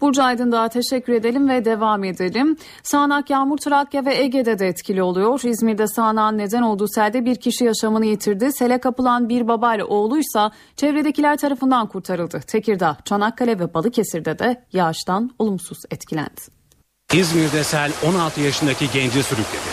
Burcu 0.00 0.22
Aydın'da 0.22 0.68
teşekkür 0.68 1.12
edelim 1.12 1.48
ve 1.48 1.64
devam 1.64 2.04
edelim. 2.04 2.56
Sağnak 2.82 3.30
yağmur 3.30 3.58
Trakya 3.58 4.04
ve 4.04 4.16
Ege'de 4.16 4.58
de 4.58 4.66
etkili 4.66 5.02
oluyor. 5.02 5.40
İzmir'de 5.44 5.86
sağanağın 5.86 6.38
neden 6.38 6.62
olduğu 6.62 6.88
selde 6.88 7.24
bir 7.24 7.36
kişi 7.36 7.64
yaşamını 7.64 8.06
yitirdi. 8.06 8.52
Sele 8.52 8.80
kapılan 8.80 9.28
bir 9.28 9.48
babayla 9.48 9.84
oğluysa 9.84 10.50
çevredekiler 10.76 11.36
tarafından 11.36 11.86
kurtarıldı. 11.86 12.40
Tekirdağ, 12.46 12.96
Çanakkale 13.04 13.58
ve 13.58 13.74
Balıkesir'de 13.74 14.38
de 14.38 14.64
yağıştan 14.72 15.30
olumsuz 15.38 15.78
etkilendi. 15.90 16.40
İzmir'de 17.12 17.64
sel 17.64 17.92
16 18.08 18.40
yaşındaki 18.40 18.90
genci 18.92 19.22
sürükledi. 19.22 19.68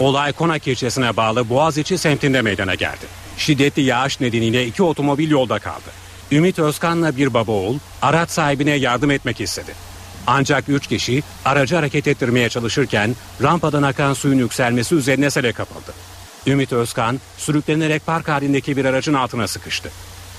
Olay 0.00 0.32
Konak 0.32 0.66
ilçesine 0.66 1.16
bağlı 1.16 1.48
Boğaziçi 1.48 1.98
semtinde 1.98 2.42
meydana 2.42 2.74
geldi. 2.74 3.06
Şiddetli 3.36 3.82
yağış 3.82 4.20
nedeniyle 4.20 4.66
iki 4.66 4.82
otomobil 4.82 5.30
yolda 5.30 5.58
kaldı. 5.58 6.05
Ümit 6.32 6.58
Özkan'la 6.58 7.16
bir 7.16 7.34
baba 7.34 7.52
oğul 7.52 7.78
araç 8.02 8.30
sahibine 8.30 8.74
yardım 8.74 9.10
etmek 9.10 9.40
istedi. 9.40 9.74
Ancak 10.26 10.68
üç 10.68 10.86
kişi 10.86 11.22
aracı 11.44 11.76
hareket 11.76 12.06
ettirmeye 12.06 12.48
çalışırken 12.48 13.16
rampadan 13.42 13.82
akan 13.82 14.14
suyun 14.14 14.38
yükselmesi 14.38 14.94
üzerine 14.94 15.30
sele 15.30 15.52
kapıldı. 15.52 15.92
Ümit 16.46 16.72
Özkan 16.72 17.20
sürüklenerek 17.38 18.06
park 18.06 18.28
halindeki 18.28 18.76
bir 18.76 18.84
aracın 18.84 19.14
altına 19.14 19.48
sıkıştı. 19.48 19.90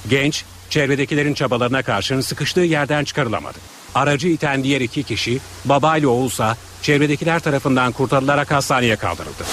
Genç 0.09 0.43
çevredekilerin 0.69 1.33
çabalarına 1.33 1.81
karşın 1.81 2.21
sıkıştığı 2.21 2.61
yerden 2.61 3.03
çıkarılamadı. 3.03 3.57
Aracı 3.95 4.27
iten 4.27 4.63
diğer 4.63 4.81
iki 4.81 5.03
kişi 5.03 5.39
babayla 5.65 6.09
oğulsa 6.09 6.57
çevredekiler 6.81 7.39
tarafından 7.39 7.91
kurtarılarak 7.91 8.51
hastaneye 8.51 8.95
kaldırıldı. 8.95 9.43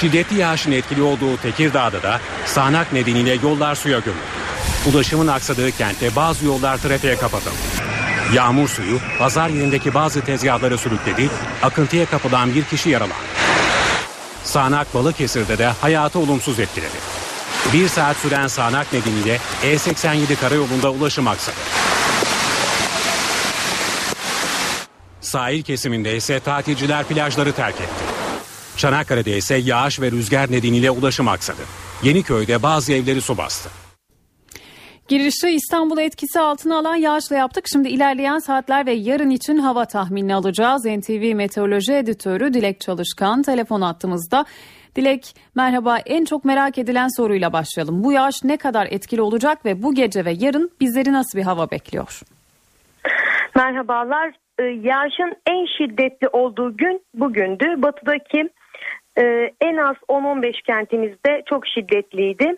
Şiddetli 0.00 0.38
yağışın 0.38 0.72
etkili 0.72 1.02
olduğu 1.02 1.36
Tekirdağ'da 1.36 2.02
da 2.02 2.20
sağanak 2.46 2.92
nedeniyle 2.92 3.38
yollar 3.42 3.74
suya 3.74 3.98
gömüldü. 3.98 4.53
Ulaşımın 4.92 5.26
aksadığı 5.26 5.70
kentte 5.70 6.16
bazı 6.16 6.46
yollar 6.46 6.76
trafiğe 6.76 7.16
kapatıldı. 7.16 7.54
Yağmur 8.34 8.68
suyu 8.68 9.00
pazar 9.18 9.48
yerindeki 9.48 9.94
bazı 9.94 10.20
tezgahları 10.20 10.78
sürükledi, 10.78 11.30
akıntıya 11.62 12.06
kapılan 12.06 12.54
bir 12.54 12.64
kişi 12.64 12.90
yaralandı. 12.90 13.14
Sağnak 14.44 14.94
Balıkesir'de 14.94 15.58
de 15.58 15.66
hayatı 15.66 16.18
olumsuz 16.18 16.60
etkiledi. 16.60 16.96
Bir 17.72 17.88
saat 17.88 18.16
süren 18.16 18.46
sağanak 18.46 18.92
nedeniyle 18.92 19.40
E87 19.62 20.36
karayolunda 20.36 20.90
ulaşım 20.90 21.28
aksadı. 21.28 21.56
Sahil 25.20 25.62
kesiminde 25.62 26.16
ise 26.16 26.40
tatilciler 26.40 27.04
plajları 27.04 27.52
terk 27.52 27.74
etti. 27.74 28.04
Çanakkale'de 28.76 29.36
ise 29.36 29.54
yağış 29.54 30.00
ve 30.00 30.10
rüzgar 30.10 30.52
nedeniyle 30.52 30.90
ulaşım 30.90 31.28
aksadı. 31.28 31.62
Yeniköy'de 32.02 32.62
bazı 32.62 32.92
evleri 32.92 33.20
su 33.20 33.38
bastı. 33.38 33.83
Girişi 35.08 35.48
İstanbul'u 35.48 36.00
etkisi 36.00 36.40
altına 36.40 36.78
alan 36.78 36.96
yağışla 36.96 37.36
yaptık. 37.36 37.64
Şimdi 37.72 37.88
ilerleyen 37.88 38.38
saatler 38.38 38.86
ve 38.86 38.92
yarın 38.92 39.30
için 39.30 39.58
hava 39.58 39.84
tahminini 39.84 40.34
alacağız. 40.34 40.84
NTV 40.84 41.34
Meteoroloji 41.34 41.92
Editörü 41.92 42.54
Dilek 42.54 42.80
Çalışkan 42.80 43.42
telefon 43.42 43.80
attığımızda. 43.80 44.44
Dilek 44.96 45.34
merhaba 45.56 45.98
en 46.06 46.24
çok 46.24 46.44
merak 46.44 46.78
edilen 46.78 47.08
soruyla 47.16 47.52
başlayalım. 47.52 48.04
Bu 48.04 48.12
yağış 48.12 48.44
ne 48.44 48.56
kadar 48.56 48.86
etkili 48.90 49.22
olacak 49.22 49.64
ve 49.64 49.82
bu 49.82 49.94
gece 49.94 50.24
ve 50.24 50.30
yarın 50.30 50.70
bizleri 50.80 51.12
nasıl 51.12 51.38
bir 51.38 51.44
hava 51.44 51.70
bekliyor? 51.70 52.20
Merhabalar. 53.56 54.32
Ee, 54.58 54.62
yağışın 54.62 55.34
en 55.46 55.66
şiddetli 55.78 56.28
olduğu 56.28 56.76
gün 56.76 57.02
bugündü. 57.14 57.64
Batıdaki 57.76 58.48
e, 59.18 59.22
en 59.60 59.76
az 59.76 59.96
10-15 60.08 60.52
kentimizde 60.66 61.42
çok 61.46 61.66
şiddetliydi 61.66 62.56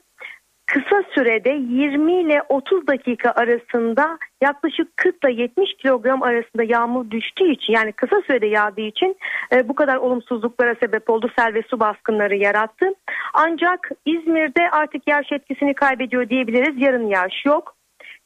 kısa 0.67 1.03
sürede 1.14 1.51
20 1.51 2.21
ile 2.21 2.43
30 2.49 2.87
dakika 2.87 3.31
arasında 3.31 4.19
yaklaşık 4.43 4.97
40 4.97 5.25
ile 5.25 5.43
70 5.43 5.75
kilogram 5.75 6.23
arasında 6.23 6.62
yağmur 6.62 7.11
düştüğü 7.11 7.53
için 7.53 7.73
yani 7.73 7.93
kısa 7.93 8.21
sürede 8.27 8.47
yağdığı 8.47 8.81
için 8.81 9.17
e, 9.53 9.69
bu 9.69 9.75
kadar 9.75 9.97
olumsuzluklara 9.97 10.75
sebep 10.75 11.11
oldu. 11.11 11.31
Sel 11.39 11.55
ve 11.55 11.62
su 11.62 11.81
baskınları 11.81 12.37
yarattı. 12.37 12.87
Ancak 13.35 13.91
İzmir'de 14.07 14.71
artık 14.71 15.09
yağış 15.09 15.33
etkisini 15.33 15.75
kaybediyor 15.75 16.29
diyebiliriz. 16.29 16.83
Yarın 16.83 17.07
yağış 17.07 17.45
yok. 17.47 17.77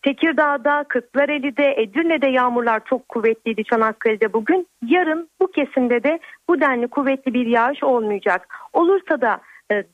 Tekirdağ'da, 0.03 0.85
Kırklareli'de, 0.89 1.75
Edirne'de 1.77 2.29
yağmurlar 2.29 2.81
çok 2.85 3.09
kuvvetliydi 3.09 3.65
Çanakkale'de 3.65 4.33
bugün. 4.33 4.67
Yarın 4.87 5.29
bu 5.41 5.51
kesimde 5.51 6.03
de 6.03 6.19
bu 6.49 6.61
denli 6.61 6.89
kuvvetli 6.89 7.35
bir 7.35 7.47
yağış 7.47 7.83
olmayacak. 7.83 8.49
Olursa 8.73 9.21
da 9.21 9.41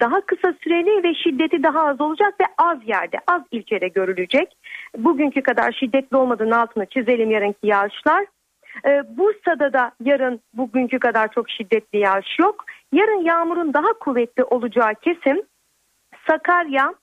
daha 0.01 0.21
kısa 0.21 0.55
süreli 0.63 1.03
ve 1.03 1.15
şiddeti 1.15 1.63
daha 1.63 1.87
az 1.87 2.01
olacak 2.01 2.35
ve 2.41 2.45
az 2.59 2.79
yerde, 2.87 3.17
az 3.27 3.43
ilçede 3.53 3.89
görülecek. 3.89 4.57
Bugünkü 4.97 5.43
kadar 5.43 5.73
şiddetli 5.73 6.17
olmadığının 6.17 6.51
altını 6.51 6.87
çizelim 6.87 7.31
yarınki 7.31 7.67
yağışlar. 7.67 8.27
Ee, 8.85 9.03
Bursa'da 9.17 9.73
da 9.73 9.93
yarın 10.05 10.41
bugünkü 10.55 10.99
kadar 10.99 11.33
çok 11.33 11.51
şiddetli 11.51 11.99
yağış 11.99 12.39
yok. 12.39 12.65
Yarın 12.93 13.25
yağmurun 13.25 13.75
daha 13.75 13.93
kuvvetli 14.01 14.45
olacağı 14.45 14.95
kesim 14.95 15.43
Sakarya, 16.29 16.95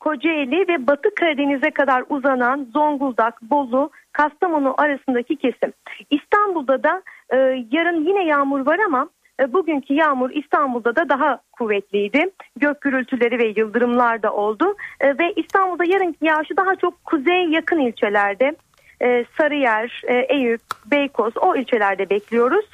Kocaeli 0.00 0.68
ve 0.68 0.86
Batı 0.86 1.14
Karadeniz'e 1.14 1.70
kadar 1.70 2.04
uzanan 2.08 2.68
Zonguldak, 2.72 3.42
Bolu, 3.42 3.90
Kastamonu 4.12 4.74
arasındaki 4.78 5.36
kesim. 5.36 5.72
İstanbul'da 6.10 6.82
da 6.82 7.02
e, 7.30 7.36
yarın 7.70 8.04
yine 8.04 8.24
yağmur 8.24 8.66
var 8.66 8.78
ama 8.86 9.02
e, 9.02 9.21
bugünkü 9.48 9.94
yağmur 9.94 10.30
İstanbul'da 10.30 10.96
da 10.96 11.08
daha 11.08 11.40
kuvvetliydi. 11.52 12.30
Gök 12.56 12.80
gürültüleri 12.80 13.38
ve 13.38 13.52
yıldırımlar 13.56 14.22
da 14.22 14.32
oldu. 14.32 14.74
E, 15.00 15.18
ve 15.18 15.32
İstanbul'da 15.36 15.84
yarınki 15.84 16.24
yağışı 16.24 16.56
daha 16.56 16.76
çok 16.76 17.04
kuzeye 17.04 17.48
yakın 17.50 17.78
ilçelerde 17.78 18.56
e, 19.02 19.24
Sarıyer, 19.38 20.02
Eyüp, 20.28 20.62
Beykoz 20.90 21.36
o 21.36 21.56
ilçelerde 21.56 22.10
bekliyoruz 22.10 22.64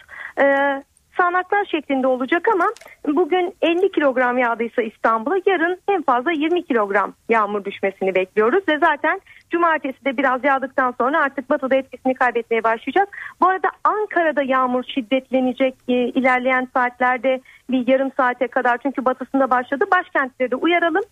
sağanaklar 1.18 1.64
şeklinde 1.64 2.06
olacak 2.06 2.48
ama 2.54 2.66
bugün 3.06 3.54
50 3.62 3.92
kilogram 3.92 4.38
yağdıysa 4.38 4.82
İstanbul'a 4.82 5.40
yarın 5.46 5.78
en 5.88 6.02
fazla 6.02 6.32
20 6.32 6.64
kilogram 6.64 7.14
yağmur 7.28 7.64
düşmesini 7.64 8.14
bekliyoruz 8.14 8.68
ve 8.68 8.78
zaten 8.78 9.20
cumartesi 9.50 10.04
de 10.04 10.16
biraz 10.16 10.44
yağdıktan 10.44 10.94
sonra 11.00 11.20
artık 11.20 11.50
batıda 11.50 11.76
etkisini 11.76 12.14
kaybetmeye 12.14 12.64
başlayacak. 12.64 13.08
Bu 13.40 13.48
arada 13.48 13.68
Ankara'da 13.84 14.42
yağmur 14.42 14.84
şiddetlenecek 14.84 15.74
e, 15.88 15.92
ilerleyen 15.92 16.68
saatlerde 16.74 17.40
bir 17.70 17.86
yarım 17.86 18.10
saate 18.16 18.48
kadar 18.48 18.78
çünkü 18.82 19.04
batısında 19.04 19.50
başladı. 19.50 19.84
Başkentleri 19.92 20.50
de 20.50 20.56
uyaralım. 20.56 21.04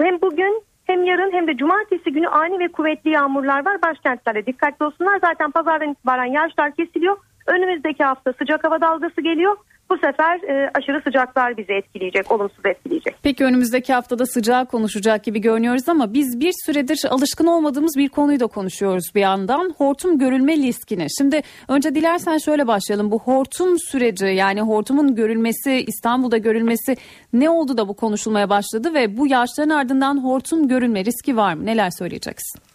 Hem 0.00 0.20
bugün 0.20 0.62
hem 0.84 1.04
yarın 1.04 1.32
hem 1.32 1.46
de 1.46 1.56
cumartesi 1.56 2.12
günü 2.12 2.28
ani 2.28 2.58
ve 2.58 2.68
kuvvetli 2.68 3.10
yağmurlar 3.10 3.66
var. 3.66 3.82
Başkentlerde 3.82 4.46
dikkatli 4.46 4.86
olsunlar. 4.86 5.18
Zaten 5.20 5.50
pazardan 5.50 5.90
itibaren 5.90 6.32
yağışlar 6.32 6.74
kesiliyor. 6.74 7.16
Önümüzdeki 7.46 8.04
hafta 8.04 8.32
sıcak 8.32 8.64
hava 8.64 8.80
dalgası 8.80 9.20
geliyor. 9.20 9.56
Bu 9.92 9.96
sefer 9.96 10.40
e, 10.48 10.70
aşırı 10.74 11.02
sıcaklar 11.04 11.56
bizi 11.56 11.72
etkileyecek, 11.72 12.32
olumsuz 12.32 12.66
etkileyecek. 12.66 13.14
Peki 13.22 13.44
önümüzdeki 13.44 13.92
haftada 13.92 14.26
sıcağı 14.26 14.66
konuşacak 14.66 15.24
gibi 15.24 15.40
görünüyoruz 15.40 15.88
ama 15.88 16.14
biz 16.14 16.40
bir 16.40 16.52
süredir 16.66 17.02
alışkın 17.10 17.46
olmadığımız 17.46 17.96
bir 17.96 18.08
konuyu 18.08 18.40
da 18.40 18.46
konuşuyoruz 18.46 19.04
bir 19.14 19.20
yandan. 19.20 19.74
Hortum 19.78 20.18
görülme 20.18 20.56
riskini. 20.56 21.06
Şimdi 21.18 21.42
önce 21.68 21.94
dilersen 21.94 22.38
şöyle 22.38 22.66
başlayalım. 22.66 23.10
Bu 23.10 23.18
hortum 23.18 23.78
süreci 23.78 24.26
yani 24.26 24.60
hortumun 24.60 25.14
görülmesi, 25.14 25.84
İstanbul'da 25.86 26.38
görülmesi 26.38 26.96
ne 27.32 27.50
oldu 27.50 27.76
da 27.78 27.88
bu 27.88 27.94
konuşulmaya 27.94 28.50
başladı 28.50 28.94
ve 28.94 29.16
bu 29.16 29.26
yağışların 29.26 29.70
ardından 29.70 30.24
hortum 30.24 30.68
görülme 30.68 31.04
riski 31.04 31.36
var 31.36 31.54
mı? 31.54 31.66
Neler 31.66 31.90
söyleyeceksin? 31.90 32.71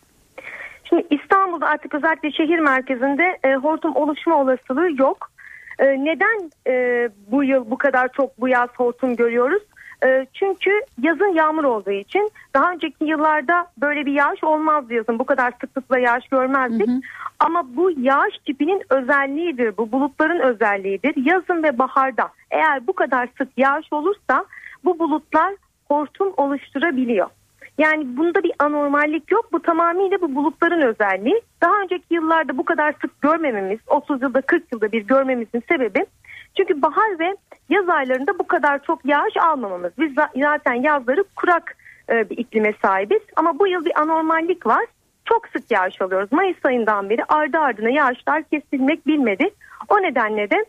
Şimdi 0.89 1.07
İstanbul'da 1.09 1.67
artık 1.67 1.95
özellikle 1.95 2.31
şehir 2.31 2.59
merkezinde 2.59 3.37
e, 3.43 3.55
hortum 3.55 3.95
oluşma 3.95 4.41
olasılığı 4.41 5.01
yok. 5.01 5.31
E, 5.79 5.85
neden 5.85 6.51
e, 6.67 7.09
bu 7.31 7.43
yıl 7.43 7.71
bu 7.71 7.77
kadar 7.77 8.11
çok 8.11 8.41
bu 8.41 8.47
yaz 8.47 8.69
hortum 8.77 9.15
görüyoruz? 9.15 9.63
E, 10.05 10.25
çünkü 10.33 10.71
yazın 11.01 11.35
yağmur 11.35 11.63
olduğu 11.63 11.91
için 11.91 12.31
daha 12.53 12.71
önceki 12.71 13.05
yıllarda 13.05 13.67
böyle 13.77 14.05
bir 14.05 14.11
yağış 14.11 14.43
olmazdı 14.43 14.93
yazın. 14.93 15.19
Bu 15.19 15.25
kadar 15.25 15.53
sıklıkla 15.61 15.99
yağış 15.99 16.27
görmezdik. 16.27 16.87
Hı 16.87 16.91
hı. 16.91 16.99
Ama 17.39 17.75
bu 17.75 17.91
yağış 17.91 18.37
tipinin 18.45 18.81
özelliğidir. 18.89 19.77
Bu 19.77 19.91
bulutların 19.91 20.39
özelliğidir. 20.39 21.13
Yazın 21.25 21.63
ve 21.63 21.79
baharda 21.79 22.29
eğer 22.51 22.87
bu 22.87 22.93
kadar 22.93 23.29
sık 23.37 23.49
yağış 23.57 23.93
olursa 23.93 24.45
bu 24.85 24.99
bulutlar 24.99 25.53
hortum 25.87 26.33
oluşturabiliyor. 26.37 27.27
Yani 27.77 28.17
bunda 28.17 28.43
bir 28.43 28.51
anormallik 28.59 29.31
yok. 29.31 29.51
Bu 29.51 29.61
tamamıyla 29.61 30.21
bu 30.21 30.35
bulutların 30.35 30.81
özelliği. 30.81 31.41
Daha 31.61 31.81
önceki 31.81 32.13
yıllarda 32.13 32.57
bu 32.57 32.65
kadar 32.65 32.95
sık 33.01 33.21
görmememiz, 33.21 33.79
30 33.87 34.21
yılda 34.21 34.41
40 34.41 34.73
yılda 34.73 34.91
bir 34.91 35.07
görmemizin 35.07 35.63
sebebi 35.69 36.05
çünkü 36.57 36.81
bahar 36.81 37.19
ve 37.19 37.35
yaz 37.69 37.89
aylarında 37.89 38.39
bu 38.39 38.47
kadar 38.47 38.83
çok 38.83 39.05
yağış 39.05 39.37
almamamız. 39.37 39.91
Biz 39.99 40.11
zaten 40.35 40.73
yazları 40.73 41.23
kurak 41.35 41.77
e, 42.09 42.29
bir 42.29 42.37
iklime 42.37 42.73
sahibiz 42.81 43.21
ama 43.35 43.59
bu 43.59 43.67
yıl 43.67 43.85
bir 43.85 44.01
anormallik 44.01 44.65
var. 44.67 44.85
Çok 45.25 45.47
sık 45.47 45.71
yağış 45.71 46.01
alıyoruz. 46.01 46.31
Mayıs 46.31 46.65
ayından 46.65 47.09
beri 47.09 47.23
ardı 47.25 47.57
ardına 47.57 47.89
yağışlar 47.89 48.43
kesilmek 48.43 49.07
bilmedi. 49.07 49.49
O 49.89 50.01
nedenle 50.01 50.49
de 50.49 50.65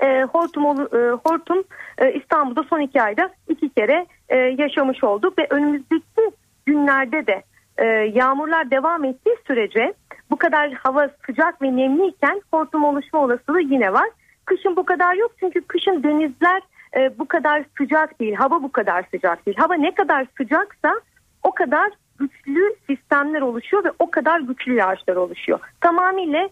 e, 0.00 0.22
hortum, 0.22 0.64
e, 0.66 1.10
hortum 1.10 1.64
e, 1.98 2.12
İstanbul'da 2.12 2.62
son 2.62 2.80
iki 2.80 3.02
ayda 3.02 3.30
iki 3.48 3.68
kere 3.68 4.06
e, 4.30 4.36
yaşamış 4.36 5.04
olduk 5.04 5.38
ve 5.38 5.46
önümüzdeki 5.50 6.30
günlerde 6.66 7.26
de 7.26 7.42
e, 7.78 7.84
yağmurlar 8.14 8.70
devam 8.70 9.04
ettiği 9.04 9.36
sürece 9.46 9.94
bu 10.30 10.36
kadar 10.36 10.72
hava 10.72 11.08
sıcak 11.26 11.62
ve 11.62 11.76
nemliyken 11.76 12.42
hortum 12.50 12.84
oluşma 12.84 13.20
olasılığı 13.20 13.60
yine 13.60 13.92
var. 13.92 14.08
Kışın 14.44 14.76
bu 14.76 14.84
kadar 14.84 15.14
yok 15.14 15.32
çünkü 15.40 15.60
kışın 15.60 16.02
denizler 16.02 16.62
e, 16.96 17.18
bu 17.18 17.28
kadar 17.28 17.64
sıcak 17.78 18.20
değil, 18.20 18.34
hava 18.34 18.62
bu 18.62 18.72
kadar 18.72 19.04
sıcak 19.10 19.46
değil. 19.46 19.56
Hava 19.56 19.74
ne 19.74 19.94
kadar 19.94 20.26
sıcaksa 20.36 21.00
o 21.42 21.50
kadar 21.52 21.90
güçlü 22.18 22.74
sistemler 22.86 23.40
oluşuyor 23.40 23.84
ve 23.84 23.92
o 23.98 24.10
kadar 24.10 24.40
güçlü 24.40 24.74
yağışlar 24.74 25.16
oluşuyor. 25.16 25.58
Tamamıyla 25.80 26.48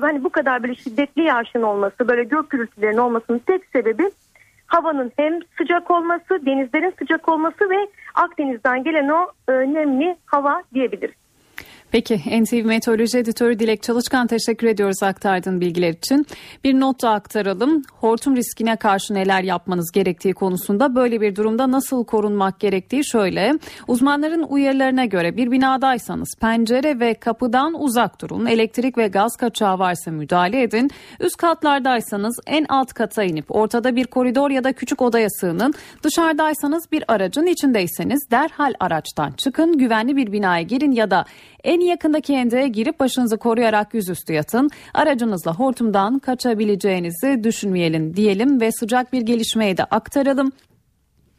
hani 0.00 0.24
bu 0.24 0.30
kadar 0.30 0.62
böyle 0.62 0.74
şiddetli 0.74 1.22
yağışın 1.22 1.62
olması, 1.62 2.08
böyle 2.08 2.24
gök 2.24 2.50
gürültülerinin 2.50 2.98
olmasının 2.98 3.38
tek 3.38 3.64
sebebi 3.72 4.10
havanın 4.70 5.12
hem 5.16 5.40
sıcak 5.58 5.90
olması, 5.90 6.46
denizlerin 6.46 6.94
sıcak 6.98 7.28
olması 7.28 7.70
ve 7.70 7.88
Akdeniz'den 8.14 8.84
gelen 8.84 9.08
o 9.08 9.26
e, 9.48 9.52
nemli 9.52 10.16
hava 10.26 10.62
diyebiliriz. 10.74 11.19
Peki 11.92 12.42
NTV 12.42 12.66
Meteoroloji 12.66 13.18
Editörü 13.18 13.58
Dilek 13.58 13.82
Çalışkan 13.82 14.26
teşekkür 14.26 14.66
ediyoruz 14.66 15.02
aktardığın 15.02 15.60
bilgiler 15.60 15.90
için. 15.92 16.26
Bir 16.64 16.80
not 16.80 17.02
da 17.02 17.10
aktaralım. 17.10 17.82
Hortum 17.92 18.36
riskine 18.36 18.76
karşı 18.76 19.14
neler 19.14 19.42
yapmanız 19.42 19.90
gerektiği 19.92 20.34
konusunda 20.34 20.94
böyle 20.94 21.20
bir 21.20 21.36
durumda 21.36 21.70
nasıl 21.70 22.04
korunmak 22.04 22.60
gerektiği 22.60 23.04
şöyle. 23.04 23.52
Uzmanların 23.88 24.42
uyarılarına 24.42 25.04
göre 25.04 25.36
bir 25.36 25.50
binadaysanız 25.50 26.34
pencere 26.40 27.00
ve 27.00 27.14
kapıdan 27.14 27.82
uzak 27.82 28.20
durun. 28.20 28.46
Elektrik 28.46 28.98
ve 28.98 29.08
gaz 29.08 29.36
kaçağı 29.36 29.78
varsa 29.78 30.10
müdahale 30.10 30.62
edin. 30.62 30.90
Üst 31.20 31.36
katlardaysanız 31.36 32.40
en 32.46 32.66
alt 32.68 32.92
kata 32.92 33.24
inip 33.24 33.44
ortada 33.48 33.96
bir 33.96 34.04
koridor 34.04 34.50
ya 34.50 34.64
da 34.64 34.72
küçük 34.72 35.02
odaya 35.02 35.30
sığının. 35.30 35.74
Dışarıdaysanız 36.02 36.92
bir 36.92 37.04
aracın 37.08 37.46
içindeyseniz 37.46 38.30
derhal 38.30 38.74
araçtan 38.80 39.32
çıkın. 39.32 39.78
Güvenli 39.78 40.16
bir 40.16 40.32
binaya 40.32 40.62
girin 40.62 40.92
ya 40.92 41.10
da 41.10 41.24
en 41.64 41.79
yakındaki 41.84 42.32
endeye 42.32 42.68
girip 42.68 43.00
başınızı 43.00 43.36
koruyarak 43.36 43.94
yüzüstü 43.94 44.32
yatın. 44.32 44.70
Aracınızla 44.94 45.54
hortumdan 45.54 46.18
kaçabileceğinizi 46.18 47.44
düşünmeyelim 47.44 48.16
diyelim 48.16 48.60
ve 48.60 48.72
sıcak 48.72 49.12
bir 49.12 49.22
gelişmeyi 49.22 49.76
de 49.76 49.84
aktaralım. 49.84 50.52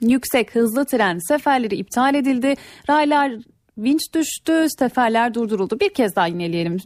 Yüksek 0.02 0.56
hızlı 0.56 0.86
tren 0.86 1.20
seferleri 1.28 1.76
iptal 1.76 2.16
edildi. 2.16 2.56
Raylar 2.90 3.32
vinç 3.78 4.14
düştü, 4.14 4.68
seferler 4.80 5.34
durduruldu. 5.34 5.80
Bir 5.80 5.94
kez 5.94 6.16
daha 6.16 6.28
yineleyelim. 6.28 6.78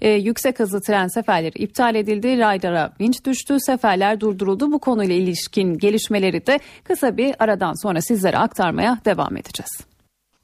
Ee, 0.00 0.10
yüksek 0.10 0.58
hızlı 0.58 0.80
tren 0.80 1.08
seferleri 1.08 1.58
iptal 1.58 1.94
edildi. 1.94 2.38
Raylara 2.38 2.92
vinç 3.00 3.24
düştü, 3.24 3.60
seferler 3.60 4.20
durduruldu. 4.20 4.72
Bu 4.72 4.78
konuyla 4.78 5.14
ilişkin 5.14 5.78
gelişmeleri 5.78 6.46
de 6.46 6.58
kısa 6.84 7.16
bir 7.16 7.34
aradan 7.38 7.82
sonra 7.82 8.00
sizlere 8.00 8.38
aktarmaya 8.38 8.98
devam 9.04 9.36
edeceğiz. 9.36 9.80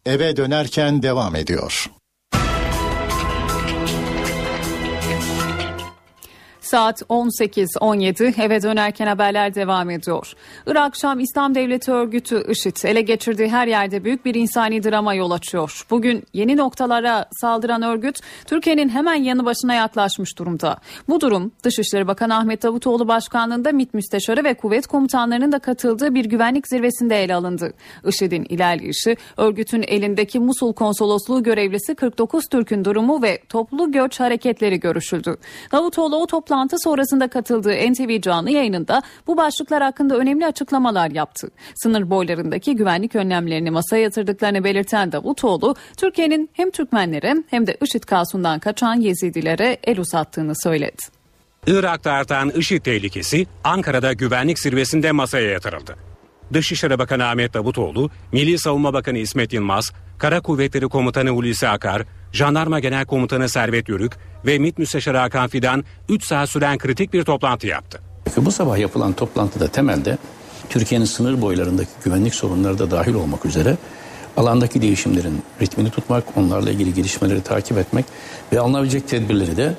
Eve 0.07 0.37
dönerken 0.37 1.03
devam 1.03 1.37
ediyor. 1.37 1.91
Saat 6.71 7.03
18.17 7.03 8.43
eve 8.43 8.63
dönerken 8.63 9.07
haberler 9.07 9.55
devam 9.55 9.91
ediyor. 9.91 10.33
Irak 10.67 10.97
Şam 10.97 11.21
İslam 11.21 11.55
Devleti 11.55 11.93
örgütü 11.93 12.45
IŞİD 12.51 12.77
ele 12.85 13.01
geçirdiği 13.01 13.49
her 13.49 13.67
yerde 13.67 14.05
büyük 14.05 14.25
bir 14.25 14.35
insani 14.35 14.83
drama 14.83 15.15
yol 15.15 15.31
açıyor. 15.31 15.87
Bugün 15.91 16.25
yeni 16.33 16.57
noktalara 16.57 17.29
saldıran 17.41 17.83
örgüt 17.83 18.21
Türkiye'nin 18.47 18.89
hemen 18.89 19.15
yanı 19.15 19.45
başına 19.45 19.75
yaklaşmış 19.75 20.39
durumda. 20.39 20.77
Bu 21.09 21.21
durum 21.21 21.53
Dışişleri 21.63 22.07
Bakanı 22.07 22.37
Ahmet 22.37 22.63
Davutoğlu 22.63 23.09
başkanlığında 23.09 23.73
MİT 23.73 23.95
Müsteşarı 23.95 24.45
ve 24.45 24.55
kuvvet 24.55 24.87
komutanlarının 24.87 25.53
da 25.53 25.59
katıldığı 25.59 26.15
bir 26.15 26.25
güvenlik 26.25 26.69
zirvesinde 26.69 27.25
ele 27.25 27.35
alındı. 27.35 27.73
IŞİD'in 28.07 28.47
ilerleyişi, 28.49 29.17
örgütün 29.37 29.85
elindeki 29.89 30.39
Musul 30.41 30.73
konsolosluğu 30.73 31.43
görevlisi 31.43 31.95
49 31.95 32.45
Türk'ün 32.49 32.85
durumu 32.85 33.23
ve 33.23 33.39
toplu 33.49 33.93
göç 33.93 34.21
hareketleri 34.21 34.81
görüşüldü. 34.81 35.37
Davutoğlu 35.73 36.17
o 36.17 36.27
toplantı 36.27 36.58
toplantı 36.59 36.77
sonrasında 36.79 37.29
katıldığı 37.29 37.93
NTV 37.93 38.21
canlı 38.21 38.51
yayınında 38.51 39.03
bu 39.27 39.37
başlıklar 39.37 39.83
hakkında 39.83 40.17
önemli 40.17 40.47
açıklamalar 40.47 41.11
yaptı. 41.11 41.51
Sınır 41.75 42.11
boylarındaki 42.11 42.77
güvenlik 42.77 43.15
önlemlerini 43.15 43.71
masaya 43.71 44.03
yatırdıklarını 44.03 44.65
belirten 44.65 45.13
Davutoğlu, 45.13 45.77
Türkiye'nin 45.97 46.51
hem 46.53 46.71
Türkmenlere 46.71 47.35
hem 47.51 47.67
de 47.67 47.77
IŞİD 47.83 48.03
kasundan 48.03 48.59
kaçan 48.59 49.01
Yezidilere 49.01 49.79
el 49.85 49.99
uzattığını 50.01 50.53
söyledi. 50.63 51.03
Irak'ta 51.67 52.13
artan 52.13 52.51
IŞİD 52.51 52.83
tehlikesi 52.83 53.47
Ankara'da 53.65 54.13
güvenlik 54.13 54.59
zirvesinde 54.59 55.13
masaya 55.13 55.51
yatırıldı. 55.51 55.97
Dışişleri 56.53 56.99
Bakanı 56.99 57.27
Ahmet 57.27 57.55
Davutoğlu, 57.55 58.11
Milli 58.33 58.59
Savunma 58.59 58.93
Bakanı 58.93 59.19
İsmet 59.19 59.53
Yılmaz, 59.53 59.93
Kara 60.19 60.41
Kuvvetleri 60.41 60.89
Komutanı 60.89 61.31
Hulusi 61.31 61.69
Akar, 61.69 62.03
Jandarma 62.33 62.81
Genel 62.81 63.07
Komutanı 63.07 63.49
Servet 63.49 63.89
Yörük 63.89 64.13
ve 64.47 64.59
MİT 64.59 64.79
Müsteşarı 64.79 65.19
Hakan 65.19 65.49
Fidan 65.49 65.85
3 66.09 66.25
saat 66.25 66.51
süren 66.51 66.79
kritik 66.79 67.13
bir 67.13 67.25
toplantı 67.25 67.67
yaptı. 67.67 68.01
Bu 68.37 68.53
sabah 68.53 68.79
yapılan 68.79 69.13
toplantıda 69.13 69.69
temelde 69.69 70.19
Türkiye'nin 70.69 71.05
sınır 71.05 71.41
boylarındaki 71.41 71.91
güvenlik 72.05 72.35
sorunları 72.35 72.79
da 72.79 72.91
dahil 72.91 73.15
olmak 73.15 73.47
üzere 73.47 73.77
alandaki 74.37 74.83
değişimlerin 74.83 75.43
ritmini 75.63 75.91
tutmak, 75.91 76.25
onlarla 76.37 76.71
ilgili 76.71 76.95
gelişmeleri 76.95 77.43
takip 77.43 77.79
etmek 77.79 78.05
ve 78.53 78.61
alınabilecek 78.61 79.09
tedbirleri 79.09 79.57
de 79.57 79.75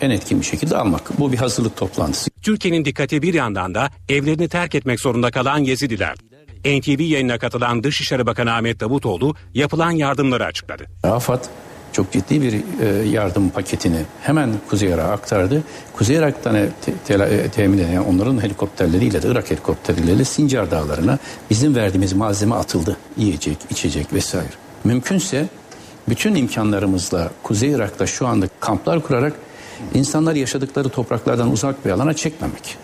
en 0.00 0.10
etkin 0.10 0.40
bir 0.40 0.46
şekilde 0.46 0.76
almak. 0.76 1.18
Bu 1.18 1.32
bir 1.32 1.38
hazırlık 1.38 1.76
toplantısı. 1.76 2.30
Türkiye'nin 2.42 2.84
dikkati 2.84 3.22
bir 3.22 3.34
yandan 3.34 3.74
da 3.74 3.90
evlerini 4.08 4.48
terk 4.48 4.74
etmek 4.74 5.00
zorunda 5.00 5.30
kalan 5.30 5.58
Yezidiler. 5.58 6.16
NTV 6.64 7.00
yayına 7.00 7.38
katılan 7.38 7.84
Dışişleri 7.84 8.26
Bakanı 8.26 8.54
Ahmet 8.54 8.80
Davutoğlu 8.80 9.34
yapılan 9.54 9.90
yardımları 9.90 10.44
açıkladı. 10.44 10.86
AFAD 11.02 11.44
çok 11.92 12.12
ciddi 12.12 12.42
bir 12.42 12.52
e, 12.52 13.08
yardım 13.08 13.50
paketini 13.50 14.02
hemen 14.22 14.50
Kuzey 14.70 14.88
Irak'a 14.88 15.12
aktardı. 15.12 15.62
Kuzey 15.96 16.16
Irak'tan 16.16 16.54
te, 16.54 16.92
te, 17.06 17.14
e, 17.14 17.48
temin 17.48 17.78
eden 17.78 17.96
onların 17.96 18.42
helikopterleriyle 18.42 19.22
de 19.22 19.28
Irak 19.28 19.50
helikopterleriyle 19.50 20.24
Sincar 20.24 20.70
Dağları'na 20.70 21.18
bizim 21.50 21.74
verdiğimiz 21.74 22.12
malzeme 22.12 22.54
atıldı. 22.54 22.96
Yiyecek, 23.16 23.58
içecek 23.70 24.12
vesaire. 24.12 24.48
Mümkünse 24.84 25.46
bütün 26.08 26.34
imkanlarımızla 26.34 27.30
Kuzey 27.42 27.70
Irak'ta 27.70 28.06
şu 28.06 28.26
anda 28.26 28.48
kamplar 28.60 29.02
kurarak 29.02 29.32
insanlar 29.94 30.34
yaşadıkları 30.34 30.88
topraklardan 30.88 31.52
uzak 31.52 31.84
bir 31.84 31.90
alana 31.90 32.14
çekmemek. 32.14 32.76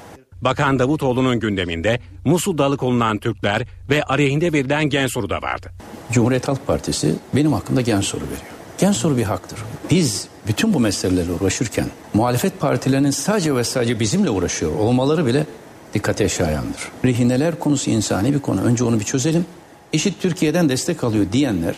Bakan 0.43 0.79
Davutoğlu'nun 0.79 1.41
gündeminde 1.41 2.01
Musul'da 2.25 2.65
alıkonulan 2.65 3.19
Türkler 3.19 3.67
ve 3.91 4.03
aleyhinde 4.03 4.53
verilen 4.53 4.85
gen 4.85 5.07
soru 5.07 5.31
da 5.31 5.43
vardı. 5.43 5.71
Cumhuriyet 6.13 6.49
Halk 6.49 6.67
Partisi 6.67 7.15
benim 7.35 7.53
hakkında 7.53 7.81
gen 7.81 8.01
soru 8.01 8.25
veriyor. 8.25 8.53
Gen 8.79 8.93
soru 8.93 9.17
bir 9.17 9.23
haktır. 9.23 9.59
Biz 9.91 10.29
bütün 10.47 10.75
bu 10.75 10.81
meselelerle 10.81 11.33
uğraşırken 11.33 11.87
muhalefet 12.15 12.61
partilerinin 12.61 13.11
sadece 13.11 13.57
ve 13.57 13.65
sadece 13.65 14.01
bizimle 14.01 14.31
uğraşıyor 14.31 14.73
olmaları 14.79 15.27
bile 15.27 15.47
dikkate 15.95 16.29
şayandır. 16.29 16.89
Rehineler 17.05 17.59
konusu 17.59 17.91
insani 17.91 18.35
bir 18.35 18.39
konu. 18.39 18.63
Önce 18.63 18.85
onu 18.85 19.01
bir 19.01 19.05
çözelim. 19.05 19.47
İşit 19.93 20.23
Türkiye'den 20.23 20.69
destek 20.69 21.05
alıyor 21.05 21.27
diyenler 21.33 21.75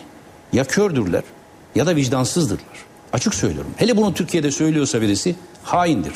ya 0.53 0.63
kördürler 0.63 1.23
ya 1.75 1.85
da 1.85 1.95
vicdansızdırlar. 1.95 2.85
Açık 3.15 3.35
söylüyorum. 3.35 3.71
Hele 3.77 3.97
bunu 3.97 4.13
Türkiye'de 4.13 4.51
söylüyorsa 4.51 5.01
birisi 5.01 5.35
haindir. 5.63 6.13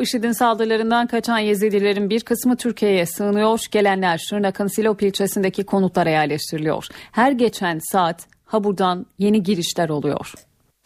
IŞİD'in 0.00 0.32
saldırılarından 0.32 1.06
kaçan 1.06 1.38
Yezidilerin 1.38 2.10
bir 2.10 2.20
kısmı 2.20 2.56
Türkiye'ye 2.56 3.06
sığınıyor. 3.06 3.60
Gelenler 3.70 4.18
Şırnak'ın 4.18 4.66
Silop 4.66 5.02
ilçesindeki 5.02 5.64
konutlara 5.64 6.10
yerleştiriliyor. 6.10 6.86
Her 7.12 7.32
geçen 7.32 7.80
saat 7.92 8.26
Habur'dan 8.44 9.06
yeni 9.18 9.42
girişler 9.42 9.88
oluyor. 9.88 10.32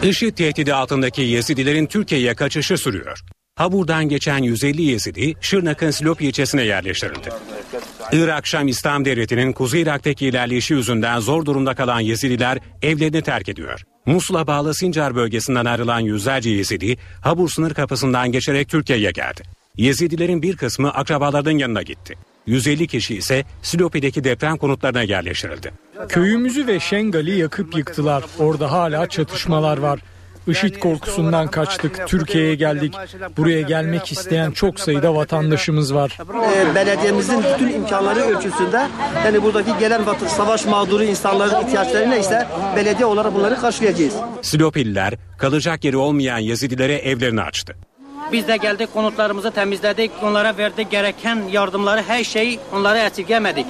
IŞİD 0.02 0.36
tehdidi 0.36 0.74
altındaki 0.74 1.22
Yezidilerin 1.22 1.86
Türkiye'ye 1.86 2.34
kaçışı 2.34 2.78
sürüyor. 2.78 3.20
Habur'dan 3.56 4.08
geçen 4.08 4.38
150 4.38 4.82
Yezidi 4.82 5.34
Şırnak'ın 5.40 5.90
Silop 5.90 6.22
ilçesine 6.22 6.62
yerleştirildi. 6.62 7.28
Irak 8.12 8.46
Şam 8.46 8.68
İslam 8.68 9.04
Devleti'nin 9.04 9.52
Kuzey 9.52 9.82
Irak'taki 9.82 10.26
ilerleyişi 10.26 10.74
yüzünden 10.74 11.20
zor 11.20 11.46
durumda 11.46 11.74
kalan 11.74 12.00
Yezidiler 12.00 12.58
evlerini 12.82 13.22
terk 13.22 13.48
ediyor. 13.48 13.84
Musul'a 14.06 14.46
bağlı 14.46 14.74
Sincar 14.74 15.14
bölgesinden 15.14 15.64
ayrılan 15.64 16.00
yüzlerce 16.00 16.50
Yezidi 16.50 16.96
Habur 17.20 17.48
sınır 17.48 17.74
kapısından 17.74 18.32
geçerek 18.32 18.68
Türkiye'ye 18.68 19.10
geldi. 19.10 19.42
Yezidilerin 19.76 20.42
bir 20.42 20.56
kısmı 20.56 20.90
akrabalarının 20.90 21.58
yanına 21.58 21.82
gitti. 21.82 22.14
150 22.46 22.86
kişi 22.86 23.16
ise 23.16 23.44
Silopi'deki 23.62 24.24
deprem 24.24 24.56
konutlarına 24.56 25.02
yerleştirildi. 25.02 25.72
Köyümüzü 26.08 26.66
ve 26.66 26.80
Şengal'i 26.80 27.38
yakıp 27.38 27.76
yıktılar. 27.76 28.24
Orada 28.38 28.72
hala 28.72 29.08
çatışmalar 29.08 29.78
var. 29.78 30.00
IŞİD 30.46 30.76
korkusundan 30.76 31.48
kaçtık, 31.48 32.08
Türkiye'ye 32.08 32.54
geldik. 32.54 32.94
Buraya 33.36 33.60
gelmek 33.60 34.12
isteyen 34.12 34.50
çok 34.50 34.80
sayıda 34.80 35.14
vatandaşımız 35.14 35.94
var. 35.94 36.18
E, 36.56 36.74
belediyemizin 36.74 37.42
bütün 37.54 37.72
imkanları 37.72 38.20
ölçüsünde 38.20 38.86
yani 39.24 39.42
buradaki 39.42 39.78
gelen 39.78 40.02
savaş 40.28 40.66
mağduru 40.66 41.04
insanların 41.04 41.66
ihtiyaçları 41.66 42.10
neyse 42.10 42.46
belediye 42.76 43.06
olarak 43.06 43.34
bunları 43.34 43.60
karşılayacağız. 43.60 44.14
Silopililer 44.42 45.14
kalacak 45.38 45.84
yeri 45.84 45.96
olmayan 45.96 46.38
Yazidilere 46.38 46.94
evlerini 46.94 47.42
açtı. 47.42 47.76
Biz 48.32 48.48
de 48.48 48.56
geldik 48.56 48.92
konutlarımızı 48.92 49.50
temizledik. 49.50 50.10
Onlara 50.22 50.56
verdik 50.58 50.90
gereken 50.90 51.42
yardımları 51.52 52.02
her 52.02 52.24
şeyi 52.24 52.58
onlara 52.72 52.98
esirgemedik. 52.98 53.66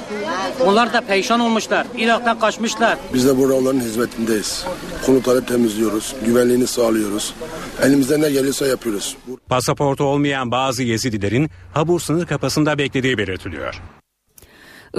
Onlar 0.67 0.93
da 0.93 1.01
perişan 1.01 1.41
olmuşlar. 1.41 1.87
Irak'tan 1.97 2.39
kaçmışlar. 2.39 2.99
Biz 3.15 3.27
de 3.27 3.39
burada 3.39 3.55
onların 3.55 3.81
hizmetindeyiz. 3.81 4.67
Konutları 5.07 5.47
temizliyoruz, 5.47 6.15
güvenliğini 6.27 6.67
sağlıyoruz. 6.67 7.35
Elimizden 7.83 8.23
ne 8.23 8.31
geliyorsa 8.31 8.67
yapıyoruz. 8.67 9.17
Pasaportu 9.49 10.05
olmayan 10.05 10.51
bazı 10.51 10.83
Yezidilerin 10.83 11.51
Habur 11.75 12.01
sınır 12.01 12.27
kapısında 12.27 12.79
beklediği 12.79 13.19
belirtiliyor. 13.19 13.83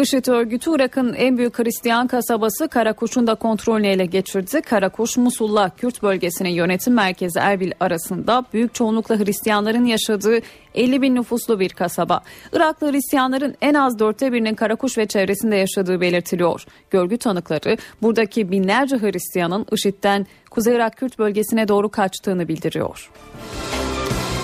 IŞİD 0.01 0.27
örgütü 0.27 0.75
Irak'ın 0.75 1.13
en 1.13 1.37
büyük 1.37 1.59
Hristiyan 1.59 2.07
kasabası 2.07 2.67
Karakuş'un 2.67 3.27
da 3.27 3.35
kontrolünü 3.35 3.87
ele 3.87 4.05
geçirdi. 4.05 4.61
Karakuş, 4.61 5.17
Musul'la 5.17 5.69
Kürt 5.69 6.03
bölgesinin 6.03 6.49
yönetim 6.49 6.93
merkezi 6.93 7.39
Erbil 7.39 7.71
arasında 7.79 8.45
büyük 8.53 8.73
çoğunlukla 8.73 9.19
Hristiyanların 9.19 9.85
yaşadığı 9.85 10.39
50 10.75 11.01
bin 11.01 11.15
nüfuslu 11.15 11.59
bir 11.59 11.69
kasaba. 11.69 12.21
Iraklı 12.53 12.91
Hristiyanların 12.91 13.55
en 13.61 13.73
az 13.73 13.99
dörtte 13.99 14.33
birinin 14.33 14.55
Karakuş 14.55 14.97
ve 14.97 15.05
çevresinde 15.05 15.55
yaşadığı 15.55 16.01
belirtiliyor. 16.01 16.65
Görgü 16.89 17.17
tanıkları 17.17 17.77
buradaki 18.01 18.51
binlerce 18.51 18.97
Hristiyanın 18.97 19.65
IŞİD'den 19.71 20.27
Kuzey 20.49 20.75
Irak 20.75 20.97
Kürt 20.97 21.19
bölgesine 21.19 21.67
doğru 21.67 21.89
kaçtığını 21.89 22.47
bildiriyor. 22.47 23.09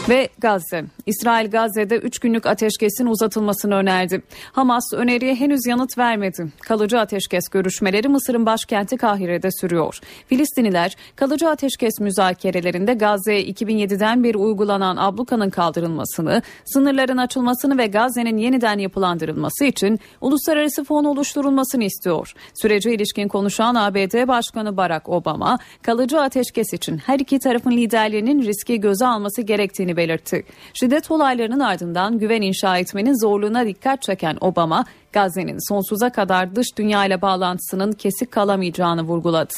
Ve 0.09 0.29
Gazze. 0.39 0.85
İsrail 1.05 1.51
Gazze'de 1.51 1.97
3 1.97 2.19
günlük 2.19 2.45
ateşkesin 2.45 3.05
uzatılmasını 3.05 3.75
önerdi. 3.75 4.21
Hamas 4.51 4.83
öneriye 4.93 5.35
henüz 5.35 5.65
yanıt 5.67 5.97
vermedi. 5.97 6.47
Kalıcı 6.59 6.99
ateşkes 6.99 7.49
görüşmeleri 7.51 8.07
Mısır'ın 8.07 8.45
başkenti 8.45 8.97
Kahire'de 8.97 9.51
sürüyor. 9.51 9.99
Filistinliler 10.27 10.95
kalıcı 11.15 11.49
ateşkes 11.49 11.99
müzakerelerinde 11.99 12.93
Gazze'ye 12.93 13.43
2007'den 13.43 14.23
beri 14.23 14.37
uygulanan 14.37 14.97
ablukanın 14.97 15.49
kaldırılmasını, 15.49 16.41
sınırların 16.65 17.17
açılmasını 17.17 17.77
ve 17.77 17.87
Gazze'nin 17.87 18.37
yeniden 18.37 18.77
yapılandırılması 18.79 19.65
için 19.65 19.99
uluslararası 20.21 20.83
fon 20.83 21.03
oluşturulmasını 21.03 21.83
istiyor. 21.83 22.33
Sürece 22.61 22.93
ilişkin 22.93 23.27
konuşan 23.27 23.75
ABD 23.75 24.27
Başkanı 24.27 24.77
Barack 24.77 25.09
Obama, 25.09 25.59
kalıcı 25.81 26.21
ateşkes 26.21 26.73
için 26.73 26.97
her 26.97 27.19
iki 27.19 27.39
tarafın 27.39 27.71
liderlerinin 27.71 28.43
riski 28.43 28.79
göze 28.79 29.05
alması 29.05 29.41
gerektiğini 29.41 29.98
belirtti. 29.99 30.43
Şiddet 30.73 31.11
olaylarının 31.11 31.59
ardından 31.59 32.19
güven 32.19 32.41
inşa 32.41 32.77
etmenin 32.77 33.21
zorluğuna 33.21 33.65
dikkat 33.65 34.01
çeken 34.01 34.37
Obama, 34.41 34.85
Gazze'nin 35.13 35.69
sonsuza 35.69 36.09
kadar 36.09 36.55
dış 36.55 36.67
dünya 36.77 37.05
ile 37.05 37.21
bağlantısının 37.21 37.91
kesik 37.91 38.31
kalamayacağını 38.31 39.01
vurguladı. 39.01 39.53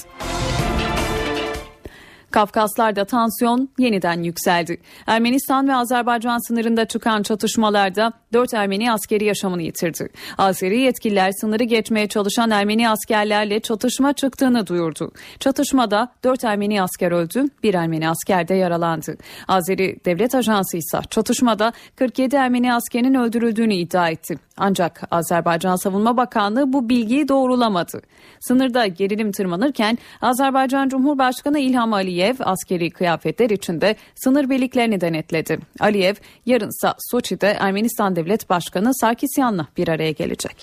Kafkaslar'da 2.32 3.06
tansiyon 3.06 3.70
yeniden 3.80 4.24
yükseldi. 4.24 4.78
Ermenistan 5.08 5.68
ve 5.68 5.76
Azerbaycan 5.76 6.48
sınırında 6.48 6.86
çıkan 6.86 7.24
çatışmalarda 7.24 8.14
4 8.34 8.54
Ermeni 8.54 8.92
askeri 8.92 9.26
yaşamını 9.26 9.62
yitirdi. 9.62 10.10
Azeri 10.38 10.80
yetkililer 10.80 11.32
sınırı 11.32 11.64
geçmeye 11.64 12.08
çalışan 12.08 12.52
Ermeni 12.52 12.90
askerlerle 12.90 13.60
çatışma 13.60 14.14
çıktığını 14.14 14.68
duyurdu. 14.68 15.12
Çatışmada 15.40 16.12
4 16.24 16.44
Ermeni 16.44 16.82
asker 16.82 17.12
öldü, 17.12 17.46
1 17.64 17.74
Ermeni 17.74 18.10
asker 18.10 18.48
de 18.48 18.56
yaralandı. 18.56 19.18
Azeri 19.48 19.98
Devlet 20.06 20.36
Ajansı 20.36 20.78
ise 20.78 21.00
çatışmada 21.10 21.74
47 21.96 22.36
Ermeni 22.36 22.74
askerin 22.74 23.14
öldürüldüğünü 23.14 23.74
iddia 23.74 24.10
etti. 24.10 24.36
Ancak 24.58 25.02
Azerbaycan 25.12 25.76
Savunma 25.76 26.18
Bakanlığı 26.18 26.74
bu 26.74 26.90
bilgiyi 26.90 27.28
doğrulamadı. 27.28 28.02
Sınırda 28.40 28.88
gerilim 28.88 29.32
tırmanırken 29.32 29.98
Azerbaycan 30.22 30.90
Cumhurbaşkanı 30.90 31.60
İlham 31.60 31.94
Aliyev 31.94 32.21
askeri 32.40 32.90
kıyafetler 32.90 33.50
içinde 33.50 33.96
sınır 34.16 34.50
birliklerini 34.50 35.02
denetledi. 35.02 35.58
Aliyev 35.80 36.16
yarınsa 36.46 36.96
Soçi'de 37.12 37.48
Ermenistan 37.60 38.16
Devlet 38.16 38.50
Başkanı 38.50 38.96
Sarkisyan'la 38.96 39.68
bir 39.78 39.88
araya 39.88 40.12
gelecek. 40.12 40.56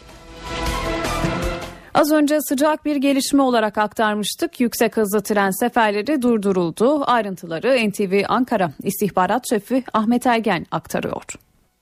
Az 1.94 2.12
önce 2.12 2.40
sıcak 2.40 2.84
bir 2.84 2.96
gelişme 2.96 3.42
olarak 3.42 3.78
aktarmıştık. 3.78 4.60
Yüksek 4.60 4.96
hızlı 4.96 5.22
tren 5.22 5.50
seferleri 5.50 6.22
durduruldu. 6.22 7.04
Ayrıntıları 7.06 7.88
NTV 7.90 8.22
Ankara 8.28 8.70
İstihbarat 8.82 9.42
Şefi 9.50 9.82
Ahmet 9.94 10.26
Ergen 10.26 10.66
aktarıyor. 10.70 11.22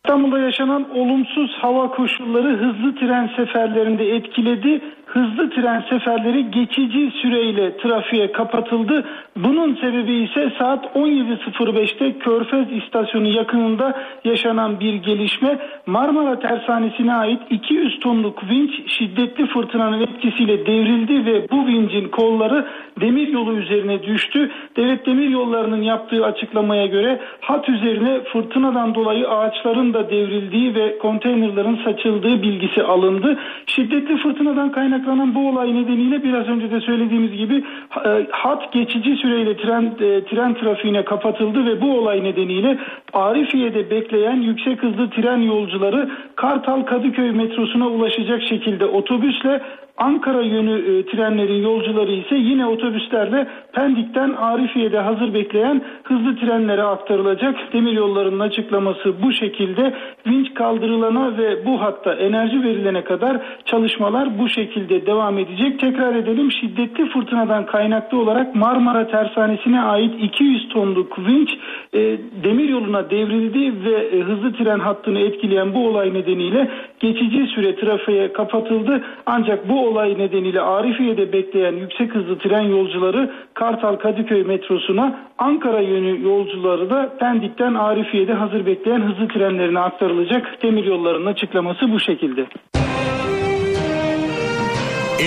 İstanbul'da 0.04 0.38
yaşanan 0.38 0.90
olumsuz 0.90 1.50
hava 1.60 1.90
koşulları 1.90 2.56
hızlı 2.56 2.94
tren 2.94 3.30
seferlerinde 3.36 4.04
etkiledi. 4.04 4.82
Hızlı 5.16 5.50
tren 5.50 5.84
seferleri 5.90 6.50
geçici 6.50 7.10
süreyle 7.10 7.76
trafiğe 7.76 8.32
kapatıldı. 8.32 9.04
Bunun 9.36 9.74
sebebi 9.74 10.12
ise 10.12 10.52
saat 10.58 10.84
17.05'te 10.84 12.18
Körfez 12.18 12.72
istasyonu 12.72 13.28
yakınında 13.28 13.94
yaşanan 14.24 14.80
bir 14.80 14.94
gelişme. 14.94 15.58
Marmara 15.86 16.38
Tersanesi'ne 16.38 17.14
ait 17.14 17.40
200 17.50 18.00
tonluk 18.00 18.50
vinç 18.50 18.90
şiddetli 18.90 19.46
fırtınanın 19.46 20.00
etkisiyle 20.00 20.66
devrildi 20.66 21.26
ve 21.26 21.50
bu 21.50 21.66
vincin 21.66 22.08
kolları 22.08 22.66
demir 23.00 23.28
yolu 23.28 23.52
üzerine 23.52 24.02
düştü. 24.02 24.50
Devlet 24.76 25.06
Demir 25.06 25.28
Yolları'nın 25.28 25.82
yaptığı 25.82 26.24
açıklamaya 26.26 26.86
göre 26.86 27.20
hat 27.40 27.68
üzerine 27.68 28.20
fırtınadan 28.24 28.94
dolayı 28.94 29.28
ağaçların 29.28 29.94
da 29.94 30.10
devrildiği 30.10 30.74
ve 30.74 30.98
konteynerların 30.98 31.78
saçıldığı 31.84 32.42
bilgisi 32.42 32.82
alındı. 32.82 33.38
Şiddetli 33.66 34.16
fırtınadan 34.16 34.72
kaynaklanan 35.07 35.34
bu 35.34 35.48
olay 35.48 35.74
nedeniyle 35.74 36.22
biraz 36.22 36.48
önce 36.48 36.70
de 36.70 36.80
söylediğimiz 36.80 37.32
gibi 37.32 37.64
e, 38.07 38.26
hat 38.30 38.72
geçici 38.72 39.16
süreyle 39.16 39.57
tren 39.57 39.84
e, 39.84 40.24
tren 40.24 40.54
trafiğine 40.54 41.04
kapatıldı 41.04 41.66
ve 41.66 41.80
bu 41.80 41.98
olay 41.98 42.24
nedeniyle 42.24 42.78
Arifiye'de 43.12 43.90
bekleyen 43.90 44.40
yüksek 44.40 44.82
hızlı 44.82 45.11
tren 45.11 45.38
yolcuları 45.38 46.11
Kartal 46.36 46.82
Kadıköy 46.82 47.30
metrosuna 47.30 47.88
ulaşacak 47.88 48.42
şekilde 48.42 48.84
otobüsle 48.84 49.61
Ankara 49.97 50.42
yönü 50.42 50.99
e, 50.99 51.07
trenlerin 51.07 51.62
yolcuları 51.62 52.12
ise 52.12 52.34
yine 52.34 52.66
otobüslerle 52.66 53.47
Pendik'ten 53.72 54.32
Arifiye'de 54.32 54.99
hazır 54.99 55.34
bekleyen 55.34 55.82
hızlı 56.03 56.36
trenlere 56.36 56.82
aktarılacak. 56.82 57.55
Demiryollarının 57.72 58.40
açıklaması 58.40 59.22
bu 59.22 59.32
şekilde. 59.32 59.94
Vinç 60.26 60.55
kaldırılana 60.55 61.38
ve 61.38 61.66
bu 61.66 61.82
hatta 61.82 62.14
enerji 62.14 62.62
verilene 62.62 63.05
kadar 63.05 63.40
çalışmalar 63.64 64.38
bu 64.38 64.49
şekilde 64.49 65.07
devam 65.07 65.38
edecek. 65.38 65.80
Tekrar 65.80 66.14
edelim 66.14 66.53
şiddetli 66.53 67.09
fırtınadan 67.09 67.66
kaynaklı 67.66 68.20
olarak 68.20 68.55
Marmara 68.55 69.07
Tersanesi'ne 69.07 69.80
ait 69.80 70.14
200 70.22 70.68
tonluk 70.68 71.18
vinç 71.18 71.51
e, 71.92 72.01
demiryoluna 72.44 73.11
devrildi 73.11 73.84
ve 73.84 73.94
e, 73.94 74.20
hızlı 74.20 74.53
tren 74.53 74.78
hattını 74.78 75.18
etkileyen 75.18 75.74
bu 75.74 75.88
olay 75.88 76.14
nedeniyle 76.14 76.68
geçici 77.01 77.47
süre 77.47 77.76
trafiğe 77.76 78.32
kapatıldı. 78.32 79.03
Ancak 79.26 79.68
bu 79.68 79.86
olay 79.87 80.18
nedeniyle 80.18 80.61
Arifiye'de 80.61 81.32
bekleyen 81.32 81.72
yüksek 81.72 82.14
hızlı 82.14 82.39
tren 82.39 82.62
yolcuları 82.62 83.34
Kartal 83.55 83.97
Kadıköy 83.97 84.43
metrosuna, 84.43 85.20
Ankara 85.39 85.80
yönü 85.80 86.22
yolcuları 86.22 86.91
da 86.91 87.16
Pendik'ten 87.18 87.75
Arifiye'de 87.75 88.33
hazır 88.33 88.67
bekleyen 88.67 89.00
hızlı 89.00 89.29
trenlerine 89.29 89.80
aktarılacak. 89.80 90.63
Demiryollarının 90.63 91.26
açıklaması 91.26 91.92
bu 91.92 92.00
şekilde. 92.00 92.46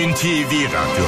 NTV 0.08 0.52
Radyo 0.76 1.06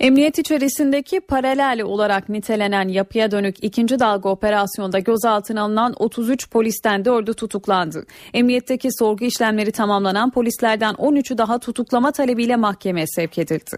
Emniyet 0.00 0.38
içerisindeki 0.38 1.20
paralel 1.20 1.82
olarak 1.82 2.28
nitelenen 2.28 2.88
yapıya 2.88 3.30
dönük 3.30 3.56
ikinci 3.62 3.98
dalga 3.98 4.28
operasyonda 4.28 4.98
gözaltına 4.98 5.62
alınan 5.62 5.94
33 5.98 6.50
polisten 6.50 7.00
4'ü 7.00 7.34
tutuklandı. 7.34 8.06
Emniyetteki 8.34 8.88
sorgu 8.98 9.24
işlemleri 9.24 9.72
tamamlanan 9.72 10.30
polislerden 10.30 10.94
13'ü 10.94 11.38
daha 11.38 11.58
tutuklama 11.58 12.12
talebiyle 12.12 12.56
mahkemeye 12.56 13.06
sevk 13.06 13.38
edildi. 13.38 13.76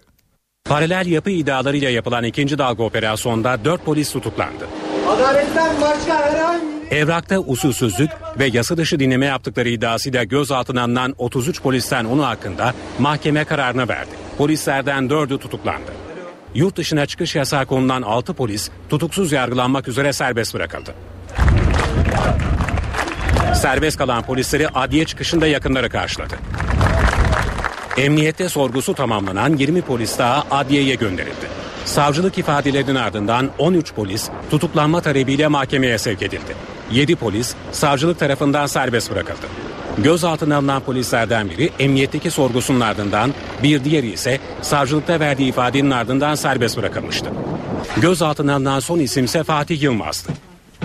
Paralel 0.65 1.07
yapı 1.07 1.31
iddialarıyla 1.31 1.91
yapılan 1.91 2.25
ikinci 2.25 2.59
dalga 2.59 2.83
operasyonda 2.83 3.65
4 3.65 3.85
polis 3.85 4.13
tutuklandı. 4.13 4.69
Adaletten 5.09 5.81
başka 5.81 6.21
herhangi 6.21 6.73
Evrakta 6.91 7.39
usulsüzlük 7.39 8.11
ve 8.39 8.47
yasa 8.53 8.77
dışı 8.77 9.01
dinleme 9.01 9.27
yaptıkları 9.27 9.69
iddiasıyla 9.69 10.25
gözaltına 10.25 10.83
alınan 10.83 11.15
33 11.19 11.63
polisten 11.63 12.05
10'u 12.05 12.23
hakkında 12.23 12.75
mahkeme 12.99 13.45
kararını 13.45 13.89
verdi. 13.89 14.11
Polislerden 14.39 15.05
4'ü 15.05 15.39
tutuklandı. 15.39 16.12
Yurt 16.55 16.77
dışına 16.77 17.07
çıkış 17.07 17.37
yasağı 17.37 17.67
konulan 17.67 18.03
6 18.03 18.35
polis 18.35 18.71
tutuksuz 18.89 19.33
yargılanmak 19.33 19.89
üzere 19.89 20.13
serbest 20.13 20.55
bırakıldı. 20.55 20.95
Serbest 23.55 23.99
kalan 23.99 24.23
polisleri 24.23 24.69
adliye 24.69 25.05
çıkışında 25.05 25.47
yakınları 25.47 25.91
karşıladı. 25.91 26.35
Emniyette 27.97 28.49
sorgusu 28.49 28.95
tamamlanan 28.95 29.57
20 29.57 29.83
polis 29.83 30.19
daha 30.19 30.47
adliyeye 30.51 30.95
gönderildi. 30.95 31.47
Savcılık 31.85 32.39
ifadelerinin 32.39 32.95
ardından 32.95 33.51
13 33.59 33.95
polis 33.95 34.29
tutuklanma 34.51 35.01
talebiyle 35.01 35.49
mahkemeye 35.49 35.99
sevk 35.99 36.23
edildi. 36.23 36.55
7 36.91 37.17
polis 37.17 37.55
savcılık 37.73 38.19
tarafından 38.19 38.67
serbest 38.67 39.11
bırakıldı. 39.11 39.47
Gözaltına 39.99 40.57
alınan 40.57 40.83
polislerden 40.83 41.51
biri 41.51 41.71
emniyetteki 41.79 42.31
sorgusunun 42.31 42.81
ardından 42.81 43.35
bir 43.63 43.85
diğeri 43.85 44.11
ise 44.11 44.39
savcılıkta 44.63 45.21
verdiği 45.21 45.49
ifadenin 45.49 45.91
ardından 45.91 46.35
serbest 46.35 46.79
bırakılmıştı. 46.79 47.31
Gözaltına 47.97 48.55
alınan 48.55 48.81
son 48.81 48.99
isimse 48.99 49.43
Fatih 49.43 49.83
Yılmaz'dı. 49.83 50.33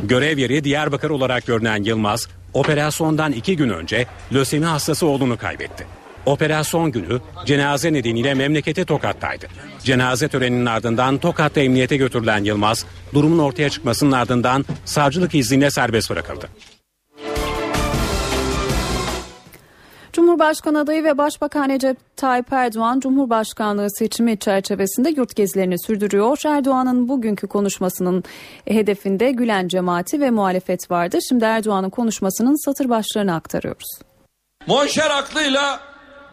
Görev 0.03 0.37
yeri 0.37 0.63
Diyarbakır 0.63 1.09
olarak 1.09 1.45
görünen 1.45 1.83
Yılmaz, 1.83 2.27
operasyondan 2.53 3.31
iki 3.31 3.57
gün 3.57 3.69
önce 3.69 4.05
lösemi 4.33 4.65
hastası 4.65 5.07
oğlunu 5.07 5.37
kaybetti. 5.37 5.87
Operasyon 6.25 6.91
günü 6.91 7.19
cenaze 7.45 7.93
nedeniyle 7.93 8.33
memleketi 8.33 8.85
Tokat'taydı. 8.85 9.47
Cenaze 9.83 10.27
töreninin 10.27 10.65
ardından 10.65 11.17
Tokat'ta 11.17 11.61
emniyete 11.61 11.97
götürülen 11.97 12.43
Yılmaz, 12.43 12.85
durumun 13.13 13.39
ortaya 13.39 13.69
çıkmasının 13.69 14.11
ardından 14.11 14.65
savcılık 14.85 15.35
izniyle 15.35 15.71
serbest 15.71 16.09
bırakıldı. 16.09 16.47
Cumhurbaşkanı 20.27 20.79
adayı 20.79 21.03
ve 21.03 21.17
Başbakan 21.17 21.69
Recep 21.69 21.97
Tayyip 22.17 22.53
Erdoğan 22.53 22.99
Cumhurbaşkanlığı 22.99 23.87
seçimi 23.91 24.39
çerçevesinde 24.39 25.09
yurt 25.09 25.35
gezilerini 25.35 25.79
sürdürüyor. 25.79 26.37
Erdoğan'ın 26.45 27.09
bugünkü 27.09 27.47
konuşmasının 27.47 28.23
hedefinde 28.65 29.31
Gülen 29.31 29.67
cemaati 29.67 30.21
ve 30.21 30.29
muhalefet 30.29 30.91
vardı. 30.91 31.17
Şimdi 31.29 31.45
Erdoğan'ın 31.45 31.89
konuşmasının 31.89 32.65
satır 32.65 32.89
başlarını 32.89 33.35
aktarıyoruz. 33.35 33.99
Monşer 34.67 35.09
aklıyla 35.09 35.79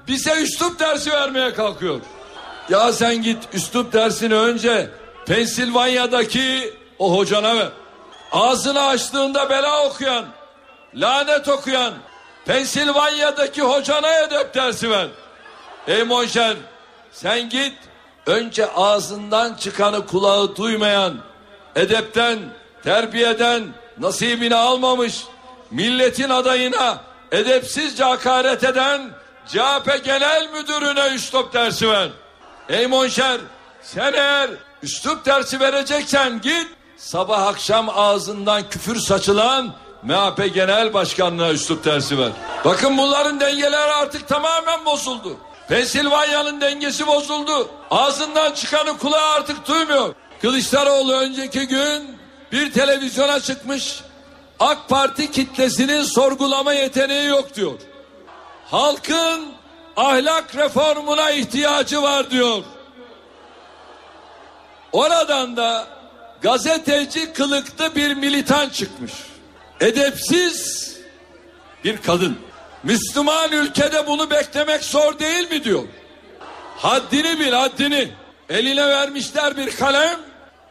bize 0.08 0.42
üslup 0.42 0.80
dersi 0.80 1.10
vermeye 1.10 1.52
kalkıyor. 1.54 2.00
Ya 2.68 2.92
sen 2.92 3.22
git 3.22 3.48
üslup 3.52 3.92
dersini 3.92 4.34
önce 4.34 4.90
Pensilvanya'daki 5.26 6.72
o 6.98 7.18
hocana 7.18 7.56
ver. 7.56 7.68
Ağzını 8.32 8.82
açtığında 8.82 9.50
bela 9.50 9.86
okuyan, 9.86 10.24
lanet 10.94 11.48
okuyan, 11.48 11.94
Pensilvanya'daki 12.46 13.62
hocana 13.62 14.18
edep 14.18 14.54
dersi 14.54 14.90
ver. 14.90 15.08
Ey 15.88 16.02
Monşer 16.02 16.56
sen 17.12 17.48
git 17.48 17.74
önce 18.26 18.72
ağzından 18.72 19.54
çıkanı 19.54 20.06
kulağı 20.06 20.56
duymayan, 20.56 21.16
edepten, 21.76 22.38
terbiyeden 22.84 23.64
nasibini 23.98 24.54
almamış, 24.54 25.24
milletin 25.70 26.30
adayına 26.30 27.00
edepsizce 27.32 28.04
hakaret 28.04 28.64
eden 28.64 29.10
CHP 29.46 30.04
Genel 30.04 30.48
Müdürüne 30.52 31.14
üslup 31.14 31.54
dersi 31.54 31.90
ver. 31.90 32.08
Ey 32.68 32.86
Monşer 32.86 33.40
sen 33.82 34.12
eğer 34.12 34.50
üslup 34.82 35.26
dersi 35.26 35.60
vereceksen 35.60 36.40
git 36.40 36.68
sabah 36.96 37.46
akşam 37.46 37.88
ağzından 37.88 38.68
küfür 38.68 38.96
saçılan 38.96 39.74
MHP 40.04 40.54
Genel 40.54 40.94
Başkanlığı'na 40.94 41.50
üslup 41.50 41.84
dersi 41.84 42.18
ver. 42.18 42.30
Bakın 42.64 42.98
bunların 42.98 43.40
dengeleri 43.40 43.76
artık 43.76 44.28
tamamen 44.28 44.84
bozuldu. 44.84 45.36
Pensilvanya'nın 45.68 46.60
dengesi 46.60 47.06
bozuldu. 47.06 47.68
Ağzından 47.90 48.52
çıkanı 48.52 48.98
kulağı 48.98 49.34
artık 49.34 49.68
duymuyor. 49.68 50.14
Kılıçdaroğlu 50.42 51.12
önceki 51.14 51.66
gün 51.68 52.18
bir 52.52 52.72
televizyona 52.72 53.40
çıkmış. 53.40 54.00
AK 54.60 54.88
Parti 54.88 55.30
kitlesinin 55.30 56.02
sorgulama 56.02 56.72
yeteneği 56.72 57.28
yok 57.28 57.54
diyor. 57.54 57.78
Halkın 58.70 59.46
ahlak 59.96 60.56
reformuna 60.56 61.30
ihtiyacı 61.30 62.02
var 62.02 62.30
diyor. 62.30 62.62
Oradan 64.92 65.56
da 65.56 65.86
gazeteci 66.42 67.32
kılıklı 67.32 67.94
bir 67.94 68.14
militan 68.14 68.68
çıkmış. 68.68 69.12
Edepsiz 69.84 70.90
bir 71.84 71.96
kadın. 71.96 72.36
Müslüman 72.82 73.52
ülkede 73.52 74.06
bunu 74.06 74.30
beklemek 74.30 74.84
zor 74.84 75.18
değil 75.18 75.50
mi 75.50 75.64
diyor. 75.64 75.82
Haddini 76.76 77.40
bil 77.40 77.52
haddini. 77.52 78.08
Eline 78.48 78.88
vermişler 78.88 79.56
bir 79.56 79.76
kalem. 79.76 80.20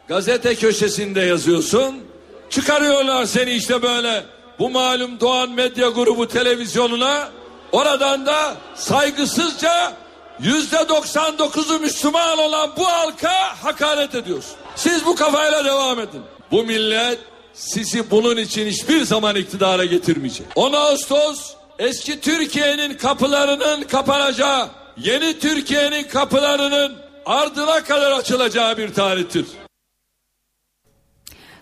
Gazete 0.08 0.54
köşesinde 0.54 1.20
yazıyorsun. 1.20 2.04
Çıkarıyorlar 2.50 3.24
seni 3.24 3.50
işte 3.50 3.82
böyle. 3.82 4.24
Bu 4.58 4.70
malum 4.70 5.20
Doğan 5.20 5.50
Medya 5.50 5.88
Grubu 5.88 6.28
televizyonuna. 6.28 7.28
Oradan 7.72 8.26
da 8.26 8.56
saygısızca 8.74 9.92
yüzde 10.40 10.76
99'u 10.76 11.78
Müslüman 11.78 12.38
olan 12.38 12.70
bu 12.76 12.86
halka 12.86 13.64
hakaret 13.64 14.14
ediyorsun. 14.14 14.56
Siz 14.76 15.06
bu 15.06 15.14
kafayla 15.14 15.64
devam 15.64 16.00
edin. 16.00 16.22
Bu 16.50 16.64
millet 16.64 17.18
sizi 17.54 18.10
bunun 18.10 18.36
için 18.36 18.66
hiçbir 18.66 19.02
zaman 19.02 19.36
iktidara 19.36 19.84
getirmeyecek. 19.84 20.46
10 20.54 20.72
Ağustos 20.72 21.54
eski 21.78 22.20
Türkiye'nin 22.20 22.94
kapılarının 22.94 23.82
kapanacağı, 23.82 24.68
yeni 24.96 25.38
Türkiye'nin 25.38 26.04
kapılarının 26.04 26.92
ardına 27.26 27.84
kadar 27.84 28.12
açılacağı 28.12 28.76
bir 28.76 28.94
tarihtir. 28.94 29.46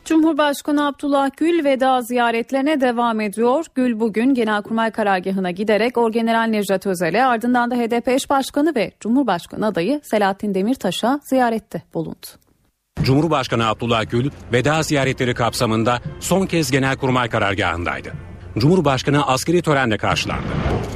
Cumhurbaşkanı 0.04 0.86
Abdullah 0.86 1.30
Gül 1.36 1.64
veda 1.64 2.02
ziyaretlerine 2.02 2.80
devam 2.80 3.20
ediyor. 3.20 3.64
Gül 3.74 4.00
bugün 4.00 4.34
Genelkurmay 4.34 4.90
Karargahı'na 4.90 5.50
giderek 5.50 5.98
Orgeneral 5.98 6.46
Necdet 6.46 6.86
Özel'e 6.86 7.24
ardından 7.24 7.70
da 7.70 7.74
HDP 7.74 8.08
eş 8.08 8.30
başkanı 8.30 8.74
ve 8.74 8.92
Cumhurbaşkanı 9.00 9.66
adayı 9.66 10.00
Selahattin 10.04 10.54
Demirtaş'a 10.54 11.20
ziyarette 11.22 11.82
bulundu. 11.94 12.41
Cumhurbaşkanı 13.02 13.68
Abdullah 13.68 14.10
Gül 14.10 14.30
veda 14.52 14.82
ziyaretleri 14.82 15.34
kapsamında 15.34 16.00
son 16.20 16.46
kez 16.46 16.70
Genelkurmay 16.70 17.28
karargahındaydı. 17.28 18.12
Cumhurbaşkanı 18.58 19.26
askeri 19.26 19.62
törenle 19.62 19.98
karşılandı. 19.98 20.42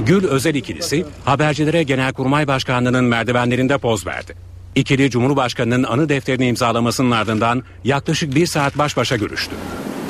Gül 0.05 0.27
özel 0.27 0.55
ikilisi 0.55 1.05
habercilere 1.25 1.83
Genelkurmay 1.83 2.47
Başkanlığı'nın 2.47 3.05
merdivenlerinde 3.05 3.77
poz 3.77 4.07
verdi. 4.07 4.35
İkili 4.75 5.09
Cumhurbaşkanı'nın 5.09 5.83
anı 5.83 6.09
defterini 6.09 6.47
imzalamasının 6.47 7.11
ardından 7.11 7.63
yaklaşık 7.83 8.35
bir 8.35 8.45
saat 8.45 8.77
baş 8.77 8.97
başa 8.97 9.15
görüştü. 9.15 9.55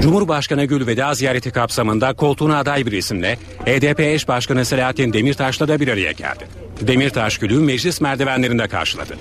Cumhurbaşkanı 0.02 0.66
Gül 0.66 0.88
veda 0.88 1.14
ziyareti 1.14 1.52
kapsamında 1.52 2.14
koltuğuna 2.14 2.60
aday 2.60 2.86
bir 2.86 2.92
isimle 2.92 3.36
HDP 3.66 4.00
eş 4.00 4.28
başkanı 4.28 4.66
Selahattin 4.66 5.14
Demirtaş'la 5.14 5.68
da 5.68 5.80
bir 5.80 5.88
araya 5.88 6.12
geldi. 6.12 6.48
Demirtaş 6.82 7.38
Gül'ü 7.38 7.60
meclis 7.60 8.02
merdivenlerinde 8.02 8.68
karşıladı. 8.68 9.18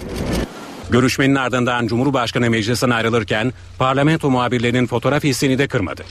Görüşmenin 0.91 1.35
ardından 1.35 1.87
Cumhurbaşkanı 1.87 2.51
meclisten 2.51 2.91
ayrılırken 2.91 3.53
parlamento 3.79 4.31
muhabirlerinin 4.31 4.87
fotoğraf 4.87 5.25
hissini 5.25 5.59
de 5.59 5.69
kırmadı. 5.69 6.05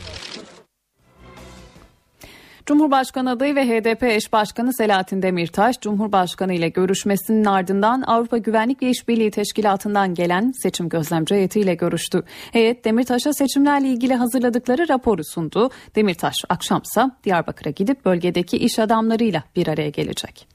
Cumhurbaşkanı 2.65 3.31
adayı 3.31 3.55
ve 3.55 3.65
HDP 3.65 4.03
eş 4.03 4.33
başkanı 4.33 4.73
Selahattin 4.73 5.21
Demirtaş, 5.21 5.79
Cumhurbaşkanı 5.81 6.53
ile 6.53 6.69
görüşmesinin 6.69 7.45
ardından 7.45 8.01
Avrupa 8.01 8.37
Güvenlik 8.37 8.81
ve 8.81 8.89
İşbirliği 8.89 9.31
Teşkilatı'ndan 9.31 10.13
gelen 10.13 10.51
seçim 10.63 10.89
gözlemci 10.89 11.35
heyetiyle 11.35 11.75
görüştü. 11.75 12.23
Heyet 12.51 12.85
Demirtaş'a 12.85 13.33
seçimlerle 13.33 13.87
ilgili 13.87 14.13
hazırladıkları 14.13 14.89
raporu 14.89 15.21
sundu. 15.23 15.69
Demirtaş 15.95 16.35
akşamsa 16.49 17.17
Diyarbakır'a 17.23 17.69
gidip 17.69 18.05
bölgedeki 18.05 18.57
iş 18.57 18.79
adamlarıyla 18.79 19.43
bir 19.55 19.67
araya 19.67 19.89
gelecek. 19.89 20.54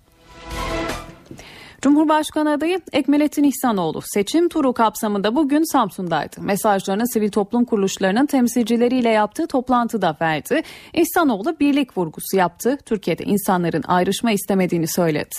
Cumhurbaşkanı 1.83 2.53
adayı 2.53 2.81
Ekmelettin 2.93 3.45
İhsanoğlu 3.45 4.01
seçim 4.05 4.49
turu 4.49 4.73
kapsamında 4.73 5.37
bugün 5.37 5.73
Samsun'daydı. 5.73 6.41
Mesajlarını 6.41 7.09
sivil 7.09 7.31
toplum 7.31 7.65
kuruluşlarının 7.65 8.27
temsilcileriyle 8.27 9.09
yaptığı 9.09 9.47
toplantıda 9.47 10.17
verdi. 10.21 10.63
İhsanoğlu 10.95 11.61
birlik 11.61 11.99
vurgusu 11.99 12.37
yaptı. 12.37 12.79
Türkiye'de 12.87 13.25
insanların 13.25 13.83
ayrışma 13.87 14.31
istemediğini 14.31 14.89
söyledi. 14.89 15.37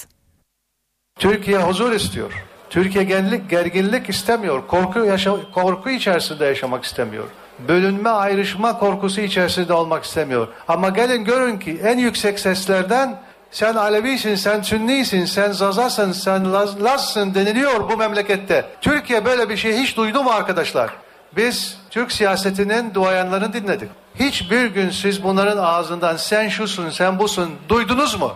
Türkiye 1.20 1.58
huzur 1.58 1.92
istiyor. 1.92 2.46
Türkiye 2.70 3.04
gerginlik, 3.04 3.50
gerginlik 3.50 4.10
istemiyor. 4.10 4.68
Korku, 4.68 5.00
yaşa, 5.00 5.52
korku 5.54 5.90
içerisinde 5.90 6.46
yaşamak 6.46 6.84
istemiyor. 6.84 7.28
Bölünme, 7.68 8.10
ayrışma 8.10 8.80
korkusu 8.80 9.22
içerisinde 9.22 9.74
olmak 9.74 10.04
istemiyor. 10.04 10.48
Ama 10.68 10.90
gelin 10.90 11.24
görün 11.24 11.60
ki 11.60 11.80
en 11.84 11.98
yüksek 11.98 12.40
seslerden 12.40 13.20
sen 13.52 13.76
Alevisin, 13.76 14.36
sen 14.36 14.62
Sünnisin, 14.62 15.26
sen 15.26 15.52
Zazasın, 15.52 16.12
sen 16.12 16.54
Laz, 16.54 16.84
Lazsın 16.84 17.36
deniliyor 17.36 17.90
bu 17.90 17.98
memlekette. 17.98 18.66
Türkiye 18.82 19.26
böyle 19.26 19.50
bir 19.50 19.58
şey 19.58 19.78
hiç 19.78 19.98
duydu 19.98 20.24
mu 20.24 20.30
arkadaşlar? 20.30 20.90
Biz 21.36 21.78
Türk 21.90 22.12
siyasetinin 22.12 22.94
duayanlarını 22.94 23.54
dinledik. 23.54 23.90
Hiçbir 24.16 24.66
gün 24.66 24.90
siz 24.90 25.24
bunların 25.24 25.58
ağzından 25.58 26.18
sen 26.18 26.50
şusun, 26.50 26.90
sen 26.90 27.20
busun 27.20 27.52
duydunuz 27.70 28.16
mu? 28.20 28.34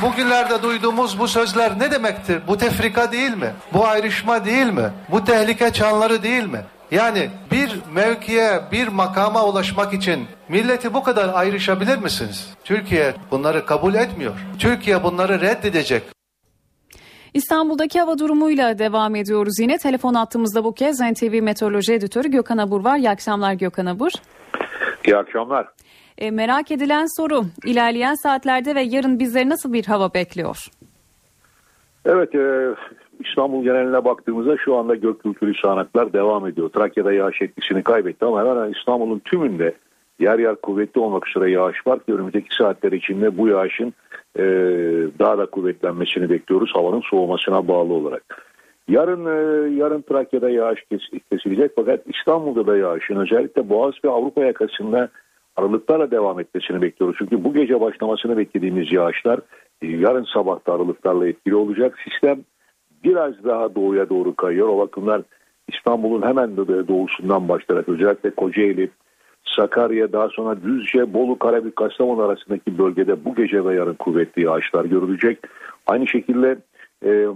Bugünlerde 0.00 0.62
duyduğumuz 0.62 1.18
bu 1.18 1.28
sözler 1.28 1.78
ne 1.78 1.90
demektir? 1.90 2.42
Bu 2.48 2.58
tefrika 2.58 3.12
değil 3.12 3.34
mi? 3.34 3.52
Bu 3.72 3.86
ayrışma 3.86 4.44
değil 4.44 4.66
mi? 4.66 4.90
Bu 5.08 5.24
tehlike 5.24 5.72
çanları 5.72 6.22
değil 6.22 6.44
mi? 6.44 6.60
Yani 6.90 7.30
bir 7.52 7.80
mevkiye, 7.94 8.60
bir 8.72 8.88
makama 8.88 9.46
ulaşmak 9.46 9.94
için 9.94 10.26
milleti 10.48 10.94
bu 10.94 11.02
kadar 11.02 11.34
ayrışabilir 11.34 11.98
misiniz? 11.98 12.54
Türkiye 12.64 13.14
bunları 13.30 13.66
kabul 13.66 13.94
etmiyor. 13.94 14.34
Türkiye 14.58 15.02
bunları 15.02 15.40
reddedecek. 15.40 16.02
İstanbul'daki 17.34 18.00
hava 18.00 18.18
durumuyla 18.18 18.78
devam 18.78 19.14
ediyoruz 19.14 19.58
yine. 19.60 19.78
Telefon 19.78 20.14
attığımızda 20.14 20.64
bu 20.64 20.74
kez 20.74 21.00
NTV 21.00 21.42
Meteoroloji 21.42 21.92
Editörü 21.92 22.28
Gökhan 22.28 22.58
Abur 22.58 22.84
var. 22.84 22.98
İyi 22.98 23.10
akşamlar 23.10 23.52
Gökhan 23.52 23.86
Abur. 23.86 24.10
İyi 25.06 25.16
akşamlar. 25.16 25.68
E, 26.18 26.30
merak 26.30 26.70
edilen 26.70 27.06
soru 27.16 27.44
ilerleyen 27.64 28.14
saatlerde 28.14 28.74
ve 28.74 28.82
yarın 28.82 29.18
bizleri 29.18 29.48
nasıl 29.48 29.72
bir 29.72 29.84
hava 29.84 30.14
bekliyor? 30.14 30.66
Evet 32.04 32.34
e, 32.34 32.74
İstanbul 33.20 33.64
geneline 33.64 34.04
baktığımızda 34.04 34.56
şu 34.56 34.76
anda 34.76 34.94
gök 34.94 35.24
gürültülü 35.24 35.54
sağanaklar 35.54 36.12
devam 36.12 36.46
ediyor. 36.46 36.68
Trakya'da 36.68 37.12
yağış 37.12 37.42
etkisini 37.42 37.82
kaybetti 37.82 38.24
ama 38.24 38.40
hemen 38.40 38.72
İstanbul'un 38.72 39.18
tümünde 39.18 39.74
yer 40.18 40.38
yer 40.38 40.56
kuvvetli 40.56 41.00
olmak 41.00 41.28
üzere 41.28 41.50
yağış 41.50 41.86
var 41.86 42.04
ki 42.04 42.14
önümüzdeki 42.14 42.56
saatler 42.56 42.92
içinde 42.92 43.38
bu 43.38 43.48
yağışın 43.48 43.94
e, 44.36 44.42
daha 45.18 45.38
da 45.38 45.46
kuvvetlenmesini 45.46 46.30
bekliyoruz 46.30 46.70
havanın 46.74 47.02
soğumasına 47.10 47.68
bağlı 47.68 47.92
olarak. 47.92 48.48
Yarın 48.88 49.26
e, 49.26 49.68
yarın 49.74 50.02
Trakya'da 50.02 50.50
yağış 50.50 50.84
kes, 50.90 51.00
kesilecek 51.32 51.72
fakat 51.76 52.00
İstanbul'da 52.06 52.66
da 52.66 52.76
yağışın 52.76 53.16
özellikle 53.16 53.68
Boğaz 53.68 53.94
ve 54.04 54.10
Avrupa 54.10 54.44
yakasında 54.44 55.08
aralıklarla 55.56 56.10
devam 56.10 56.40
etmesini 56.40 56.82
bekliyoruz. 56.82 57.16
Çünkü 57.18 57.44
bu 57.44 57.54
gece 57.54 57.80
başlamasını 57.80 58.38
beklediğimiz 58.38 58.92
yağışlar 58.92 59.40
e, 59.82 59.86
yarın 59.86 60.26
sabahta 60.34 60.74
aralıklarla 60.74 61.28
etkili 61.28 61.54
olacak. 61.54 61.98
Sistem 62.04 62.38
biraz 63.04 63.44
daha 63.44 63.74
doğuya 63.74 64.08
doğru 64.08 64.36
kayıyor. 64.36 64.68
O 64.68 64.78
bakımdan 64.78 65.24
İstanbul'un 65.68 66.22
hemen 66.22 66.56
de 66.56 66.88
doğusundan 66.88 67.48
başlayarak 67.48 67.88
özellikle 67.88 68.30
Kocaeli, 68.30 68.90
Sakarya 69.56 70.12
daha 70.12 70.28
sonra 70.28 70.62
Düzce, 70.62 71.14
Bolu, 71.14 71.38
Karabük, 71.38 71.76
Kastamonu 71.76 72.22
arasındaki 72.22 72.78
bölgede 72.78 73.24
bu 73.24 73.34
gece 73.34 73.64
ve 73.64 73.74
yarın 73.74 73.94
kuvvetli 73.94 74.44
yağışlar 74.44 74.84
görülecek. 74.84 75.38
Aynı 75.86 76.06
şekilde 76.06 76.58
e, 77.04 77.26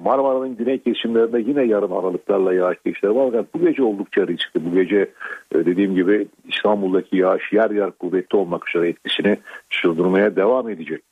Marmara'nın 0.00 0.56
güney 0.56 0.78
kesimlerinde 0.78 1.40
yine 1.40 1.64
yarın 1.64 1.90
aralıklarla 1.90 2.54
yağış 2.54 2.78
geçişleri 2.84 3.14
var. 3.14 3.30
Fakat 3.32 3.54
bu 3.54 3.60
gece 3.60 3.82
oldukça 3.82 4.26
riskli. 4.26 4.64
Bu 4.64 4.74
gece 4.74 5.10
e, 5.54 5.66
dediğim 5.66 5.94
gibi 5.94 6.26
İstanbul'daki 6.48 7.16
yağış 7.16 7.52
yer 7.52 7.70
yer 7.70 7.90
kuvvetli 7.90 8.36
olmak 8.36 8.68
üzere 8.68 8.88
etkisini 8.88 9.36
sürdürmeye 9.70 10.36
devam 10.36 10.68
edecek. 10.68 11.02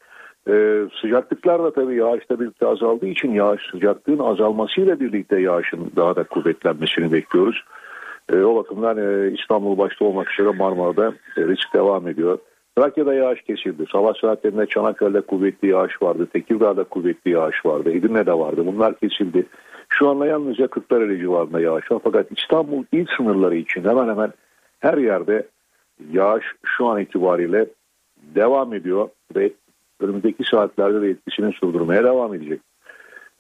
Ee, 0.50 0.88
sıcaklıklar 1.00 1.62
da 1.62 1.72
tabii 1.72 1.96
yağışla 1.96 2.40
birlikte 2.40 2.66
azaldığı 2.66 3.06
için 3.06 3.32
yağış 3.32 3.62
sıcaklığın 3.70 4.18
azalmasıyla 4.18 5.00
birlikte 5.00 5.40
yağışın 5.40 5.92
daha 5.96 6.16
da 6.16 6.24
kuvvetlenmesini 6.24 7.12
bekliyoruz. 7.12 7.64
Ee, 8.32 8.36
o 8.36 8.56
bakımdan 8.56 8.98
e, 8.98 9.30
İstanbul 9.30 9.78
başta 9.78 10.04
olmak 10.04 10.32
üzere 10.32 10.56
Marmara'da 10.56 11.14
e, 11.36 11.40
risk 11.40 11.74
devam 11.74 12.08
ediyor. 12.08 12.38
Trakya'da 12.76 13.14
yağış 13.14 13.42
kesildi. 13.42 13.84
Sabah 13.92 14.14
saatlerinde 14.20 14.66
Çanakkale'de 14.66 15.20
kuvvetli 15.20 15.68
yağış 15.68 16.02
vardı. 16.02 16.26
Tekirdağ'da 16.32 16.84
kuvvetli 16.84 17.30
yağış 17.30 17.66
vardı. 17.66 17.90
Edirne'de 17.90 18.32
vardı. 18.32 18.62
Bunlar 18.66 18.94
kesildi. 18.98 19.46
Şu 19.88 20.08
anda 20.08 20.26
yalnızca 20.26 20.66
Kırklareli 20.66 21.18
civarında 21.18 21.60
yağış 21.60 21.92
var. 21.92 22.00
Fakat 22.04 22.26
İstanbul 22.38 22.84
il 22.92 23.06
sınırları 23.16 23.56
için 23.56 23.84
hemen 23.84 24.08
hemen 24.08 24.32
her 24.80 24.98
yerde 24.98 25.46
yağış 26.12 26.44
şu 26.64 26.86
an 26.86 27.00
itibariyle 27.00 27.66
devam 28.34 28.74
ediyor 28.74 29.08
ve 29.36 29.50
önümüzdeki 30.02 30.44
saatlerde 30.44 31.02
de 31.02 31.08
etkisini 31.08 31.52
sürdürmeye 31.52 32.04
devam 32.04 32.34
edecek. 32.34 32.60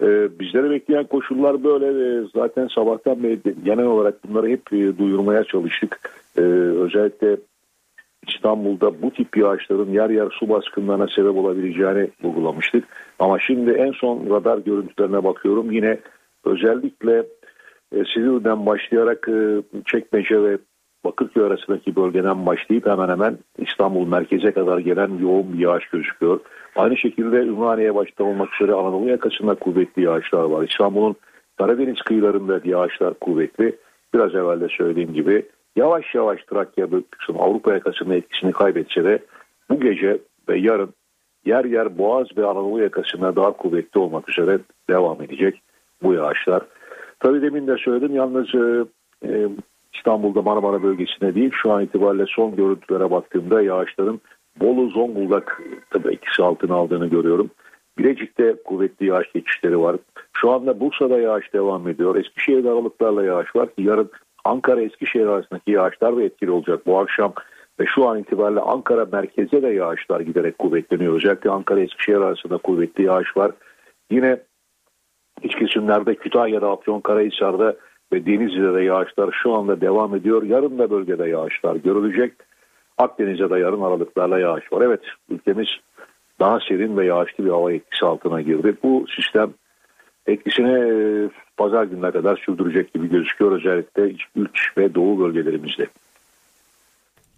Ee, 0.02 0.38
bizleri 0.40 0.70
bekleyen 0.70 1.04
koşullar 1.04 1.64
böyle 1.64 1.94
ve 1.94 2.26
zaten 2.34 2.66
sabahtan 2.66 3.22
beri 3.22 3.38
genel 3.64 3.86
olarak 3.86 4.28
bunları 4.28 4.48
hep 4.48 4.72
e, 4.72 4.98
duyurmaya 4.98 5.44
çalıştık. 5.44 6.00
Ee, 6.38 6.40
özellikle 6.40 7.36
İstanbul'da 8.28 9.02
bu 9.02 9.10
tip 9.10 9.36
yağışların 9.36 9.92
yer 9.92 10.10
yer 10.10 10.28
su 10.30 10.48
baskınlarına 10.48 11.08
sebep 11.08 11.36
olabileceğini 11.36 12.08
vurgulamıştık. 12.22 12.84
Ama 13.18 13.38
şimdi 13.38 13.70
en 13.70 13.92
son 13.92 14.30
radar 14.30 14.58
görüntülerine 14.58 15.24
bakıyorum. 15.24 15.70
Yine 15.70 15.98
özellikle 16.44 17.18
e, 17.92 18.04
Silivri'den 18.14 18.66
başlayarak 18.66 19.28
e, 19.28 19.62
Çekmece 19.86 20.42
ve 20.42 20.58
Bakırköy 21.04 21.44
arasındaki 21.44 21.96
bölgeden 21.96 22.46
başlayıp 22.46 22.86
hemen 22.86 23.08
hemen 23.08 23.38
İstanbul 23.58 24.06
merkeze 24.06 24.52
kadar 24.52 24.78
gelen 24.78 25.18
yoğun 25.18 25.52
bir 25.52 25.58
yağış 25.58 25.88
gözüküyor. 25.88 26.40
Aynı 26.76 26.96
şekilde 26.96 27.36
Ümraniye 27.36 27.94
başta 27.94 28.24
olmak 28.24 28.54
üzere 28.54 28.72
Anadolu 28.72 29.08
yakasında 29.08 29.54
kuvvetli 29.54 30.02
yağışlar 30.02 30.42
var. 30.42 30.68
İstanbul'un 30.68 31.16
Karadeniz 31.58 32.02
kıyılarında 32.02 32.60
yağışlar 32.64 33.14
kuvvetli. 33.14 33.76
Biraz 34.14 34.34
evvel 34.34 34.60
de 34.60 34.68
söylediğim 34.68 35.12
gibi 35.12 35.46
yavaş 35.76 36.14
yavaş 36.14 36.44
Trakya 36.44 36.86
kısım 37.10 37.40
Avrupa 37.40 37.72
yakasında 37.72 38.14
etkisini 38.14 38.52
kaybetse 38.52 39.04
de 39.04 39.18
bu 39.70 39.80
gece 39.80 40.18
ve 40.48 40.58
yarın 40.58 40.94
yer 41.44 41.64
yer 41.64 41.98
Boğaz 41.98 42.26
ve 42.36 42.46
Anadolu 42.46 42.82
yakasında 42.82 43.36
daha 43.36 43.52
kuvvetli 43.52 44.00
olmak 44.00 44.28
üzere 44.28 44.58
devam 44.90 45.22
edecek 45.22 45.62
bu 46.02 46.14
yağışlar. 46.14 46.62
Tabii 47.20 47.42
demin 47.42 47.66
de 47.66 47.76
söyledim 47.76 48.14
yalnız 48.16 48.54
e, 48.54 48.84
e 49.28 49.48
İstanbul'da 49.94 50.42
Marmara 50.42 50.82
bölgesinde 50.82 51.34
değil 51.34 51.50
şu 51.62 51.72
an 51.72 51.82
itibariyle 51.82 52.24
son 52.28 52.56
görüntülere 52.56 53.10
baktığımda 53.10 53.62
yağışların 53.62 54.20
Bolu 54.60 54.88
Zonguldak 54.88 55.62
tabii 55.90 56.14
etkisi 56.14 56.42
altına 56.42 56.74
aldığını 56.74 57.06
görüyorum. 57.06 57.50
Bilecik'te 57.98 58.56
kuvvetli 58.64 59.06
yağış 59.06 59.32
geçişleri 59.32 59.80
var. 59.80 59.96
Şu 60.32 60.50
anda 60.50 60.80
Bursa'da 60.80 61.18
yağış 61.18 61.52
devam 61.52 61.88
ediyor. 61.88 62.16
Eskişehir'de 62.16 62.70
aralıklarla 62.70 63.24
yağış 63.24 63.56
var 63.56 63.68
yarın 63.78 64.10
Ankara 64.44 64.80
Eskişehir 64.80 65.26
arasındaki 65.26 65.70
yağışlar 65.70 66.16
da 66.16 66.22
etkili 66.22 66.50
olacak 66.50 66.86
bu 66.86 66.98
akşam. 66.98 67.32
Ve 67.80 67.86
şu 67.86 68.08
an 68.08 68.18
itibariyle 68.18 68.60
Ankara 68.60 69.04
merkeze 69.12 69.62
de 69.62 69.68
yağışlar 69.68 70.20
giderek 70.20 70.58
kuvvetleniyor. 70.58 71.16
Özellikle 71.16 71.50
Ankara 71.50 71.80
Eskişehir 71.80 72.16
arasında 72.16 72.58
kuvvetli 72.58 73.04
yağış 73.04 73.36
var. 73.36 73.52
Yine 74.10 74.40
iç 75.42 75.54
kesimlerde 75.54 76.14
Kütahya'da, 76.14 76.70
Afyonkarahisar'da 76.70 77.76
ve 78.12 78.26
Denizli'de 78.26 78.74
de 78.74 78.82
yağışlar 78.82 79.38
şu 79.42 79.54
anda 79.54 79.80
devam 79.80 80.14
ediyor. 80.14 80.42
Yarın 80.42 80.78
da 80.78 80.90
bölgede 80.90 81.28
yağışlar 81.28 81.76
görülecek. 81.76 82.32
Akdeniz'de 82.98 83.50
de 83.50 83.58
yarın 83.58 83.82
aralıklarla 83.82 84.38
yağış 84.38 84.72
var. 84.72 84.82
Evet 84.82 85.00
ülkemiz 85.30 85.68
daha 86.40 86.58
serin 86.68 86.96
ve 86.96 87.06
yağışlı 87.06 87.44
bir 87.44 87.50
hava 87.50 87.72
etkisi 87.72 88.06
altına 88.06 88.40
girdi. 88.40 88.76
Bu 88.82 89.06
sistem 89.16 89.50
etkisini 90.26 90.72
e, 90.72 90.94
pazar 91.56 91.84
gününe 91.84 92.10
kadar 92.10 92.36
sürdürecek 92.36 92.94
gibi 92.94 93.10
gözüküyor 93.10 93.52
özellikle 93.52 94.10
iç 94.10 94.22
ve 94.76 94.94
doğu 94.94 95.20
bölgelerimizde. 95.20 95.86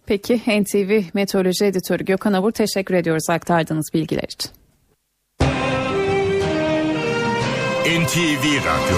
Peki 0.07 0.35
NTV 0.35 1.01
Meteoroloji 1.13 1.65
Editörü 1.65 2.05
Gökhan 2.05 2.33
Avur 2.33 2.51
teşekkür 2.51 2.95
ediyoruz 2.95 3.29
aktardığınız 3.29 3.91
bilgiler 3.93 4.23
için. 4.23 4.51
NTV 7.85 8.45
Radyo 8.65 8.97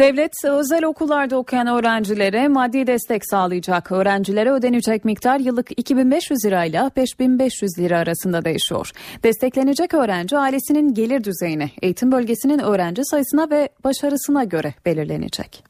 Devlet 0.00 0.32
özel 0.44 0.84
okullarda 0.84 1.36
okuyan 1.36 1.66
öğrencilere 1.66 2.48
maddi 2.48 2.86
destek 2.86 3.26
sağlayacak. 3.26 3.92
Öğrencilere 3.92 4.50
ödenecek 4.50 5.04
miktar 5.04 5.38
yıllık 5.38 5.78
2500 5.78 6.44
lirayla 6.44 6.90
5500 6.96 7.78
lira 7.78 7.98
arasında 7.98 8.44
değişiyor. 8.44 8.90
Desteklenecek 9.22 9.94
öğrenci 9.94 10.38
ailesinin 10.38 10.94
gelir 10.94 11.24
düzeyine, 11.24 11.70
eğitim 11.82 12.12
bölgesinin 12.12 12.58
öğrenci 12.58 13.04
sayısına 13.04 13.50
ve 13.50 13.68
başarısına 13.84 14.44
göre 14.44 14.74
belirlenecek. 14.86 15.64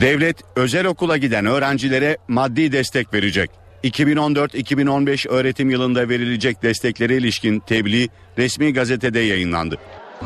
Devlet 0.00 0.36
özel 0.56 0.86
okula 0.86 1.16
giden 1.16 1.46
öğrencilere 1.46 2.16
maddi 2.28 2.72
destek 2.72 3.14
verecek. 3.14 3.50
2014-2015 3.84 5.28
öğretim 5.28 5.70
yılında 5.70 6.08
verilecek 6.08 6.62
desteklere 6.62 7.16
ilişkin 7.16 7.60
tebliğ 7.60 8.08
resmi 8.38 8.72
gazetede 8.72 9.20
yayınlandı. 9.20 9.76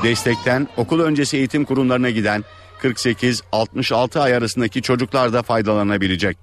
Destekten 0.02 0.68
okul 0.76 1.00
öncesi 1.00 1.36
eğitim 1.36 1.64
kurumlarına 1.64 2.10
giden 2.10 2.44
48-66 2.82 4.20
ay 4.20 4.34
arasındaki 4.34 4.82
çocuklar 4.82 5.32
da 5.32 5.42
faydalanabilecek. 5.42 6.38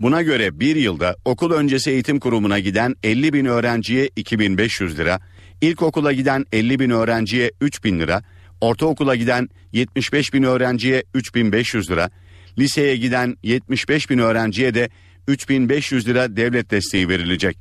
Buna 0.00 0.22
göre 0.22 0.60
bir 0.60 0.76
yılda 0.76 1.16
okul 1.24 1.52
öncesi 1.52 1.90
eğitim 1.90 2.20
kurumuna 2.20 2.58
giden 2.58 2.94
50 3.02 3.32
bin 3.32 3.44
öğrenciye 3.44 4.10
2500 4.16 4.98
lira, 4.98 5.20
ilkokula 5.60 6.12
giden 6.12 6.46
50 6.52 6.78
bin 6.78 6.90
öğrenciye 6.90 7.50
3000 7.60 8.00
lira, 8.00 8.22
ortaokula 8.60 9.14
giden 9.14 9.48
75 9.72 10.34
bin 10.34 10.42
öğrenciye 10.42 11.04
3500 11.14 11.90
lira, 11.90 12.10
liseye 12.58 12.96
giden 12.96 13.36
75 13.42 14.10
bin 14.10 14.18
öğrenciye 14.18 14.74
de 14.74 14.88
3500 15.28 16.08
lira 16.08 16.36
devlet 16.36 16.70
desteği 16.70 17.08
verilecek. 17.08 17.58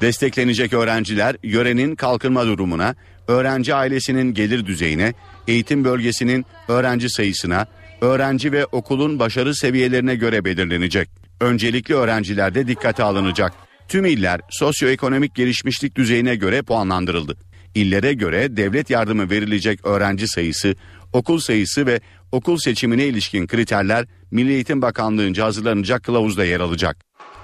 Desteklenecek 0.00 0.72
öğrenciler 0.72 1.36
yörenin 1.42 1.96
kalkınma 1.96 2.46
durumuna, 2.46 2.94
öğrenci 3.28 3.74
ailesinin 3.74 4.34
gelir 4.34 4.66
düzeyine, 4.66 5.14
eğitim 5.50 5.84
bölgesinin 5.84 6.46
öğrenci 6.68 7.10
sayısına, 7.10 7.66
öğrenci 8.00 8.52
ve 8.52 8.66
okulun 8.66 9.18
başarı 9.18 9.54
seviyelerine 9.54 10.14
göre 10.14 10.44
belirlenecek. 10.44 11.08
Öncelikli 11.40 11.94
öğrencilerde 11.94 12.66
dikkate 12.66 13.02
alınacak. 13.02 13.52
Tüm 13.88 14.04
iller 14.04 14.40
sosyoekonomik 14.50 15.34
gelişmişlik 15.34 15.96
düzeyine 15.96 16.36
göre 16.36 16.62
puanlandırıldı. 16.62 17.36
İllere 17.74 18.12
göre 18.12 18.56
devlet 18.56 18.90
yardımı 18.90 19.30
verilecek 19.30 19.86
öğrenci 19.86 20.28
sayısı, 20.28 20.74
okul 21.12 21.38
sayısı 21.38 21.86
ve 21.86 22.00
okul 22.32 22.58
seçimine 22.58 23.06
ilişkin 23.06 23.46
kriterler 23.46 24.06
Milli 24.30 24.52
Eğitim 24.52 24.82
Bakanlığı'nca 24.82 25.44
hazırlanacak 25.44 26.02
kılavuzda 26.02 26.44
yer 26.44 26.60
alacak. 26.60 26.96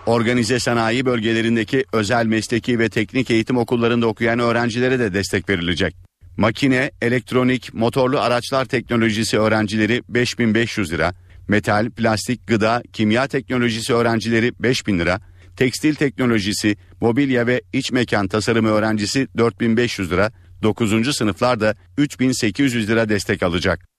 Organize 0.06 0.58
sanayi 0.58 1.06
bölgelerindeki 1.06 1.84
özel 1.92 2.26
mesleki 2.26 2.78
ve 2.78 2.88
teknik 2.88 3.30
eğitim 3.30 3.56
okullarında 3.56 4.06
okuyan 4.06 4.38
öğrencilere 4.38 4.98
de 4.98 5.14
destek 5.14 5.48
verilecek. 5.48 6.05
Makine, 6.36 6.90
elektronik, 7.02 7.74
motorlu 7.74 8.20
araçlar 8.20 8.64
teknolojisi 8.64 9.38
öğrencileri 9.38 10.02
5500 10.08 10.92
lira, 10.92 11.14
metal, 11.48 11.90
plastik, 11.90 12.46
gıda, 12.46 12.82
kimya 12.92 13.26
teknolojisi 13.26 13.94
öğrencileri 13.94 14.52
5000 14.60 14.98
lira, 14.98 15.20
tekstil 15.56 15.94
teknolojisi, 15.94 16.76
mobilya 17.00 17.46
ve 17.46 17.62
iç 17.72 17.92
mekan 17.92 18.28
tasarımı 18.28 18.68
öğrencisi 18.68 19.28
4500 19.38 20.10
lira, 20.10 20.32
9. 20.62 21.16
sınıflar 21.16 21.60
da 21.60 21.74
3800 21.96 22.88
lira 22.88 23.08
destek 23.08 23.42
alacak. 23.42 23.95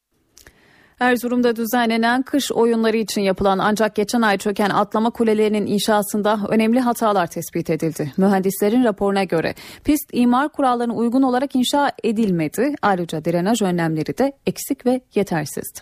Erzurum'da 0.99 1.55
düzenlenen 1.55 2.23
kış 2.23 2.51
oyunları 2.51 2.97
için 2.97 3.21
yapılan 3.21 3.59
ancak 3.59 3.95
geçen 3.95 4.21
ay 4.21 4.37
çöken 4.37 4.69
atlama 4.69 5.09
kulelerinin 5.09 5.65
inşasında 5.67 6.39
önemli 6.49 6.79
hatalar 6.79 7.27
tespit 7.27 7.69
edildi. 7.69 8.13
Mühendislerin 8.17 8.83
raporuna 8.83 9.23
göre 9.23 9.55
pist 9.83 10.09
imar 10.13 10.49
kurallarına 10.49 10.93
uygun 10.93 11.21
olarak 11.21 11.55
inşa 11.55 11.91
edilmedi. 12.03 12.75
Ayrıca 12.81 13.25
drenaj 13.25 13.61
önlemleri 13.61 14.17
de 14.17 14.31
eksik 14.45 14.85
ve 14.85 15.01
yetersizdi. 15.15 15.79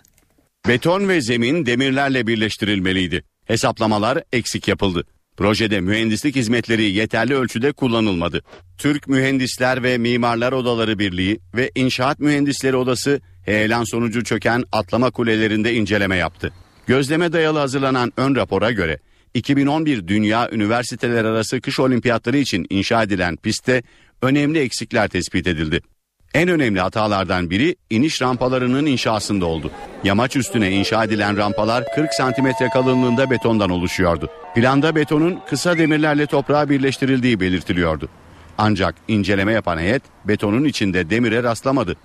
Beton 0.68 1.10
ve 1.10 1.22
zemin 1.22 1.66
demirlerle 1.66 2.28
birleştirilmeliydi. 2.28 3.24
Hesaplamalar 3.46 4.24
eksik 4.34 4.68
yapıldı. 4.68 5.04
Projede 5.38 5.82
mühendislik 5.82 6.36
hizmetleri 6.36 6.84
yeterli 6.84 7.36
ölçüde 7.36 7.72
kullanılmadı. 7.72 8.42
Türk 8.78 9.08
Mühendisler 9.08 9.84
ve 9.84 9.98
Mimarlar 9.98 10.52
Odaları 10.52 11.00
Birliği 11.00 11.40
ve 11.56 11.72
İnşaat 11.76 12.20
Mühendisleri 12.20 12.76
Odası 12.76 13.22
heyelan 13.46 13.84
sonucu 13.84 14.24
çöken 14.24 14.64
atlama 14.72 15.12
kulelerinde 15.12 15.74
inceleme 15.74 16.16
yaptı. 16.16 16.54
Gözleme 16.88 17.34
dayalı 17.34 17.60
hazırlanan 17.60 18.14
ön 18.18 18.36
rapora 18.36 18.72
göre 18.72 19.00
2011 19.34 20.08
Dünya 20.08 20.50
Üniversiteler 20.52 21.26
Arası 21.26 21.62
Kış 21.62 21.80
Olimpiyatları 21.80 22.38
için 22.38 22.66
inşa 22.70 23.04
edilen 23.04 23.36
pistte 23.36 23.84
önemli 24.22 24.60
eksikler 24.60 25.08
tespit 25.08 25.48
edildi. 25.48 25.82
En 26.34 26.50
önemli 26.50 26.80
hatalardan 26.80 27.50
biri 27.50 27.76
iniş 27.90 28.22
rampalarının 28.22 28.86
inşasında 28.86 29.46
oldu. 29.46 29.72
Yamaç 30.04 30.36
üstüne 30.36 30.72
inşa 30.72 31.04
edilen 31.04 31.38
rampalar 31.38 31.84
40 31.96 32.14
santimetre 32.14 32.70
kalınlığında 32.70 33.30
betondan 33.30 33.70
oluşuyordu. 33.70 34.30
Planda 34.56 34.96
betonun 34.96 35.40
kısa 35.50 35.78
demirlerle 35.78 36.26
toprağa 36.26 36.70
birleştirildiği 36.70 37.40
belirtiliyordu. 37.40 38.10
Ancak 38.58 38.96
inceleme 39.08 39.52
yapan 39.52 39.78
heyet 39.78 40.04
betonun 40.26 40.64
içinde 40.64 41.10
demire 41.10 41.44
rastlamadı. 41.44 41.96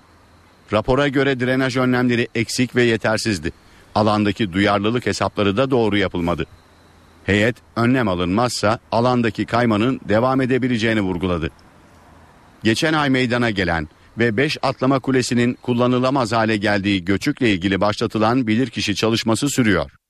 Rapora 0.73 1.07
göre 1.07 1.39
drenaj 1.39 1.77
önlemleri 1.77 2.27
eksik 2.35 2.75
ve 2.75 2.83
yetersizdi. 2.83 3.51
Alandaki 3.95 4.53
duyarlılık 4.53 5.05
hesapları 5.05 5.57
da 5.57 5.71
doğru 5.71 5.97
yapılmadı. 5.97 6.45
Heyet 7.25 7.55
önlem 7.75 8.07
alınmazsa 8.07 8.79
alandaki 8.91 9.45
kaymanın 9.45 10.01
devam 10.09 10.41
edebileceğini 10.41 11.01
vurguladı. 11.01 11.51
Geçen 12.63 12.93
ay 12.93 13.09
meydana 13.09 13.49
gelen 13.49 13.87
ve 14.17 14.37
5 14.37 14.57
atlama 14.61 14.99
kulesinin 14.99 15.53
kullanılamaz 15.53 16.31
hale 16.31 16.57
geldiği 16.57 17.05
göçükle 17.05 17.53
ilgili 17.53 17.81
başlatılan 17.81 18.47
bilirkişi 18.47 18.95
çalışması 18.95 19.49
sürüyor. 19.49 20.00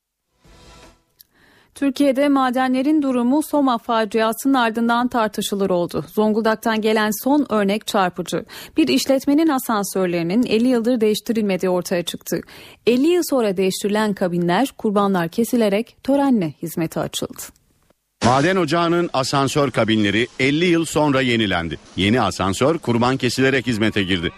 Türkiye'de 1.75 2.29
madenlerin 2.29 3.01
durumu 3.01 3.43
Soma 3.43 3.77
faciasının 3.77 4.53
ardından 4.53 5.07
tartışılır 5.07 5.69
oldu. 5.69 6.05
Zonguldak'tan 6.13 6.81
gelen 6.81 7.11
son 7.23 7.45
örnek 7.49 7.87
çarpıcı. 7.87 8.45
Bir 8.77 8.87
işletmenin 8.87 9.47
asansörlerinin 9.47 10.43
50 10.43 10.67
yıldır 10.67 11.01
değiştirilmediği 11.01 11.69
ortaya 11.69 12.03
çıktı. 12.03 12.41
50 12.87 13.07
yıl 13.07 13.23
sonra 13.29 13.57
değiştirilen 13.57 14.13
kabinler 14.13 14.73
kurbanlar 14.77 15.29
kesilerek 15.29 15.97
törenle 16.03 16.53
hizmete 16.61 16.99
açıldı. 16.99 17.60
Maden 18.25 18.55
ocağının 18.55 19.09
asansör 19.13 19.71
kabinleri 19.71 20.27
50 20.39 20.65
yıl 20.65 20.85
sonra 20.85 21.21
yenilendi. 21.21 21.77
Yeni 21.95 22.21
asansör 22.21 22.77
kurban 22.77 23.17
kesilerek 23.17 23.67
hizmete 23.67 24.03
girdi. 24.03 24.31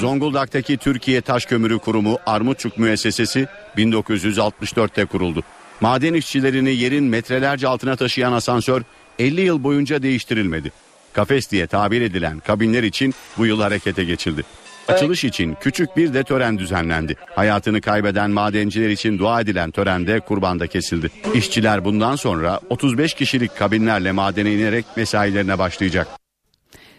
Zonguldak'taki 0.00 0.76
Türkiye 0.76 1.20
Taş 1.20 1.46
Kömürü 1.46 1.78
Kurumu 1.78 2.18
Armutçuk 2.26 2.78
Müessesesi 2.78 3.46
1964'te 3.76 5.04
kuruldu. 5.04 5.42
Maden 5.80 6.14
işçilerini 6.14 6.74
yerin 6.74 7.04
metrelerce 7.04 7.68
altına 7.68 7.96
taşıyan 7.96 8.32
asansör 8.32 8.82
50 9.18 9.40
yıl 9.40 9.64
boyunca 9.64 10.02
değiştirilmedi. 10.02 10.72
Kafes 11.12 11.50
diye 11.50 11.66
tabir 11.66 12.02
edilen 12.02 12.40
kabinler 12.40 12.82
için 12.82 13.14
bu 13.38 13.46
yıl 13.46 13.60
harekete 13.60 14.04
geçildi. 14.04 14.44
Açılış 14.88 15.24
için 15.24 15.56
küçük 15.60 15.96
bir 15.96 16.14
de 16.14 16.24
tören 16.24 16.58
düzenlendi. 16.58 17.16
Hayatını 17.34 17.80
kaybeden 17.80 18.30
madenciler 18.30 18.88
için 18.88 19.18
dua 19.18 19.40
edilen 19.40 19.70
törende 19.70 20.20
kurbanda 20.20 20.66
kesildi. 20.66 21.10
İşçiler 21.34 21.84
bundan 21.84 22.16
sonra 22.16 22.60
35 22.70 23.14
kişilik 23.14 23.56
kabinlerle 23.56 24.12
madene 24.12 24.54
inerek 24.54 24.84
mesailerine 24.96 25.58
başlayacak. 25.58 26.08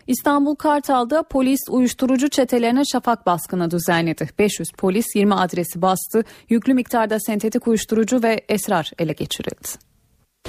İstanbul 0.07 0.55
Kartal'da 0.55 1.23
polis 1.23 1.59
uyuşturucu 1.69 2.29
çetelerine 2.29 2.85
şafak 2.91 3.25
baskını 3.25 3.71
düzenledi. 3.71 4.29
500 4.39 4.71
polis 4.77 5.05
20 5.15 5.33
adresi 5.35 5.81
bastı. 5.81 6.23
Yüklü 6.49 6.73
miktarda 6.73 7.19
sentetik 7.19 7.67
uyuşturucu 7.67 8.23
ve 8.23 8.41
esrar 8.49 8.91
ele 8.99 9.13
geçirildi. 9.13 9.67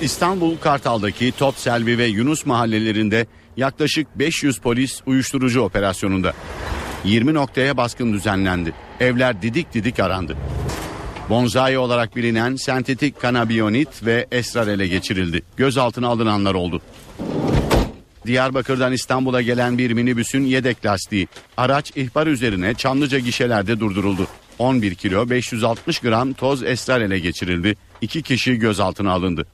İstanbul 0.01 0.57
Kartal'daki 0.57 1.33
Top 1.33 1.55
Selvi 1.57 1.99
ve 1.99 2.05
Yunus 2.07 2.47
mahallelerinde 2.47 3.27
yaklaşık 3.57 4.19
500 4.19 4.59
polis 4.59 5.03
uyuşturucu 5.07 5.61
operasyonunda. 5.61 6.33
20 7.07 7.35
noktaya 7.35 7.77
baskın 7.77 8.13
düzenlendi. 8.13 8.73
Evler 9.01 9.43
didik 9.43 9.75
didik 9.75 10.01
arandı. 10.01 10.37
Bonzai 11.29 11.79
olarak 11.79 12.17
bilinen 12.17 12.57
sentetik 12.57 13.21
kanabiyonit 13.21 14.07
ve 14.07 14.27
esrar 14.31 14.67
ele 14.67 14.89
geçirildi. 14.89 15.43
Gözaltına 15.57 16.09
alınanlar 16.09 16.55
oldu. 16.55 16.83
Diyarbakır'dan 18.27 18.93
İstanbul'a 18.93 19.43
gelen 19.43 19.79
bir 19.79 19.91
minibüsün 19.91 20.45
yedek 20.45 20.87
lastiği. 20.87 21.29
Araç 21.57 21.97
ihbar 21.97 22.27
üzerine 22.27 22.75
Çamlıca 22.75 23.19
gişelerde 23.19 23.81
durduruldu. 23.81 24.27
11 24.59 24.95
kilo 24.95 25.31
560 25.31 25.99
gram 25.99 26.33
toz 26.33 26.63
esrar 26.63 27.01
ele 27.01 27.19
geçirildi. 27.19 27.77
İki 28.01 28.23
kişi 28.23 28.57
gözaltına 28.57 29.13
alındı. 29.13 29.47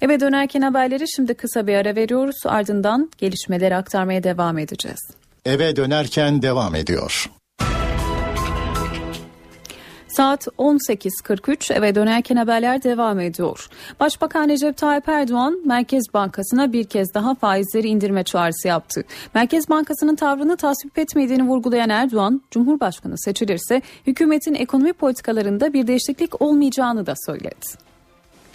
Eve 0.00 0.20
dönerken 0.20 0.62
haberleri 0.62 1.04
şimdi 1.16 1.34
kısa 1.34 1.66
bir 1.66 1.74
ara 1.74 1.96
veriyoruz. 1.96 2.36
Ardından 2.44 3.10
gelişmeleri 3.18 3.76
aktarmaya 3.76 4.22
devam 4.22 4.58
edeceğiz. 4.58 5.25
Eve 5.46 5.76
dönerken 5.76 6.42
devam 6.42 6.74
ediyor. 6.74 7.30
Saat 10.08 10.46
18.43 10.46 11.74
eve 11.74 11.94
dönerken 11.94 12.36
haberler 12.36 12.82
devam 12.82 13.20
ediyor. 13.20 13.68
Başbakan 14.00 14.48
Recep 14.48 14.76
Tayyip 14.76 15.08
Erdoğan 15.08 15.60
Merkez 15.64 16.04
Bankası'na 16.14 16.72
bir 16.72 16.84
kez 16.84 17.14
daha 17.14 17.34
faizleri 17.34 17.88
indirme 17.88 18.24
çağrısı 18.24 18.68
yaptı. 18.68 19.04
Merkez 19.34 19.68
Bankası'nın 19.68 20.16
tavrını 20.16 20.56
tasvip 20.56 20.98
etmediğini 20.98 21.48
vurgulayan 21.48 21.90
Erdoğan, 21.90 22.42
Cumhurbaşkanı 22.50 23.18
seçilirse 23.18 23.82
hükümetin 24.06 24.54
ekonomi 24.54 24.92
politikalarında 24.92 25.72
bir 25.72 25.86
değişiklik 25.86 26.42
olmayacağını 26.42 27.06
da 27.06 27.14
söyledi. 27.26 27.66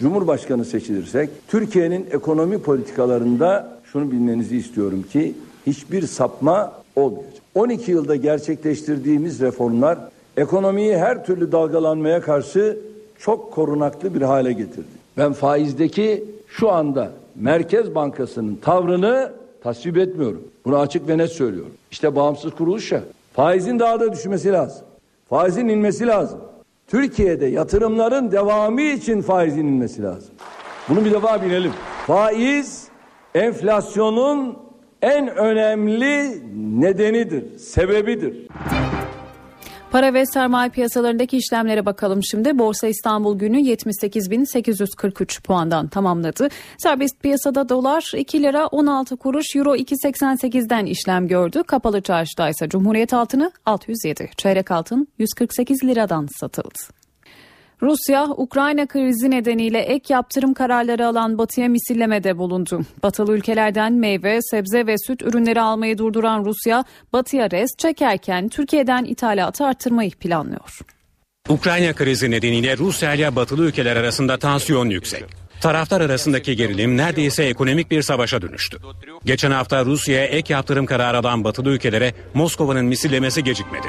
Cumhurbaşkanı 0.00 0.64
seçilirsek 0.64 1.30
Türkiye'nin 1.48 2.06
ekonomi 2.10 2.62
politikalarında 2.62 3.78
şunu 3.92 4.10
bilmenizi 4.10 4.56
istiyorum 4.56 5.04
ki 5.12 5.34
hiçbir 5.66 6.06
sapma 6.06 6.81
olmayacak. 6.96 7.42
12 7.54 7.90
yılda 7.90 8.16
gerçekleştirdiğimiz 8.16 9.40
reformlar 9.40 9.98
ekonomiyi 10.36 10.96
her 10.96 11.24
türlü 11.24 11.52
dalgalanmaya 11.52 12.20
karşı 12.20 12.78
çok 13.18 13.52
korunaklı 13.52 14.14
bir 14.14 14.22
hale 14.22 14.52
getirdi. 14.52 15.02
Ben 15.18 15.32
faizdeki 15.32 16.24
şu 16.48 16.70
anda 16.70 17.12
Merkez 17.34 17.94
Bankası'nın 17.94 18.56
tavrını 18.62 19.32
tasvip 19.62 19.96
etmiyorum. 19.96 20.42
Bunu 20.64 20.78
açık 20.78 21.08
ve 21.08 21.18
net 21.18 21.30
söylüyorum. 21.32 21.72
İşte 21.90 22.16
bağımsız 22.16 22.54
kuruluş 22.54 22.92
ya. 22.92 23.00
Faizin 23.32 23.78
daha 23.78 24.00
da 24.00 24.12
düşmesi 24.12 24.52
lazım. 24.52 24.84
Faizin 25.28 25.68
inmesi 25.68 26.06
lazım. 26.06 26.40
Türkiye'de 26.88 27.46
yatırımların 27.46 28.32
devamı 28.32 28.82
için 28.82 29.22
faizin 29.22 29.66
inmesi 29.66 30.02
lazım. 30.02 30.30
Bunu 30.88 31.04
bir 31.04 31.12
defa 31.12 31.42
bilelim. 31.42 31.72
Faiz 32.06 32.88
enflasyonun 33.34 34.58
en 35.02 35.28
önemli 35.28 36.42
nedenidir, 36.80 37.58
sebebidir. 37.58 38.48
Para 39.90 40.14
ve 40.14 40.26
sermaye 40.26 40.70
piyasalarındaki 40.70 41.36
işlemlere 41.36 41.86
bakalım 41.86 42.20
şimdi. 42.24 42.58
Borsa 42.58 42.86
İstanbul 42.86 43.38
günü 43.38 43.60
78.843 43.60 45.42
puandan 45.42 45.88
tamamladı. 45.88 46.48
Serbest 46.78 47.20
piyasada 47.22 47.68
dolar 47.68 48.12
2 48.16 48.42
lira 48.42 48.66
16 48.66 49.16
kuruş, 49.16 49.56
euro 49.56 49.76
2.88'den 49.76 50.86
işlem 50.86 51.28
gördü. 51.28 51.62
Kapalı 51.66 52.00
çarşıda 52.00 52.48
ise 52.48 52.68
Cumhuriyet 52.68 53.14
altını 53.14 53.52
607, 53.66 54.30
çeyrek 54.36 54.70
altın 54.70 55.08
148 55.18 55.84
liradan 55.84 56.28
satıldı. 56.40 57.01
Rusya, 57.82 58.28
Ukrayna 58.36 58.86
krizi 58.86 59.30
nedeniyle 59.30 59.78
ek 59.78 60.14
yaptırım 60.14 60.54
kararları 60.54 61.06
alan 61.06 61.38
Batı'ya 61.38 61.68
misillemede 61.68 62.38
bulundu. 62.38 62.80
Batılı 63.02 63.32
ülkelerden 63.36 63.92
meyve, 63.92 64.38
sebze 64.42 64.86
ve 64.86 64.98
süt 64.98 65.22
ürünleri 65.22 65.60
almayı 65.60 65.98
durduran 65.98 66.44
Rusya, 66.44 66.84
Batı'ya 67.12 67.50
rest 67.50 67.78
çekerken 67.78 68.48
Türkiye'den 68.48 69.04
ithalatı 69.04 69.64
arttırmayı 69.64 70.10
planlıyor. 70.10 70.78
Ukrayna 71.48 71.92
krizi 71.92 72.30
nedeniyle 72.30 72.76
Rusya 72.76 73.14
ile 73.14 73.36
batılı 73.36 73.64
ülkeler 73.64 73.96
arasında 73.96 74.38
tansiyon 74.38 74.88
yüksek. 74.88 75.24
Taraflar 75.60 76.00
arasındaki 76.00 76.56
gerilim 76.56 76.96
neredeyse 76.96 77.44
ekonomik 77.44 77.90
bir 77.90 78.02
savaşa 78.02 78.42
dönüştü. 78.42 78.78
Geçen 79.24 79.50
hafta 79.50 79.84
Rusya'ya 79.84 80.26
ek 80.26 80.52
yaptırım 80.52 80.86
kararı 80.86 81.18
alan 81.18 81.44
batılı 81.44 81.70
ülkelere 81.70 82.14
Moskova'nın 82.34 82.84
misillemesi 82.84 83.44
gecikmedi. 83.44 83.86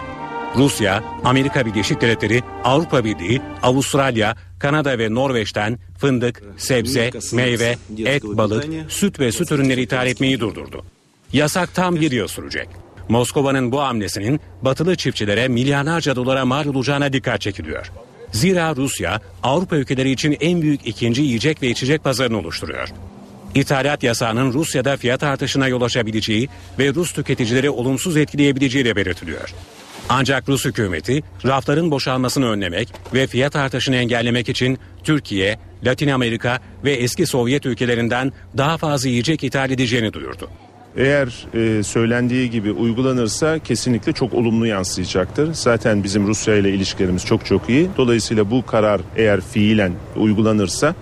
Rusya, 0.55 1.03
Amerika 1.23 1.65
Birleşik 1.65 2.01
Devletleri, 2.01 2.43
Avrupa 2.63 3.05
Birliği, 3.05 3.41
Avustralya, 3.63 4.35
Kanada 4.59 4.99
ve 4.99 5.13
Norveç'ten 5.13 5.79
fındık, 5.97 6.43
sebze, 6.57 7.11
meyve, 7.33 7.75
et, 8.05 8.23
balık, 8.23 8.91
süt 8.91 9.19
ve 9.19 9.31
süt 9.31 9.51
ürünleri 9.51 9.81
ithal 9.81 10.07
etmeyi 10.07 10.39
durdurdu. 10.39 10.85
Yasak 11.33 11.75
tam 11.75 11.95
bir 11.95 12.11
yıl 12.11 12.27
sürecek. 12.27 12.67
Moskova'nın 13.09 13.71
bu 13.71 13.81
hamlesinin 13.81 14.39
batılı 14.61 14.95
çiftçilere 14.95 15.47
milyarlarca 15.47 16.15
dolara 16.15 16.45
mal 16.45 16.65
olacağına 16.65 17.13
dikkat 17.13 17.41
çekiliyor. 17.41 17.91
Zira 18.31 18.75
Rusya 18.75 19.21
Avrupa 19.43 19.75
ülkeleri 19.75 20.11
için 20.11 20.37
en 20.41 20.61
büyük 20.61 20.87
ikinci 20.87 21.21
yiyecek 21.21 21.61
ve 21.61 21.69
içecek 21.69 22.03
pazarını 22.03 22.37
oluşturuyor. 22.37 22.89
İthalat 23.55 24.03
yasağının 24.03 24.53
Rusya'da 24.53 24.97
fiyat 24.97 25.23
artışına 25.23 25.67
yol 25.67 25.81
açabileceği 25.81 26.49
ve 26.79 26.93
Rus 26.93 27.13
tüketicileri 27.13 27.69
olumsuz 27.69 28.17
etkileyebileceği 28.17 28.85
de 28.85 28.95
belirtiliyor. 28.95 29.53
Ancak 30.09 30.49
Rus 30.49 30.65
hükümeti 30.65 31.23
rafların 31.45 31.91
boşalmasını 31.91 32.49
önlemek 32.49 32.93
ve 33.13 33.27
fiyat 33.27 33.55
artışını 33.55 33.95
engellemek 33.95 34.49
için 34.49 34.79
Türkiye, 35.03 35.59
Latin 35.85 36.07
Amerika 36.07 36.59
ve 36.83 36.91
eski 36.91 37.25
Sovyet 37.25 37.65
ülkelerinden 37.65 38.31
daha 38.57 38.77
fazla 38.77 39.09
yiyecek 39.09 39.43
ithal 39.43 39.71
edeceğini 39.71 40.13
duyurdu. 40.13 40.49
Eğer 40.97 41.47
e, 41.53 41.83
söylendiği 41.83 42.49
gibi 42.49 42.71
uygulanırsa 42.71 43.59
kesinlikle 43.59 44.11
çok 44.11 44.33
olumlu 44.33 44.65
yansıyacaktır. 44.65 45.53
Zaten 45.53 46.03
bizim 46.03 46.27
Rusya 46.27 46.55
ile 46.55 46.69
ilişkilerimiz 46.69 47.25
çok 47.25 47.45
çok 47.45 47.69
iyi. 47.69 47.89
Dolayısıyla 47.97 48.51
bu 48.51 48.65
karar 48.65 49.01
eğer 49.15 49.41
fiilen 49.41 49.93
uygulanırsa 50.15 50.95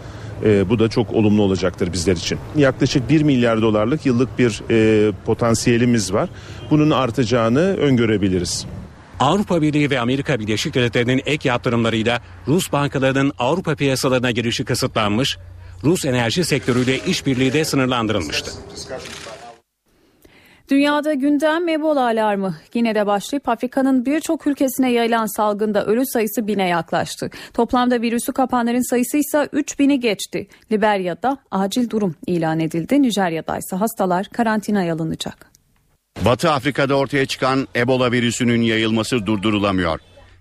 e, 0.45 0.69
bu 0.69 0.79
da 0.79 0.89
çok 0.89 1.13
olumlu 1.13 1.41
olacaktır 1.41 1.93
bizler 1.93 2.15
için. 2.15 2.39
Yaklaşık 2.55 3.09
1 3.09 3.21
milyar 3.21 3.61
dolarlık 3.61 4.05
yıllık 4.05 4.39
bir 4.39 4.61
e, 4.69 5.11
potansiyelimiz 5.25 6.13
var. 6.13 6.29
Bunun 6.69 6.91
artacağını 6.91 7.77
öngörebiliriz. 7.77 8.65
Avrupa 9.21 9.61
Birliği 9.61 9.89
ve 9.89 9.99
Amerika 9.99 10.39
Birleşik 10.39 10.73
Devletleri'nin 10.73 11.21
ek 11.25 11.49
yaptırımlarıyla 11.49 12.21
Rus 12.47 12.71
bankalarının 12.71 13.31
Avrupa 13.39 13.75
piyasalarına 13.75 14.31
girişi 14.31 14.65
kısıtlanmış, 14.65 15.37
Rus 15.83 16.05
enerji 16.05 16.43
sektörüyle 16.43 16.99
işbirliği 16.99 17.53
de 17.53 17.65
sınırlandırılmıştı. 17.65 18.51
Dünyada 20.69 21.13
gündem 21.13 21.69
Ebola 21.69 22.01
alarmı. 22.01 22.55
Yine 22.73 22.95
de 22.95 23.05
başlayıp 23.05 23.49
Afrika'nın 23.49 24.05
birçok 24.05 24.47
ülkesine 24.47 24.91
yayılan 24.91 25.37
salgında 25.37 25.85
ölü 25.85 26.05
sayısı 26.05 26.47
bine 26.47 26.67
yaklaştı. 26.67 27.29
Toplamda 27.53 28.01
virüsü 28.01 28.33
kapanların 28.33 28.89
sayısı 28.89 29.17
ise 29.17 29.37
3000'i 29.37 29.99
geçti. 29.99 30.47
Liberya'da 30.71 31.37
acil 31.51 31.89
durum 31.89 32.15
ilan 32.27 32.59
edildi. 32.59 33.01
Nijerya'da 33.01 33.57
ise 33.57 33.75
hastalar 33.75 34.25
karantinaya 34.25 34.93
alınacak. 34.93 35.50
Batı 36.25 36.51
Afrika'da 36.51 36.95
ortaya 36.95 37.25
çıkan 37.25 37.67
Ebola 37.75 38.11
virüsünün 38.11 38.61
yayılması 38.61 39.25
durdurulamıyor. 39.25 39.99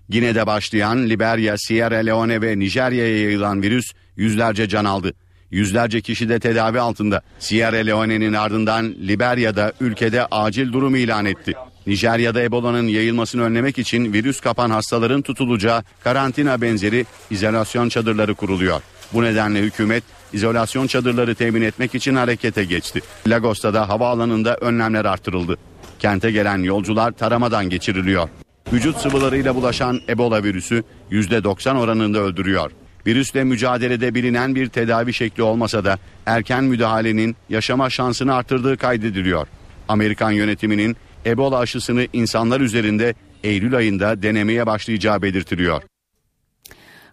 Gine'de 0.09 0.47
başlayan 0.47 1.09
Liberya, 1.11 1.59
Sierra 1.59 1.97
Leone 1.97 2.43
ve 2.43 2.59
Nijerya'ya 2.59 3.23
yayılan 3.23 3.63
virüs 3.63 3.93
yüzlerce 4.17 4.69
can 4.69 4.85
aldı. 4.85 5.13
Yüzlerce 5.51 6.01
kişi 6.01 6.29
de 6.29 6.41
tedavi 6.41 6.81
altında. 6.81 7.23
Sierra 7.39 7.77
Leone'nin 7.77 8.33
ardından 8.33 8.95
Liberya'da 8.95 9.73
ülkede 9.81 10.27
acil 10.27 10.73
durum 10.73 10.97
ilan 10.97 11.27
etti. 11.27 11.53
Nijerya'da 11.87 12.43
Ebola'nın 12.43 12.89
yayılmasını 12.89 13.43
önlemek 13.43 13.79
için 13.79 14.13
virüs 14.13 14.41
kapan 14.41 14.71
hastaların 14.71 15.23
tutulacağı 15.23 15.83
karantina 16.05 16.63
benzeri 16.63 17.07
izolasyon 17.31 17.89
çadırları 17.89 18.35
kuruluyor. 18.35 18.83
Bu 19.13 19.23
nedenle 19.23 19.61
hükümet 19.61 20.05
izolasyon 20.33 20.87
çadırları 20.87 21.35
temin 21.35 21.63
etmek 21.63 21.95
için 21.95 22.15
harekete 22.15 22.65
geçti. 22.65 23.01
Lagos'ta 23.27 23.75
da 23.75 23.89
havaalanında 23.89 24.57
önlemler 24.57 25.05
artırıldı. 25.05 25.57
Kente 25.99 26.31
gelen 26.31 26.59
yolcular 26.59 27.13
taramadan 27.13 27.69
geçiriliyor. 27.71 28.29
Vücut 28.73 28.97
sıvılarıyla 28.97 29.55
bulaşan 29.55 30.01
Ebola 30.09 30.45
virüsü 30.45 30.83
%90 31.11 31.77
oranında 31.79 32.19
öldürüyor. 32.19 32.71
Virüsle 33.07 33.45
mücadelede 33.45 34.15
bilinen 34.15 34.55
bir 34.55 34.69
tedavi 34.69 35.13
şekli 35.13 35.43
olmasa 35.43 35.85
da 35.85 35.99
erken 36.27 36.65
müdahalenin 36.65 37.37
yaşama 37.49 37.91
şansını 37.91 38.35
artırdığı 38.35 38.77
kaydediliyor. 38.77 39.47
Amerikan 39.89 40.31
yönetiminin 40.31 40.97
Ebola 41.27 41.59
aşısını 41.59 42.07
insanlar 42.13 42.61
üzerinde 42.61 43.15
Eylül 43.45 43.77
ayında 43.77 44.23
denemeye 44.23 44.67
başlayacağı 44.67 45.23
belirtiliyor. 45.23 45.83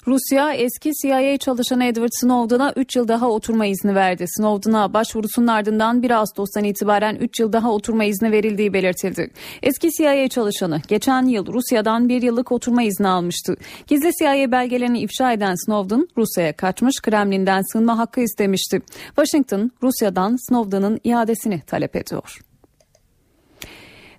Rusya 0.07 0.53
eski 0.53 0.91
CIA 1.01 1.37
çalışanı 1.37 1.83
Edward 1.83 2.11
Snowden'a 2.11 2.73
3 2.75 2.95
yıl 2.95 3.07
daha 3.07 3.29
oturma 3.29 3.65
izni 3.65 3.95
verdi. 3.95 4.25
Snowden'a 4.27 4.93
başvurusunun 4.93 5.47
ardından 5.47 6.03
1 6.03 6.11
Ağustos'tan 6.11 6.63
itibaren 6.63 7.15
3 7.15 7.39
yıl 7.39 7.53
daha 7.53 7.71
oturma 7.71 8.03
izni 8.03 8.31
verildiği 8.31 8.73
belirtildi. 8.73 9.31
Eski 9.63 9.89
CIA 9.91 10.27
çalışanı 10.27 10.81
geçen 10.87 11.25
yıl 11.25 11.53
Rusya'dan 11.53 12.09
1 12.09 12.21
yıllık 12.21 12.51
oturma 12.51 12.83
izni 12.83 13.07
almıştı. 13.07 13.55
Gizli 13.87 14.11
CIA 14.19 14.51
belgelerini 14.51 14.99
ifşa 14.99 15.33
eden 15.33 15.65
Snowden 15.65 16.07
Rusya'ya 16.17 16.53
kaçmış 16.53 17.01
Kremlin'den 17.01 17.61
sığınma 17.73 17.97
hakkı 17.97 18.21
istemişti. 18.21 18.81
Washington 19.05 19.71
Rusya'dan 19.83 20.47
Snowden'ın 20.47 20.99
iadesini 21.03 21.61
talep 21.61 21.95
ediyor. 21.95 22.46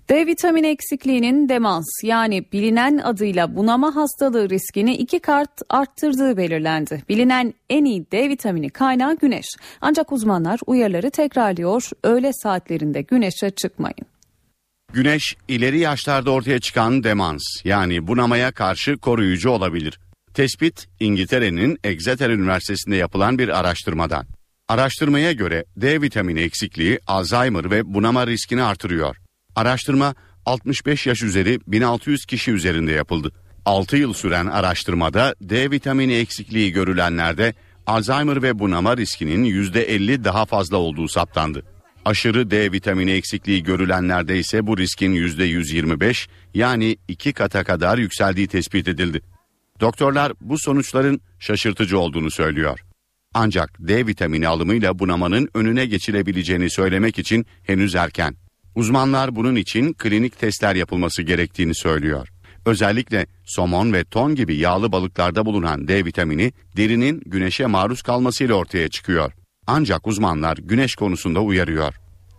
D 0.09 0.25
vitamini 0.25 0.67
eksikliğinin 0.67 1.49
demans 1.49 1.85
yani 2.03 2.45
bilinen 2.53 2.97
adıyla 2.97 3.55
bunama 3.55 3.95
hastalığı 3.95 4.49
riskini 4.49 4.95
iki 4.95 5.19
kat 5.19 5.61
arttırdığı 5.69 6.37
belirlendi. 6.37 7.03
Bilinen 7.09 7.53
en 7.69 7.85
iyi 7.85 8.11
D 8.11 8.29
vitamini 8.29 8.69
kaynağı 8.69 9.17
güneş. 9.17 9.45
Ancak 9.81 10.11
uzmanlar 10.11 10.59
uyarıları 10.65 11.11
tekrarlıyor. 11.11 11.89
Öğle 12.03 12.33
saatlerinde 12.33 13.01
güneşe 13.01 13.49
çıkmayın. 13.49 14.05
Güneş 14.93 15.35
ileri 15.47 15.79
yaşlarda 15.79 16.31
ortaya 16.31 16.59
çıkan 16.59 17.03
demans 17.03 17.43
yani 17.63 18.07
bunamaya 18.07 18.51
karşı 18.51 18.97
koruyucu 18.97 19.49
olabilir. 19.49 19.99
Tespit 20.33 20.87
İngiltere'nin 20.99 21.77
Exeter 21.83 22.29
Üniversitesi'nde 22.29 22.95
yapılan 22.95 23.37
bir 23.37 23.59
araştırmadan. 23.59 24.25
Araştırmaya 24.67 25.31
göre 25.31 25.65
D 25.77 26.01
vitamini 26.01 26.39
eksikliği 26.39 26.99
Alzheimer 27.07 27.71
ve 27.71 27.93
bunama 27.93 28.27
riskini 28.27 28.63
artırıyor. 28.63 29.15
Araştırma 29.59 30.15
65 30.45 31.07
yaş 31.07 31.23
üzeri 31.23 31.59
1600 31.67 32.25
kişi 32.25 32.51
üzerinde 32.51 32.91
yapıldı. 32.91 33.31
6 33.65 33.97
yıl 33.97 34.13
süren 34.13 34.45
araştırmada 34.45 35.35
D 35.41 35.71
vitamini 35.71 36.13
eksikliği 36.13 36.71
görülenlerde 36.71 37.53
Alzheimer 37.87 38.43
ve 38.43 38.59
bunama 38.59 38.97
riskinin 38.97 39.43
%50 39.43 40.23
daha 40.23 40.45
fazla 40.45 40.77
olduğu 40.77 41.07
saptandı. 41.07 41.65
Aşırı 42.05 42.51
D 42.51 42.71
vitamini 42.71 43.11
eksikliği 43.11 43.63
görülenlerde 43.63 44.39
ise 44.39 44.67
bu 44.67 44.77
riskin 44.77 45.15
%125 45.15 46.27
yani 46.53 46.97
2 47.07 47.33
kata 47.33 47.63
kadar 47.63 47.97
yükseldiği 47.97 48.47
tespit 48.47 48.87
edildi. 48.87 49.21
Doktorlar 49.79 50.33
bu 50.41 50.59
sonuçların 50.59 51.21
şaşırtıcı 51.39 51.99
olduğunu 51.99 52.31
söylüyor. 52.31 52.79
Ancak 53.33 53.77
D 53.79 54.07
vitamini 54.07 54.47
alımıyla 54.47 54.99
bunamanın 54.99 55.49
önüne 55.53 55.85
geçilebileceğini 55.85 56.69
söylemek 56.69 57.19
için 57.19 57.45
henüz 57.63 57.95
erken. 57.95 58.35
Uzmanlar 58.79 59.35
bunun 59.35 59.55
için 59.55 59.93
klinik 59.93 60.39
testler 60.39 60.75
yapılması 60.75 61.21
gerektiğini 61.23 61.75
söylüyor. 61.75 62.27
Özellikle 62.65 63.25
somon 63.45 63.93
ve 63.93 64.03
ton 64.03 64.35
gibi 64.35 64.55
yağlı 64.55 64.91
balıklarda 64.91 65.45
bulunan 65.45 65.87
D 65.87 66.05
vitamini 66.05 66.53
derinin 66.77 67.21
güneşe 67.25 67.65
maruz 67.65 68.01
kalmasıyla 68.01 68.55
ortaya 68.55 68.89
çıkıyor. 68.89 69.31
Ancak 69.67 70.07
uzmanlar 70.07 70.57
güneş 70.57 70.95
konusunda 70.95 71.41
uyarıyor. 71.41 71.93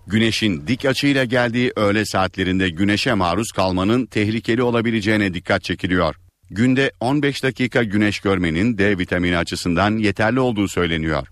Güneşin 0.06 0.66
dik 0.66 0.84
açıyla 0.84 1.24
geldiği 1.24 1.72
öğle 1.76 2.04
saatlerinde 2.04 2.68
güneşe 2.68 3.14
maruz 3.14 3.52
kalmanın 3.52 4.06
tehlikeli 4.06 4.62
olabileceğine 4.62 5.34
dikkat 5.34 5.64
çekiliyor. 5.64 6.14
Günde 6.50 6.92
15 7.00 7.42
dakika 7.42 7.82
güneş 7.82 8.20
görmenin 8.20 8.78
D 8.78 8.98
vitamini 8.98 9.38
açısından 9.38 9.98
yeterli 9.98 10.40
olduğu 10.40 10.68
söyleniyor. 10.68 11.28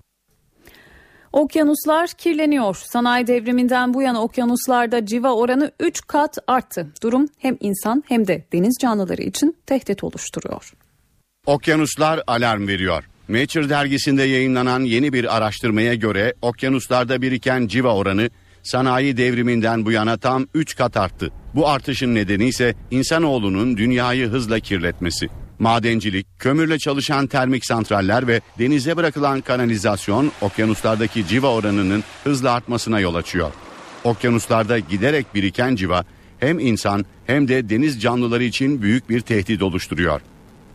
Okyanuslar 1.39 2.09
kirleniyor. 2.09 2.75
Sanayi 2.75 3.27
devriminden 3.27 3.95
bu 3.95 4.03
yana 4.03 4.23
okyanuslarda 4.23 5.07
civa 5.07 5.35
oranı 5.35 5.73
3 5.81 6.07
kat 6.07 6.39
arttı. 6.47 6.87
Durum 7.03 7.29
hem 7.39 7.57
insan 7.61 8.05
hem 8.09 8.27
de 8.27 8.45
deniz 8.53 8.77
canlıları 8.81 9.23
için 9.23 9.57
tehdit 9.67 10.05
oluşturuyor. 10.05 10.73
Okyanuslar 11.47 12.23
alarm 12.27 12.69
veriyor. 12.69 13.05
Nature 13.29 13.69
dergisinde 13.69 14.23
yayınlanan 14.23 14.81
yeni 14.81 15.13
bir 15.13 15.37
araştırmaya 15.37 15.95
göre 15.95 16.35
okyanuslarda 16.43 17.23
biriken 17.23 17.67
civa 17.67 17.95
oranı 17.95 18.31
sanayi 18.63 19.17
devriminden 19.17 19.87
bu 19.87 19.93
yana 19.93 20.17
tam 20.17 20.47
3 20.55 20.77
kat 20.77 20.97
arttı. 20.97 21.33
Bu 21.55 21.69
artışın 21.69 22.15
nedeni 22.15 22.45
ise 22.45 22.75
insanoğlunun 22.91 23.77
dünyayı 23.77 24.27
hızla 24.27 24.61
kirletmesi. 24.61 25.29
Madencilik, 25.59 26.27
kömürle 26.39 26.79
çalışan 26.79 27.27
termik 27.27 27.67
santraller 27.67 28.27
ve 28.27 28.41
denize 28.59 28.97
bırakılan 28.97 29.41
kanalizasyon 29.41 30.33
okyanuslardaki 30.41 31.27
civa 31.27 31.55
oranının 31.55 32.05
hızla 32.25 32.53
artmasına 32.53 33.01
yol 33.01 33.15
açıyor. 33.15 33.53
Okyanuslarda 34.05 34.79
giderek 34.79 35.35
biriken 35.35 35.77
civa 35.77 36.05
hem 36.39 36.59
insan 36.59 37.05
hem 37.27 37.49
de 37.49 37.69
deniz 37.69 38.03
canlıları 38.03 38.45
için 38.45 38.83
büyük 38.83 39.11
bir 39.11 39.21
tehdit 39.21 39.63
oluşturuyor. 39.63 40.21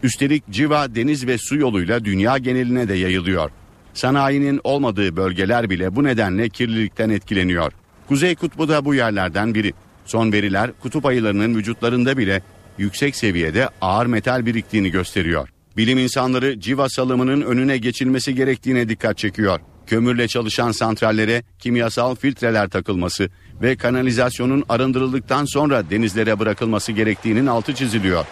Üstelik 0.04 0.44
civa 0.50 0.96
deniz 0.96 1.28
ve 1.28 1.38
su 1.38 1.56
yoluyla 1.56 2.06
dünya 2.06 2.38
geneline 2.38 2.88
de 2.88 2.94
yayılıyor. 2.94 3.52
Sanayinin 3.94 4.62
olmadığı 4.64 5.16
bölgeler 5.16 5.70
bile 5.70 5.96
bu 5.96 6.04
nedenle 6.04 6.50
kirlilikten 6.50 7.10
etkileniyor. 7.10 7.72
Kuzey 8.08 8.36
Kutbu 8.36 8.70
da 8.70 8.86
bu 8.86 8.96
yerlerden 8.96 9.56
biri. 9.56 9.74
Son 10.06 10.32
veriler 10.32 10.72
kutup 10.82 11.06
ayılarının 11.06 11.56
vücutlarında 11.56 12.18
bile 12.18 12.42
yüksek 12.78 13.16
seviyede 13.16 13.70
ağır 13.82 14.06
metal 14.06 14.46
biriktiğini 14.46 14.92
gösteriyor. 14.92 15.50
Bilim 15.78 15.98
insanları 15.98 16.60
civa 16.60 16.90
salımının 16.90 17.42
önüne 17.42 17.78
geçilmesi 17.78 18.36
gerektiğine 18.36 18.90
dikkat 18.90 19.18
çekiyor. 19.18 19.60
Kömürle 19.88 20.28
çalışan 20.28 20.72
santrallere 20.72 21.44
kimyasal 21.60 22.16
filtreler 22.16 22.70
takılması 22.70 23.30
ve 23.62 23.76
kanalizasyonun 23.76 24.64
arındırıldıktan 24.70 25.46
sonra 25.46 25.90
denizlere 25.90 26.40
bırakılması 26.40 26.92
gerektiğinin 26.92 27.46
altı 27.46 27.74
çiziliyor. 27.76 28.26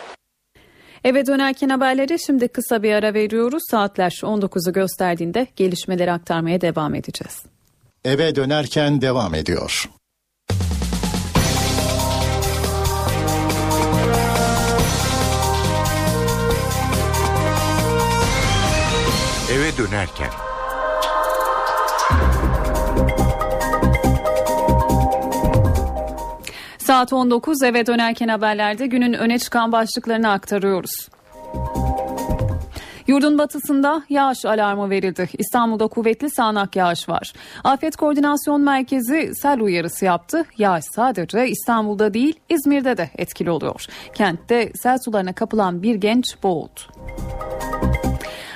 Eve 1.04 1.26
dönerken 1.26 1.70
haberleri 1.70 2.18
şimdi 2.20 2.48
kısa 2.48 2.84
bir 2.84 2.94
ara 2.94 3.14
veriyoruz. 3.14 3.64
Saatler 3.72 4.12
19'u 4.22 4.74
gösterdiğinde 4.74 5.48
gelişmeleri 5.56 6.12
aktarmaya 6.12 6.62
devam 6.62 6.96
edeceğiz. 6.96 7.44
Eve 8.06 8.36
dönerken 8.36 9.02
devam 9.02 9.34
ediyor. 9.34 9.90
Dönerken 19.78 20.30
Saat 26.78 27.14
19 27.14 27.64
eve 27.64 27.86
dönerken 27.86 28.28
haberlerde 28.28 28.88
günün 28.88 29.14
öne 29.14 29.40
çıkan 29.40 29.72
başlıklarını 29.72 30.32
aktarıyoruz. 30.32 30.92
Yurdun 33.08 33.38
batısında 33.38 34.04
yağış 34.10 34.46
alarmı 34.46 34.90
verildi. 34.90 35.30
İstanbul'da 35.38 35.88
kuvvetli 35.88 36.30
sağanak 36.30 36.76
yağış 36.76 37.10
var. 37.10 37.34
Afet 37.64 37.96
Koordinasyon 37.96 38.62
Merkezi 38.62 39.32
sel 39.42 39.60
uyarısı 39.60 40.06
yaptı. 40.06 40.46
Yağış 40.58 40.86
sadece 40.96 41.48
İstanbul'da 41.50 42.14
değil 42.14 42.40
İzmir'de 42.50 42.98
de 42.98 43.10
etkili 43.18 43.52
oluyor. 43.52 43.86
Kentte 44.14 44.72
sel 44.76 44.98
sularına 45.06 45.34
kapılan 45.34 45.84
bir 45.84 45.96
genç 45.96 46.44
boğuldu. 46.44 46.82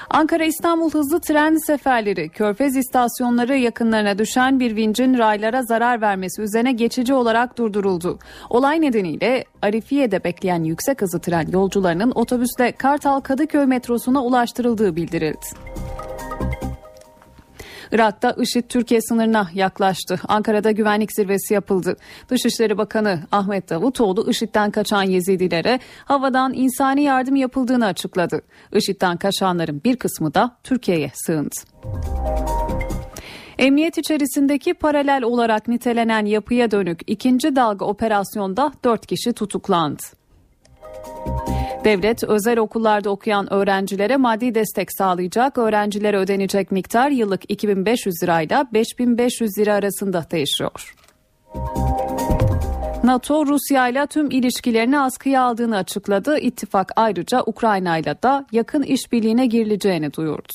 Ankara-İstanbul 0.09 0.91
hızlı 0.91 1.19
tren 1.21 1.55
seferleri 1.67 2.29
Körfez 2.29 2.75
istasyonları 2.75 3.57
yakınlarına 3.57 4.17
düşen 4.17 4.59
bir 4.59 4.75
vincin 4.75 5.17
raylara 5.17 5.63
zarar 5.63 6.01
vermesi 6.01 6.41
üzerine 6.41 6.71
geçici 6.71 7.13
olarak 7.13 7.57
durduruldu. 7.57 8.19
Olay 8.49 8.81
nedeniyle 8.81 9.45
Arifiye'de 9.61 10.23
bekleyen 10.23 10.63
yüksek 10.63 11.01
hızlı 11.01 11.19
tren 11.19 11.47
yolcularının 11.51 12.11
otobüsle 12.15 12.71
Kartal 12.71 13.19
Kadıköy 13.19 13.65
metrosuna 13.65 14.23
ulaştırıldığı 14.23 14.95
bildirildi. 14.95 15.45
Irak'ta 17.95 18.31
IŞİD 18.31 18.63
Türkiye 18.69 19.01
sınırına 19.01 19.49
yaklaştı. 19.53 20.19
Ankara'da 20.27 20.71
güvenlik 20.71 21.09
zirvesi 21.15 21.53
yapıldı. 21.53 21.97
Dışişleri 22.29 22.77
Bakanı 22.77 23.19
Ahmet 23.31 23.69
Davutoğlu 23.69 24.29
IŞİD'den 24.29 24.71
kaçan 24.71 25.03
Yezidilere 25.03 25.79
havadan 26.05 26.53
insani 26.53 27.03
yardım 27.03 27.35
yapıldığını 27.35 27.85
açıkladı. 27.85 28.41
IŞİD'den 28.73 29.17
kaçanların 29.17 29.81
bir 29.83 29.95
kısmı 29.95 30.33
da 30.33 30.57
Türkiye'ye 30.63 31.11
sığındı. 31.13 31.55
Emniyet 33.57 33.97
içerisindeki 33.97 34.73
paralel 34.73 35.23
olarak 35.23 35.67
nitelenen 35.67 36.25
yapıya 36.25 36.71
dönük 36.71 36.99
ikinci 37.07 37.55
dalga 37.55 37.85
operasyonda 37.85 38.71
4 38.83 39.05
kişi 39.05 39.33
tutuklandı. 39.33 40.03
Devlet 41.85 42.23
özel 42.23 42.57
okullarda 42.59 43.09
okuyan 43.09 43.53
öğrencilere 43.53 44.17
maddi 44.17 44.55
destek 44.55 44.93
sağlayacak. 44.97 45.57
Öğrencilere 45.57 46.17
ödenecek 46.17 46.71
miktar 46.71 47.09
yıllık 47.09 47.51
2500 47.51 48.23
lirayla 48.23 48.67
5500 48.73 49.57
lira 49.59 49.73
arasında 49.73 50.25
değişiyor. 50.31 50.95
NATO 53.03 53.45
Rusya 53.45 53.87
ile 53.87 54.07
tüm 54.07 54.31
ilişkilerini 54.31 54.99
askıya 54.99 55.41
aldığını 55.41 55.77
açıkladı. 55.77 56.37
İttifak 56.39 56.91
ayrıca 56.95 57.43
Ukrayna 57.45 57.97
ile 57.97 58.15
de 58.23 58.45
yakın 58.51 58.83
işbirliğine 58.83 59.45
girileceğini 59.45 60.13
duyurdu. 60.13 60.53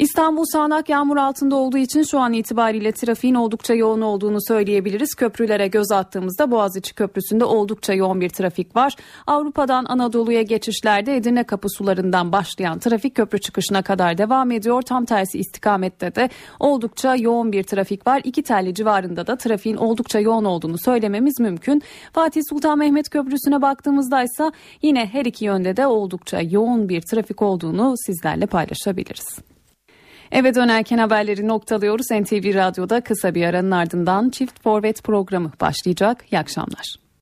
İstanbul 0.00 0.44
sağanak 0.52 0.88
yağmur 0.88 1.16
altında 1.16 1.56
olduğu 1.56 1.78
için 1.78 2.02
şu 2.02 2.18
an 2.18 2.32
itibariyle 2.32 2.92
trafiğin 2.92 3.34
oldukça 3.34 3.74
yoğun 3.74 4.00
olduğunu 4.00 4.38
söyleyebiliriz. 4.48 5.14
Köprülere 5.14 5.68
göz 5.68 5.92
attığımızda 5.92 6.50
Boğaziçi 6.50 6.94
Köprüsü'nde 6.94 7.44
oldukça 7.44 7.94
yoğun 7.94 8.20
bir 8.20 8.28
trafik 8.28 8.76
var. 8.76 8.96
Avrupa'dan 9.26 9.84
Anadolu'ya 9.84 10.42
geçişlerde 10.42 11.16
Edirne 11.16 11.44
Kapı 11.44 11.68
sularından 11.68 12.32
başlayan 12.32 12.78
trafik 12.78 13.14
köprü 13.14 13.40
çıkışına 13.40 13.82
kadar 13.82 14.18
devam 14.18 14.50
ediyor. 14.50 14.82
Tam 14.82 15.04
tersi 15.04 15.38
istikamette 15.38 16.14
de 16.14 16.28
oldukça 16.60 17.16
yoğun 17.16 17.52
bir 17.52 17.62
trafik 17.62 18.06
var. 18.06 18.20
İki 18.24 18.42
telli 18.42 18.74
civarında 18.74 19.26
da 19.26 19.36
trafiğin 19.36 19.76
oldukça 19.76 20.20
yoğun 20.20 20.44
olduğunu 20.44 20.78
söylememiz 20.78 21.40
mümkün. 21.40 21.82
Fatih 22.12 22.42
Sultan 22.50 22.78
Mehmet 22.78 23.10
Köprüsü'ne 23.10 23.62
baktığımızda 23.62 24.22
ise 24.22 24.50
yine 24.82 25.06
her 25.06 25.24
iki 25.24 25.44
yönde 25.44 25.76
de 25.76 25.86
oldukça 25.86 26.40
yoğun 26.40 26.88
bir 26.88 27.00
trafik 27.00 27.42
olduğunu 27.42 27.94
sizlerle 28.06 28.46
paylaşabiliriz. 28.46 29.49
Eve 30.32 30.54
dönerken 30.54 30.98
haberleri 30.98 31.48
noktalıyoruz. 31.48 32.10
NTV 32.10 32.54
Radyo'da 32.54 33.00
kısa 33.00 33.34
bir 33.34 33.44
aranın 33.44 33.70
ardından 33.70 34.30
Çift 34.30 34.62
Forvet 34.62 35.02
programı 35.02 35.52
başlayacak. 35.60 36.24
İyi 36.32 36.38
akşamlar. 36.38 36.99